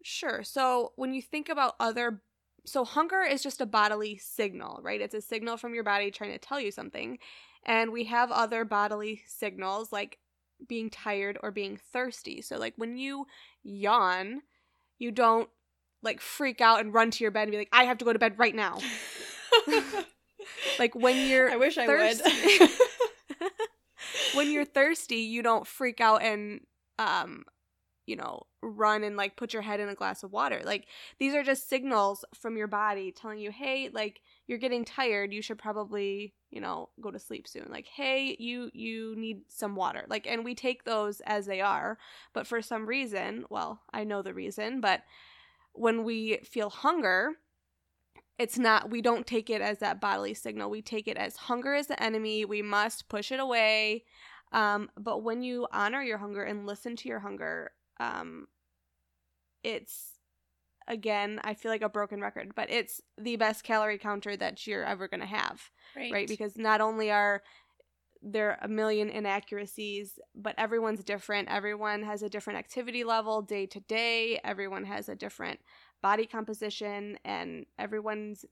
Sure. 0.02 0.44
So, 0.44 0.94
when 0.96 1.14
you 1.14 1.22
think 1.22 1.50
about 1.50 1.76
other 1.80 2.22
so 2.66 2.84
hunger 2.86 3.22
is 3.22 3.42
just 3.42 3.62
a 3.62 3.66
bodily 3.66 4.18
signal, 4.18 4.80
right? 4.84 5.02
It's 5.02 5.14
a 5.16 5.22
signal 5.22 5.58
from 5.58 5.74
your 5.74 5.84
body 5.84 6.12
trying 6.12 6.32
to 6.32 6.38
tell 6.38 6.60
you 6.60 6.72
something. 6.72 7.20
And 7.66 7.92
we 7.92 8.06
have 8.06 8.32
other 8.32 8.66
bodily 8.66 9.24
signals 9.28 9.92
like 9.92 10.20
being 10.68 10.90
tired 10.90 11.38
or 11.42 11.52
being 11.52 11.78
thirsty. 11.78 12.42
So 12.42 12.58
like 12.58 12.74
when 12.78 12.98
you 12.98 13.28
yawn, 13.64 14.42
you 14.98 15.12
don't 15.12 15.50
like 16.02 16.22
freak 16.22 16.62
out 16.62 16.80
and 16.80 16.94
run 16.94 17.12
to 17.12 17.24
your 17.24 17.32
bed 17.32 17.44
and 17.44 17.52
be 17.52 17.58
like, 17.58 17.70
I 17.72 17.86
have 17.86 17.98
to 18.00 18.06
go 18.06 18.14
to 18.14 18.20
bed 18.20 18.38
right 18.38 18.56
now. 18.56 18.80
like 20.78 20.96
when 20.96 21.28
you're 21.28 21.50
I 21.50 21.56
wish 21.56 21.78
I 21.78 21.88
would. 21.88 22.72
when 24.34 24.52
you're 24.52 24.66
thirsty, 24.66 25.18
you 25.18 25.42
don't 25.42 25.68
freak 25.68 26.02
out 26.02 26.22
and 26.22 26.62
um 26.98 27.46
you 28.10 28.16
know, 28.16 28.42
run 28.64 29.04
and 29.04 29.16
like 29.16 29.36
put 29.36 29.54
your 29.54 29.62
head 29.62 29.80
in 29.80 29.88
a 29.88 29.94
glass 29.94 30.24
of 30.24 30.32
water. 30.32 30.62
Like 30.66 30.88
these 31.20 31.36
are 31.36 31.44
just 31.44 31.70
signals 31.70 32.26
from 32.34 32.58
your 32.58 32.66
body 32.66 33.12
telling 33.12 33.38
you, 33.38 33.52
"Hey, 33.52 33.90
like 33.94 34.22
you're 34.48 34.58
getting 34.58 34.84
tired, 34.84 35.32
you 35.32 35.44
should 35.44 35.60
probably, 35.60 36.34
you 36.50 36.60
know, 36.60 36.90
go 37.00 37.12
to 37.12 37.20
sleep 37.20 37.48
soon." 37.48 37.68
Like, 37.70 37.86
"Hey, 37.86 38.36
you 38.40 38.72
you 38.74 39.16
need 39.16 39.44
some 39.48 39.76
water." 39.76 40.06
Like 40.10 40.26
and 40.26 40.44
we 40.44 40.56
take 40.56 40.86
those 40.86 41.22
as 41.22 41.46
they 41.46 41.62
are, 41.62 42.00
but 42.34 42.48
for 42.48 42.64
some 42.64 42.88
reason, 42.88 43.46
well, 43.52 43.82
I 43.94 44.06
know 44.06 44.24
the 44.24 44.34
reason, 44.34 44.82
but 44.82 45.04
when 45.74 46.04
we 46.04 46.38
feel 46.38 46.72
hunger, 46.72 47.34
it's 48.40 48.58
not 48.58 48.90
we 48.90 49.02
don't 49.02 49.28
take 49.28 49.50
it 49.50 49.62
as 49.62 49.80
that 49.80 50.02
bodily 50.02 50.34
signal. 50.34 50.70
We 50.70 50.82
take 50.82 51.08
it 51.08 51.18
as 51.18 51.36
hunger 51.36 51.76
is 51.76 51.88
the 51.88 52.02
enemy. 52.02 52.46
We 52.46 52.62
must 52.62 53.10
push 53.10 53.32
it 53.32 53.40
away. 53.40 54.06
Um, 54.52 54.90
but 54.98 55.22
when 55.22 55.44
you 55.44 55.68
honor 55.72 56.02
your 56.02 56.18
hunger 56.18 56.42
and 56.42 56.66
listen 56.66 56.96
to 56.96 57.10
your 57.10 57.20
hunger 57.20 57.72
um, 58.00 58.48
it's 59.64 60.14
again 60.88 61.40
i 61.44 61.54
feel 61.54 61.72
like 61.72 61.84
a 61.84 61.90
broken 61.90 62.20
record 62.20 62.52
but 62.56 62.70
it's 62.72 63.00
the 63.18 63.36
best 63.36 63.64
calorie 63.64 64.00
counter 64.00 64.36
that 64.36 64.66
you're 64.66 64.84
ever 64.84 65.08
going 65.08 65.20
to 65.20 65.26
have 65.28 65.70
right. 65.96 66.12
right. 66.12 66.28
Because 66.28 66.58
not 66.58 66.82
only 66.82 67.12
are 67.12 67.44
there 68.24 68.58
a 68.62 68.68
million 68.68 69.10
inaccuracies 69.10 70.18
but 70.36 70.56
everyone's 70.58 71.04
different. 71.04 71.48
Everyone 71.48 72.04
has 72.04 72.24
a 72.24 72.30
different 72.30 72.60
activity 72.60 73.04
level 73.04 73.42
day 73.42 73.66
to 73.68 73.80
day. 73.82 74.40
Everyone 74.44 74.84
has 74.86 75.10
a 75.10 75.16
different 75.16 75.60
body 76.02 76.26
composition 76.26 77.18
and 77.24 77.66
everyone's 77.78 78.46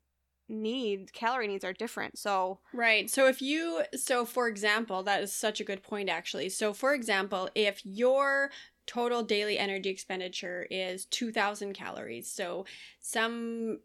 needs 0.49 1.11
calorie 1.11 1.47
needs 1.47 1.65
are 1.65 1.73
different. 1.73 2.17
So 2.17 2.59
right. 2.73 3.09
So 3.09 3.27
if 3.27 3.41
you 3.41 3.83
so 3.95 4.25
for 4.25 4.47
example 4.47 5.03
that 5.03 5.21
is 5.21 5.33
such 5.33 5.59
a 5.59 5.63
good 5.63 5.83
point 5.83 6.09
actually. 6.09 6.49
So 6.49 6.73
for 6.73 6.93
example 6.93 7.49
if 7.55 7.85
your 7.85 8.51
total 8.85 9.23
daily 9.23 9.59
energy 9.59 9.89
expenditure 9.89 10.65
is 10.71 11.03
2000 11.05 11.73
calories 11.73 12.31
so 12.31 12.65
some 13.01 13.79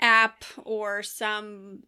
app 0.00 0.42
or 0.64 1.04
some 1.04 1.84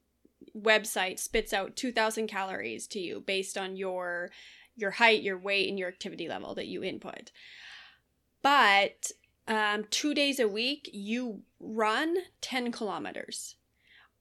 website 0.57 1.19
spits 1.19 1.53
out 1.53 1.75
2000 1.75 2.29
calories 2.29 2.87
to 2.87 3.01
you 3.01 3.21
based 3.21 3.59
on 3.59 3.77
your 3.77 4.31
your 4.77 4.93
height 4.93 5.23
your 5.23 5.37
weight 5.39 5.69
and 5.69 5.77
your 5.79 5.89
activity 5.89 6.29
level 6.29 6.55
that 6.55 6.69
you 6.69 6.85
input. 6.85 7.33
But 8.43 9.11
um, 9.49 9.85
two 9.91 10.15
days 10.15 10.41
a 10.41 10.49
week, 10.49 10.91
you 10.93 11.43
run 11.61 12.17
10 12.41 12.73
kilometers. 12.73 13.57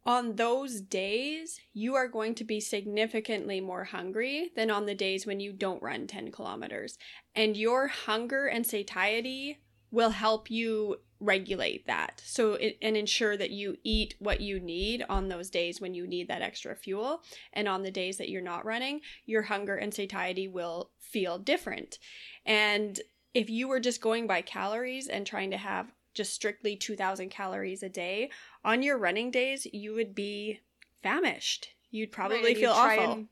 On 0.06 0.36
those 0.36 0.82
days, 0.82 1.60
you 1.74 1.96
are 1.96 2.08
going 2.08 2.36
to 2.36 2.44
be 2.44 2.60
significantly 2.60 3.60
more 3.60 3.86
hungry 3.86 4.52
than 4.56 4.70
on 4.70 4.86
the 4.86 4.94
days 4.94 5.26
when 5.26 5.40
you 5.40 5.52
don't 5.52 5.82
run 5.82 6.06
10 6.06 6.32
kilometers. 6.32 7.00
And 7.34 7.58
your 7.58 7.88
hunger 7.88 8.46
and 8.46 8.68
satiety 8.68 9.62
will 9.90 10.12
help 10.12 10.52
you 10.52 10.98
regulate 11.20 11.88
that 11.88 12.22
so 12.26 12.54
it, 12.54 12.78
and 12.82 12.98
ensure 12.98 13.38
that 13.38 13.50
you 13.50 13.78
eat 13.84 14.16
what 14.20 14.42
you 14.42 14.60
need 14.60 15.04
on 15.08 15.30
those 15.30 15.50
days 15.50 15.80
when 15.80 15.94
you 15.94 16.06
need 16.06 16.28
that 16.28 16.42
extra 16.42 16.76
fuel 16.76 17.22
and 17.54 17.68
on 17.68 17.84
the 17.84 17.92
days 17.92 18.18
that 18.18 18.28
you're 18.28 18.42
not 18.42 18.66
running 18.66 19.00
your 19.26 19.44
hunger 19.44 19.76
and 19.76 19.94
satiety 19.94 20.48
will 20.48 20.92
feel 21.00 21.40
different 21.40 22.00
and 22.46 23.00
if 23.36 23.50
you 23.50 23.68
were 23.68 23.82
just 23.82 24.02
going 24.02 24.26
by 24.26 24.42
calories 24.42 25.08
and 25.08 25.28
trying 25.28 25.52
to 25.52 25.58
have 25.58 25.92
just 26.16 26.34
strictly 26.34 26.76
2000 26.76 27.30
calories 27.30 27.84
a 27.84 27.90
day 27.90 28.32
on 28.64 28.82
your 28.82 28.98
running 28.98 29.30
days 29.30 29.68
you 29.72 29.94
would 29.94 30.16
be 30.16 30.62
famished. 31.04 31.70
You'd 31.92 32.12
probably 32.12 32.44
right, 32.44 32.58
feel 32.58 32.72
awful. 32.72 33.12
and, 33.12 33.28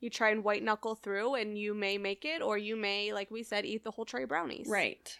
you 0.00 0.10
try 0.10 0.30
and 0.30 0.44
white 0.44 0.62
knuckle 0.62 0.94
through 0.94 1.34
and 1.34 1.58
you 1.58 1.74
may 1.74 1.98
make 1.98 2.24
it 2.24 2.40
or 2.40 2.56
you 2.56 2.76
may 2.76 3.12
like 3.12 3.32
we 3.32 3.42
said 3.42 3.66
eat 3.66 3.82
the 3.82 3.90
whole 3.90 4.04
tray 4.04 4.24
brownies. 4.24 4.66
Right. 4.66 5.18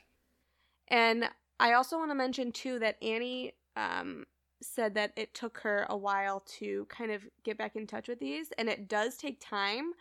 And 0.86 1.28
i 1.60 1.72
also 1.72 1.98
want 1.98 2.10
to 2.10 2.14
mention 2.14 2.52
too 2.52 2.78
that 2.78 2.96
annie 3.02 3.52
um, 3.76 4.24
said 4.62 4.94
that 4.94 5.12
it 5.16 5.34
took 5.34 5.58
her 5.58 5.86
a 5.90 5.96
while 5.96 6.40
to 6.58 6.86
kind 6.88 7.10
of 7.10 7.22
get 7.44 7.58
back 7.58 7.76
in 7.76 7.86
touch 7.86 8.08
with 8.08 8.20
these 8.20 8.52
and 8.58 8.68
it 8.68 8.88
does 8.88 9.16
take 9.16 9.40
time 9.40 9.92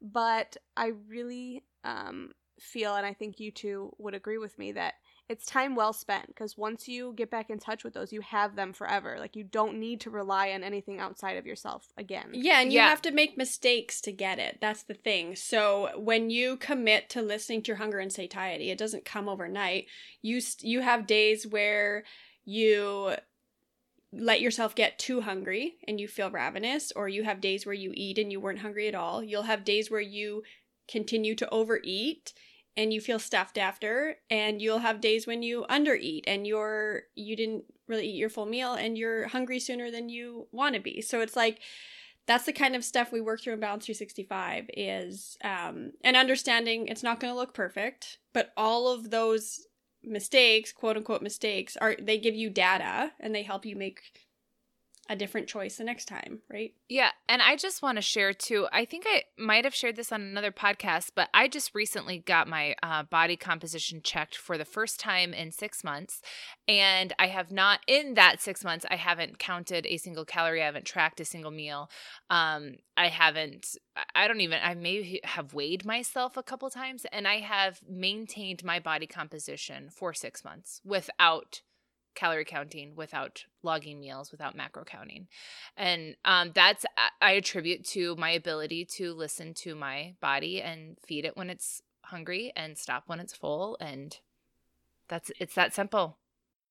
but 0.00 0.56
i 0.76 0.92
really 1.08 1.62
um, 1.84 2.30
feel, 2.58 2.94
and 2.94 3.06
I 3.06 3.12
think 3.12 3.40
you 3.40 3.50
two 3.50 3.94
would 3.98 4.14
agree 4.14 4.38
with 4.38 4.58
me, 4.58 4.72
that 4.72 4.94
it's 5.28 5.46
time 5.46 5.74
well 5.74 5.94
spent 5.94 6.26
because 6.26 6.58
once 6.58 6.86
you 6.86 7.14
get 7.16 7.30
back 7.30 7.48
in 7.48 7.58
touch 7.58 7.82
with 7.82 7.94
those, 7.94 8.12
you 8.12 8.20
have 8.20 8.56
them 8.56 8.72
forever. 8.72 9.16
Like 9.18 9.36
you 9.36 9.44
don't 9.44 9.78
need 9.78 10.00
to 10.02 10.10
rely 10.10 10.50
on 10.50 10.62
anything 10.62 11.00
outside 11.00 11.38
of 11.38 11.46
yourself 11.46 11.86
again. 11.96 12.30
Yeah, 12.32 12.60
and 12.60 12.72
you 12.72 12.78
yeah. 12.78 12.88
have 12.88 13.02
to 13.02 13.10
make 13.10 13.38
mistakes 13.38 14.00
to 14.02 14.12
get 14.12 14.38
it. 14.38 14.58
That's 14.60 14.82
the 14.82 14.94
thing. 14.94 15.34
So 15.34 15.90
when 15.96 16.28
you 16.28 16.56
commit 16.58 17.08
to 17.10 17.22
listening 17.22 17.62
to 17.62 17.68
your 17.68 17.78
hunger 17.78 17.98
and 17.98 18.12
satiety, 18.12 18.70
it 18.70 18.78
doesn't 18.78 19.06
come 19.06 19.28
overnight. 19.28 19.86
You 20.20 20.40
st- 20.42 20.70
you 20.70 20.82
have 20.82 21.06
days 21.06 21.46
where 21.46 22.04
you 22.44 23.14
let 24.12 24.40
yourself 24.40 24.74
get 24.74 24.98
too 24.98 25.22
hungry 25.22 25.76
and 25.88 25.98
you 25.98 26.06
feel 26.06 26.30
ravenous 26.30 26.92
or 26.94 27.08
you 27.08 27.24
have 27.24 27.40
days 27.40 27.66
where 27.66 27.74
you 27.74 27.92
eat 27.94 28.18
and 28.18 28.30
you 28.30 28.40
weren't 28.40 28.60
hungry 28.60 28.88
at 28.88 28.94
all. 28.94 29.22
You'll 29.22 29.42
have 29.42 29.64
days 29.64 29.90
where 29.90 30.00
you 30.00 30.42
continue 30.88 31.34
to 31.34 31.48
overeat 31.50 32.32
and 32.76 32.92
you 32.92 33.00
feel 33.00 33.18
stuffed 33.18 33.56
after 33.56 34.16
and 34.30 34.60
you'll 34.60 34.78
have 34.78 35.00
days 35.00 35.26
when 35.26 35.42
you 35.42 35.64
undereat 35.70 36.22
and 36.26 36.46
you're 36.46 37.02
you 37.14 37.36
didn't 37.36 37.64
really 37.86 38.08
eat 38.08 38.16
your 38.16 38.30
full 38.30 38.46
meal 38.46 38.74
and 38.74 38.96
you're 38.98 39.28
hungry 39.28 39.60
sooner 39.60 39.90
than 39.90 40.08
you 40.08 40.46
want 40.52 40.74
to 40.74 40.80
be. 40.80 41.00
So 41.00 41.20
it's 41.20 41.36
like 41.36 41.60
that's 42.26 42.46
the 42.46 42.52
kind 42.52 42.74
of 42.74 42.84
stuff 42.84 43.12
we 43.12 43.20
work 43.20 43.42
through 43.42 43.52
in 43.52 43.60
Balance 43.60 43.84
365 43.84 44.70
is 44.76 45.36
um, 45.44 45.92
an 46.02 46.16
understanding 46.16 46.86
it's 46.86 47.02
not 47.02 47.20
going 47.20 47.32
to 47.32 47.38
look 47.38 47.52
perfect, 47.52 48.18
but 48.32 48.52
all 48.56 48.88
of 48.88 49.10
those 49.10 49.66
mistakes, 50.02 50.72
quote 50.72 50.96
unquote 50.96 51.22
mistakes, 51.22 51.76
are 51.76 51.96
they 52.00 52.18
give 52.18 52.34
you 52.34 52.48
data 52.48 53.12
and 53.20 53.34
they 53.34 53.42
help 53.42 53.66
you 53.66 53.76
make 53.76 54.00
a 55.08 55.16
different 55.16 55.48
choice 55.48 55.76
the 55.76 55.84
next 55.84 56.06
time, 56.06 56.40
right? 56.50 56.72
Yeah. 56.88 57.10
And 57.28 57.42
I 57.42 57.56
just 57.56 57.82
want 57.82 57.96
to 57.96 58.02
share 58.02 58.32
too. 58.32 58.66
I 58.72 58.84
think 58.84 59.04
I 59.06 59.24
might 59.38 59.64
have 59.64 59.74
shared 59.74 59.96
this 59.96 60.12
on 60.12 60.22
another 60.22 60.50
podcast, 60.50 61.10
but 61.14 61.28
I 61.34 61.46
just 61.46 61.74
recently 61.74 62.18
got 62.18 62.48
my 62.48 62.74
uh, 62.82 63.02
body 63.02 63.36
composition 63.36 64.00
checked 64.02 64.36
for 64.36 64.56
the 64.56 64.64
first 64.64 64.98
time 64.98 65.34
in 65.34 65.52
six 65.52 65.84
months. 65.84 66.22
And 66.66 67.12
I 67.18 67.26
have 67.26 67.52
not, 67.52 67.80
in 67.86 68.14
that 68.14 68.40
six 68.40 68.64
months, 68.64 68.86
I 68.90 68.96
haven't 68.96 69.38
counted 69.38 69.86
a 69.86 69.98
single 69.98 70.24
calorie. 70.24 70.62
I 70.62 70.66
haven't 70.66 70.86
tracked 70.86 71.20
a 71.20 71.24
single 71.24 71.50
meal. 71.50 71.90
Um, 72.30 72.76
I 72.96 73.08
haven't, 73.08 73.76
I 74.14 74.26
don't 74.26 74.40
even, 74.40 74.60
I 74.62 74.74
may 74.74 75.20
have 75.24 75.52
weighed 75.52 75.84
myself 75.84 76.36
a 76.36 76.42
couple 76.42 76.70
times 76.70 77.04
and 77.12 77.28
I 77.28 77.40
have 77.40 77.80
maintained 77.86 78.64
my 78.64 78.80
body 78.80 79.06
composition 79.06 79.90
for 79.90 80.14
six 80.14 80.44
months 80.44 80.80
without 80.84 81.60
calorie 82.14 82.44
counting 82.44 82.94
without 82.94 83.44
logging 83.62 84.00
meals 84.00 84.30
without 84.30 84.56
macro 84.56 84.84
counting. 84.84 85.26
And 85.76 86.16
um, 86.24 86.52
that's 86.54 86.84
i 87.20 87.32
attribute 87.32 87.84
to 87.84 88.14
my 88.16 88.30
ability 88.30 88.84
to 88.84 89.12
listen 89.12 89.54
to 89.54 89.74
my 89.74 90.14
body 90.20 90.62
and 90.62 90.96
feed 91.06 91.24
it 91.24 91.36
when 91.36 91.50
it's 91.50 91.82
hungry 92.02 92.52
and 92.54 92.76
stop 92.78 93.04
when 93.06 93.20
it's 93.20 93.34
full 93.34 93.76
and 93.80 94.18
that's 95.08 95.30
it's 95.38 95.54
that 95.54 95.74
simple. 95.74 96.18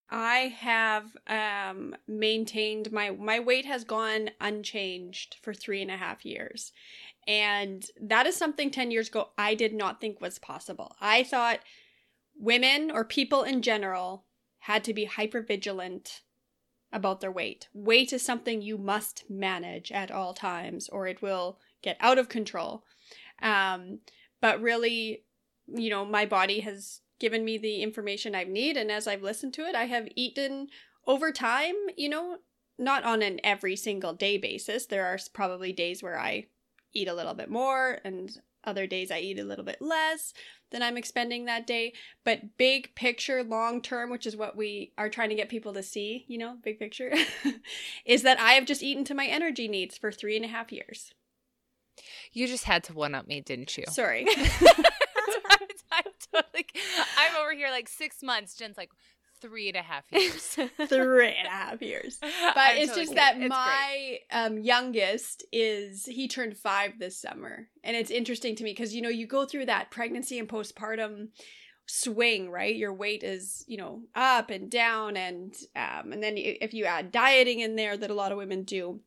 I 0.09 0.53
have 0.59 1.15
um 1.27 1.95
maintained 2.07 2.91
my 2.91 3.11
my 3.11 3.39
weight 3.39 3.65
has 3.65 3.83
gone 3.83 4.29
unchanged 4.39 5.37
for 5.41 5.53
three 5.53 5.81
and 5.81 5.91
a 5.91 5.97
half 5.97 6.25
years. 6.25 6.71
And 7.25 7.85
that 8.01 8.25
is 8.25 8.35
something 8.35 8.69
10 8.69 8.91
years 8.91 9.07
ago 9.07 9.29
i 9.37 9.55
did 9.55 9.73
not 9.73 10.01
think 10.01 10.19
was 10.19 10.39
possible. 10.39 10.95
I 10.99 11.23
thought 11.23 11.59
women 12.35 12.91
or 12.91 13.05
people 13.05 13.43
in 13.43 13.61
general 13.61 14.25
had 14.63 14.81
to 14.85 14.93
be 14.93 15.03
hyper 15.03 15.41
vigilant 15.41 16.21
about 16.93 17.19
their 17.19 17.31
weight. 17.31 17.67
Weight 17.73 18.13
is 18.13 18.21
something 18.21 18.61
you 18.61 18.77
must 18.77 19.25
manage 19.29 19.91
at 19.91 20.09
all 20.09 20.33
times 20.33 20.87
or 20.87 21.05
it 21.05 21.21
will 21.21 21.59
get 21.81 21.97
out 21.99 22.17
of 22.17 22.29
control. 22.29 22.85
Um, 23.41 23.99
but 24.39 24.61
really, 24.61 25.25
you 25.67 25.89
know, 25.89 26.05
my 26.05 26.25
body 26.25 26.61
has 26.61 27.01
given 27.19 27.43
me 27.43 27.57
the 27.57 27.81
information 27.81 28.35
I 28.35 28.45
need. 28.45 28.77
And 28.77 28.89
as 28.89 29.05
I've 29.05 29.21
listened 29.21 29.53
to 29.55 29.63
it, 29.63 29.75
I 29.75 29.83
have 29.85 30.07
eaten 30.15 30.67
over 31.05 31.33
time, 31.33 31.75
you 31.97 32.07
know, 32.07 32.37
not 32.79 33.03
on 33.03 33.21
an 33.21 33.41
every 33.43 33.75
single 33.75 34.13
day 34.13 34.37
basis. 34.37 34.85
There 34.85 35.05
are 35.05 35.19
probably 35.33 35.73
days 35.73 36.01
where 36.01 36.17
I 36.17 36.47
eat 36.93 37.09
a 37.09 37.13
little 37.13 37.33
bit 37.33 37.49
more 37.49 37.99
and 38.05 38.31
other 38.63 38.87
days 38.87 39.11
I 39.11 39.19
eat 39.19 39.39
a 39.39 39.43
little 39.43 39.65
bit 39.65 39.81
less 39.81 40.33
than 40.71 40.81
I'm 40.81 40.97
expending 40.97 41.45
that 41.45 41.67
day. 41.67 41.93
But 42.23 42.57
big 42.57 42.93
picture, 42.95 43.43
long 43.43 43.81
term, 43.81 44.09
which 44.09 44.25
is 44.25 44.35
what 44.35 44.57
we 44.57 44.91
are 44.97 45.09
trying 45.09 45.29
to 45.29 45.35
get 45.35 45.49
people 45.49 45.73
to 45.73 45.83
see, 45.83 46.25
you 46.27 46.37
know, 46.37 46.57
big 46.61 46.79
picture, 46.79 47.13
is 48.05 48.23
that 48.23 48.39
I 48.39 48.53
have 48.53 48.65
just 48.65 48.83
eaten 48.83 49.03
to 49.05 49.13
my 49.13 49.25
energy 49.25 49.67
needs 49.67 49.97
for 49.97 50.11
three 50.11 50.35
and 50.35 50.45
a 50.45 50.49
half 50.49 50.71
years. 50.71 51.13
You 52.31 52.47
just 52.47 52.63
had 52.63 52.83
to 52.85 52.93
one 52.93 53.13
up 53.15 53.27
me, 53.27 53.41
didn't 53.41 53.77
you? 53.77 53.85
Sorry. 53.89 54.25
I'm, 55.91 56.03
totally, 56.33 56.65
I'm 57.17 57.35
over 57.35 57.53
here 57.53 57.69
like 57.69 57.87
six 57.87 58.23
months. 58.23 58.55
Jen's 58.55 58.77
like, 58.77 58.89
three 59.43 59.67
and 59.67 59.77
a 59.77 59.81
half 59.81 60.05
years. 60.11 60.57
three 60.87 61.27
and 61.27 61.47
a 61.47 61.51
half 61.51 61.81
years. 61.81 62.17
But 62.21 62.57
I'm 62.57 62.77
it's 62.77 62.87
totally 62.91 63.05
just 63.05 63.15
that 63.15 63.35
it's 63.37 63.49
my 63.49 64.19
um, 64.31 64.57
youngest 64.57 65.45
is 65.51 66.05
he 66.05 66.27
turned 66.27 66.57
five 66.57 66.97
this 66.97 67.19
summer, 67.19 67.67
and 67.83 67.95
it's 67.95 68.09
interesting 68.09 68.55
to 68.55 68.63
me 68.63 68.71
because 68.71 68.95
you 68.95 69.01
know 69.01 69.09
you 69.09 69.27
go 69.27 69.45
through 69.45 69.65
that 69.65 69.91
pregnancy 69.91 70.39
and 70.39 70.47
postpartum 70.47 71.27
swing 71.85 72.49
right 72.49 72.77
your 72.77 72.93
weight 72.93 73.23
is 73.23 73.65
you 73.67 73.75
know 73.75 74.03
up 74.15 74.49
and 74.49 74.71
down 74.71 75.17
and 75.17 75.53
um 75.75 76.13
and 76.13 76.23
then 76.23 76.35
if 76.37 76.73
you 76.73 76.85
add 76.85 77.11
dieting 77.11 77.59
in 77.59 77.75
there 77.75 77.97
that 77.97 78.09
a 78.09 78.13
lot 78.13 78.31
of 78.31 78.37
women 78.37 78.63
do 78.63 79.01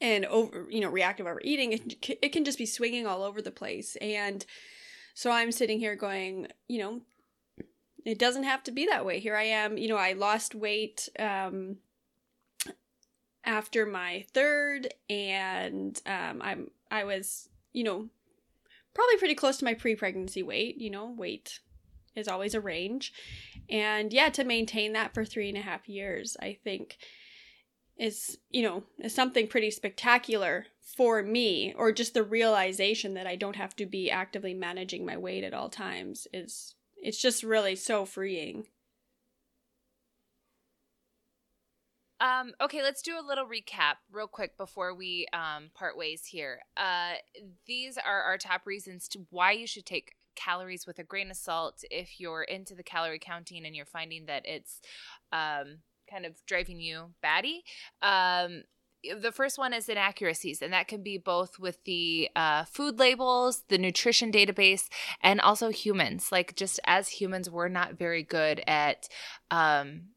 and 0.00 0.24
over 0.26 0.66
you 0.68 0.80
know 0.80 0.90
reactive 0.90 1.28
overeating 1.28 1.72
it, 1.72 2.18
it 2.20 2.32
can 2.32 2.44
just 2.44 2.58
be 2.58 2.66
swinging 2.66 3.06
all 3.06 3.22
over 3.22 3.40
the 3.40 3.52
place 3.52 3.96
and 4.00 4.44
so 5.14 5.30
i'm 5.30 5.52
sitting 5.52 5.78
here 5.78 5.94
going 5.94 6.48
you 6.66 6.80
know 6.80 7.00
it 8.04 8.18
doesn't 8.18 8.44
have 8.44 8.62
to 8.64 8.70
be 8.70 8.86
that 8.86 9.04
way. 9.04 9.20
Here 9.20 9.36
I 9.36 9.44
am, 9.44 9.78
you 9.78 9.88
know, 9.88 9.96
I 9.96 10.12
lost 10.12 10.54
weight 10.54 11.08
um 11.18 11.76
after 13.44 13.84
my 13.84 14.24
third 14.32 14.94
and 15.10 16.00
um 16.06 16.40
I'm 16.42 16.70
I 16.90 17.04
was, 17.04 17.48
you 17.72 17.84
know, 17.84 18.08
probably 18.94 19.16
pretty 19.16 19.34
close 19.34 19.56
to 19.58 19.64
my 19.64 19.74
pre-pregnancy 19.74 20.42
weight, 20.42 20.76
you 20.78 20.90
know, 20.90 21.10
weight 21.10 21.60
is 22.14 22.28
always 22.28 22.54
a 22.54 22.60
range. 22.60 23.12
And 23.70 24.12
yeah, 24.12 24.28
to 24.30 24.44
maintain 24.44 24.92
that 24.92 25.14
for 25.14 25.24
three 25.24 25.48
and 25.48 25.56
a 25.56 25.62
half 25.62 25.88
years, 25.88 26.36
I 26.40 26.58
think 26.62 26.98
is, 27.96 28.38
you 28.50 28.62
know, 28.62 28.84
is 28.98 29.14
something 29.14 29.46
pretty 29.46 29.70
spectacular 29.70 30.66
for 30.96 31.22
me, 31.22 31.72
or 31.76 31.90
just 31.90 32.12
the 32.12 32.22
realization 32.22 33.14
that 33.14 33.26
I 33.26 33.36
don't 33.36 33.56
have 33.56 33.74
to 33.76 33.86
be 33.86 34.10
actively 34.10 34.52
managing 34.52 35.06
my 35.06 35.16
weight 35.16 35.44
at 35.44 35.54
all 35.54 35.70
times 35.70 36.26
is 36.34 36.74
it's 37.02 37.20
just 37.20 37.42
really 37.42 37.76
so 37.76 38.06
freeing. 38.06 38.66
Um, 42.20 42.52
okay, 42.60 42.82
let's 42.84 43.02
do 43.02 43.18
a 43.18 43.26
little 43.26 43.46
recap 43.46 43.94
real 44.12 44.28
quick 44.28 44.56
before 44.56 44.94
we 44.94 45.26
um, 45.32 45.70
part 45.74 45.98
ways 45.98 46.24
here. 46.24 46.60
Uh, 46.76 47.14
these 47.66 47.98
are 47.98 48.22
our 48.22 48.38
top 48.38 48.64
reasons 48.64 49.08
to 49.08 49.26
why 49.30 49.50
you 49.50 49.66
should 49.66 49.84
take 49.84 50.12
calories 50.36 50.86
with 50.86 51.00
a 51.00 51.04
grain 51.04 51.32
of 51.32 51.36
salt 51.36 51.82
if 51.90 52.20
you're 52.20 52.44
into 52.44 52.76
the 52.76 52.84
calorie 52.84 53.18
counting 53.18 53.66
and 53.66 53.74
you're 53.74 53.84
finding 53.84 54.26
that 54.26 54.46
it's 54.46 54.80
um, 55.32 55.78
kind 56.08 56.24
of 56.24 56.36
driving 56.46 56.78
you 56.78 57.10
batty. 57.22 57.64
Um, 58.02 58.62
the 59.20 59.32
first 59.32 59.58
one 59.58 59.72
is 59.72 59.88
inaccuracies, 59.88 60.62
and 60.62 60.72
that 60.72 60.88
can 60.88 61.02
be 61.02 61.18
both 61.18 61.58
with 61.58 61.82
the 61.84 62.28
uh, 62.36 62.64
food 62.64 62.98
labels, 62.98 63.64
the 63.68 63.78
nutrition 63.78 64.30
database, 64.30 64.88
and 65.22 65.40
also 65.40 65.70
humans. 65.70 66.30
Like, 66.30 66.54
just 66.56 66.80
as 66.84 67.08
humans, 67.08 67.50
we're 67.50 67.68
not 67.68 67.94
very 67.94 68.22
good 68.22 68.62
at 68.66 69.08
um, 69.50 70.08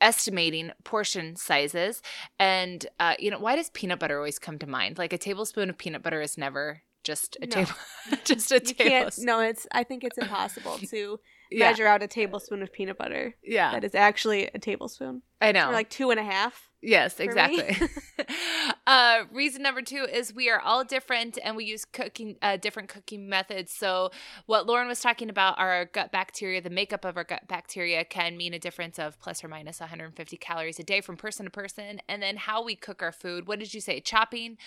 estimating 0.00 0.70
portion 0.84 1.36
sizes. 1.36 2.02
And, 2.38 2.86
uh, 3.00 3.14
you 3.18 3.30
know, 3.30 3.38
why 3.38 3.56
does 3.56 3.70
peanut 3.70 3.98
butter 3.98 4.18
always 4.18 4.38
come 4.38 4.58
to 4.58 4.66
mind? 4.66 4.98
Like, 4.98 5.12
a 5.12 5.18
tablespoon 5.18 5.70
of 5.70 5.78
peanut 5.78 6.02
butter 6.02 6.20
is 6.20 6.38
never 6.38 6.82
just 7.04 7.36
a 7.40 7.46
no. 7.46 7.50
table, 7.50 7.74
just 8.24 8.50
a 8.50 8.58
tablespoon. 8.58 9.26
No, 9.26 9.40
it's. 9.40 9.66
I 9.70 9.84
think 9.84 10.02
it's 10.02 10.18
impossible 10.18 10.78
to 10.90 11.20
yeah. 11.50 11.70
measure 11.70 11.86
out 11.86 12.02
a 12.02 12.08
tablespoon 12.08 12.62
of 12.62 12.72
peanut 12.72 12.98
butter. 12.98 13.36
Yeah, 13.42 13.72
that 13.72 13.84
is 13.84 13.94
actually 13.94 14.46
a 14.46 14.58
tablespoon. 14.58 15.22
I 15.40 15.52
know, 15.52 15.68
or 15.68 15.72
like 15.72 15.90
two 15.90 16.10
and 16.10 16.18
a 16.18 16.24
half. 16.24 16.70
Yes, 16.84 17.18
exactly. 17.18 17.76
uh, 18.86 19.24
reason 19.32 19.62
number 19.62 19.82
two 19.82 20.06
is 20.10 20.34
we 20.34 20.50
are 20.50 20.60
all 20.60 20.84
different 20.84 21.38
and 21.42 21.56
we 21.56 21.64
use 21.64 21.84
cooking 21.84 22.36
uh, 22.42 22.56
different 22.56 22.88
cooking 22.88 23.28
methods. 23.28 23.72
So 23.72 24.10
what 24.46 24.66
Lauren 24.66 24.86
was 24.86 25.00
talking 25.00 25.30
about, 25.30 25.58
our 25.58 25.86
gut 25.86 26.12
bacteria, 26.12 26.60
the 26.60 26.70
makeup 26.70 27.04
of 27.04 27.16
our 27.16 27.24
gut 27.24 27.48
bacteria 27.48 28.04
can 28.04 28.36
mean 28.36 28.52
a 28.52 28.58
difference 28.58 28.98
of 28.98 29.18
plus 29.18 29.42
or 29.42 29.48
minus 29.48 29.80
150 29.80 30.36
calories 30.36 30.78
a 30.78 30.84
day 30.84 31.00
from 31.00 31.16
person 31.16 31.46
to 31.46 31.50
person. 31.50 32.00
And 32.08 32.22
then 32.22 32.36
how 32.36 32.62
we 32.62 32.76
cook 32.76 33.02
our 33.02 33.12
food. 33.12 33.48
What 33.48 33.58
did 33.58 33.72
you 33.72 33.80
say? 33.80 34.00
Chopping, 34.00 34.58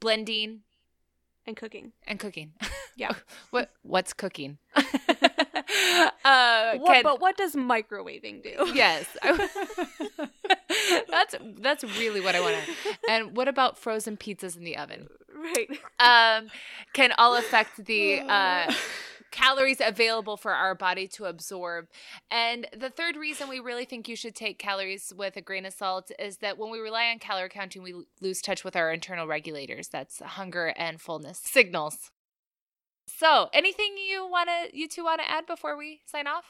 blending, 0.00 0.60
and 1.46 1.56
cooking 1.56 1.92
and 2.06 2.18
cooking. 2.18 2.52
Yeah. 2.96 3.10
what 3.50 3.72
what's 3.82 4.12
cooking? 4.12 4.58
uh, 6.24 6.76
what, 6.78 6.92
can, 6.92 7.02
but 7.02 7.20
what 7.20 7.36
does 7.36 7.54
microwaving 7.54 8.42
do? 8.42 8.70
Yes, 8.74 9.06
that's 11.08 11.36
that's 11.60 11.84
really 11.98 12.20
what 12.20 12.34
I 12.34 12.40
want 12.40 12.56
to. 12.56 12.72
And 13.08 13.36
what 13.36 13.46
about 13.46 13.78
frozen 13.78 14.16
pizzas 14.16 14.56
in 14.56 14.64
the 14.64 14.76
oven? 14.76 15.08
Right. 15.32 15.70
Um, 16.00 16.48
can 16.92 17.12
all 17.18 17.36
affect 17.36 17.84
the 17.84 18.20
uh, 18.20 18.72
calories 19.34 19.80
available 19.84 20.36
for 20.36 20.52
our 20.52 20.76
body 20.76 21.08
to 21.08 21.24
absorb. 21.24 21.88
And 22.30 22.68
the 22.76 22.88
third 22.88 23.16
reason 23.16 23.48
we 23.48 23.58
really 23.58 23.84
think 23.84 24.08
you 24.08 24.14
should 24.14 24.36
take 24.36 24.60
calories 24.60 25.12
with 25.16 25.36
a 25.36 25.40
grain 25.40 25.66
of 25.66 25.74
salt 25.74 26.10
is 26.20 26.38
that 26.38 26.56
when 26.56 26.70
we 26.70 26.78
rely 26.78 27.06
on 27.10 27.18
calorie 27.18 27.48
counting, 27.48 27.82
we 27.82 27.94
lose 28.20 28.40
touch 28.40 28.62
with 28.62 28.76
our 28.76 28.92
internal 28.92 29.26
regulators. 29.26 29.88
That's 29.88 30.20
hunger 30.20 30.72
and 30.76 31.00
fullness 31.00 31.40
signals. 31.42 32.12
So, 33.06 33.48
anything 33.52 33.96
you 33.98 34.28
want 34.28 34.48
to 34.48 34.76
you 34.76 34.88
two 34.88 35.04
want 35.04 35.20
to 35.20 35.30
add 35.30 35.46
before 35.46 35.76
we 35.76 36.00
sign 36.06 36.26
off? 36.26 36.44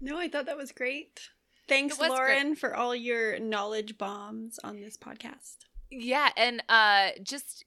No, 0.00 0.18
I 0.18 0.28
thought 0.28 0.46
that 0.46 0.56
was 0.56 0.72
great. 0.72 1.20
Thanks, 1.68 1.98
Lauren, 1.98 2.48
great. 2.48 2.58
for 2.58 2.74
all 2.74 2.94
your 2.94 3.38
knowledge 3.38 3.96
bombs 3.98 4.58
on 4.64 4.80
this 4.80 4.96
podcast. 4.96 5.56
Yeah, 5.90 6.30
and 6.36 6.62
uh 6.68 7.10
just 7.22 7.64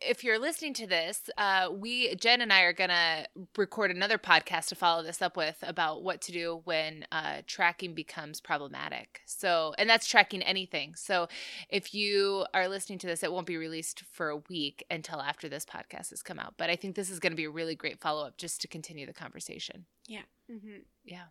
if 0.00 0.22
you're 0.22 0.38
listening 0.38 0.74
to 0.74 0.86
this, 0.86 1.28
uh, 1.36 1.68
we 1.72 2.14
Jen 2.16 2.40
and 2.40 2.52
I 2.52 2.62
are 2.62 2.72
gonna 2.72 3.26
record 3.56 3.90
another 3.90 4.18
podcast 4.18 4.68
to 4.68 4.74
follow 4.74 5.02
this 5.02 5.20
up 5.20 5.36
with 5.36 5.56
about 5.62 6.02
what 6.02 6.20
to 6.22 6.32
do 6.32 6.60
when 6.64 7.06
uh, 7.10 7.42
tracking 7.46 7.94
becomes 7.94 8.40
problematic. 8.40 9.20
So, 9.26 9.74
and 9.78 9.88
that's 9.88 10.06
tracking 10.06 10.42
anything. 10.42 10.94
So, 10.94 11.28
if 11.68 11.94
you 11.94 12.46
are 12.54 12.68
listening 12.68 12.98
to 13.00 13.06
this, 13.06 13.22
it 13.22 13.32
won't 13.32 13.46
be 13.46 13.56
released 13.56 14.02
for 14.12 14.28
a 14.30 14.42
week 14.48 14.84
until 14.90 15.20
after 15.20 15.48
this 15.48 15.64
podcast 15.64 16.10
has 16.10 16.22
come 16.22 16.38
out. 16.38 16.54
But 16.56 16.70
I 16.70 16.76
think 16.76 16.94
this 16.94 17.10
is 17.10 17.20
going 17.20 17.32
to 17.32 17.36
be 17.36 17.44
a 17.44 17.50
really 17.50 17.74
great 17.74 18.00
follow 18.00 18.26
up 18.26 18.36
just 18.38 18.60
to 18.62 18.68
continue 18.68 19.06
the 19.06 19.12
conversation. 19.12 19.86
Yeah. 20.06 20.22
Mm-hmm. 20.50 20.78
Yeah. 21.04 21.24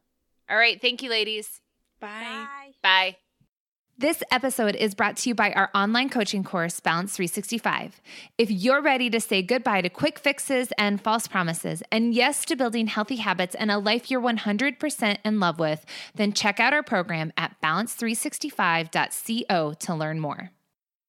All 0.49 0.57
right. 0.57 0.81
Thank 0.81 1.01
you, 1.01 1.09
ladies. 1.09 1.61
Bye. 1.99 2.47
Bye. 2.81 3.17
This 3.95 4.23
episode 4.31 4.75
is 4.75 4.95
brought 4.95 5.17
to 5.17 5.29
you 5.29 5.35
by 5.35 5.51
our 5.51 5.69
online 5.75 6.09
coaching 6.09 6.43
course, 6.43 6.79
Balance 6.79 7.15
365. 7.15 8.01
If 8.39 8.49
you're 8.49 8.81
ready 8.81 9.07
to 9.11 9.19
say 9.19 9.43
goodbye 9.43 9.81
to 9.81 9.89
quick 9.89 10.17
fixes 10.17 10.73
and 10.79 10.99
false 10.99 11.27
promises, 11.27 11.83
and 11.91 12.11
yes 12.11 12.43
to 12.45 12.55
building 12.55 12.87
healthy 12.87 13.17
habits 13.17 13.53
and 13.53 13.69
a 13.69 13.77
life 13.77 14.09
you're 14.09 14.19
100% 14.19 15.17
in 15.23 15.39
love 15.39 15.59
with, 15.59 15.85
then 16.15 16.33
check 16.33 16.59
out 16.59 16.73
our 16.73 16.81
program 16.81 17.31
at 17.37 17.55
balance365.co 17.61 19.73
to 19.73 19.93
learn 19.93 20.19
more. 20.19 20.49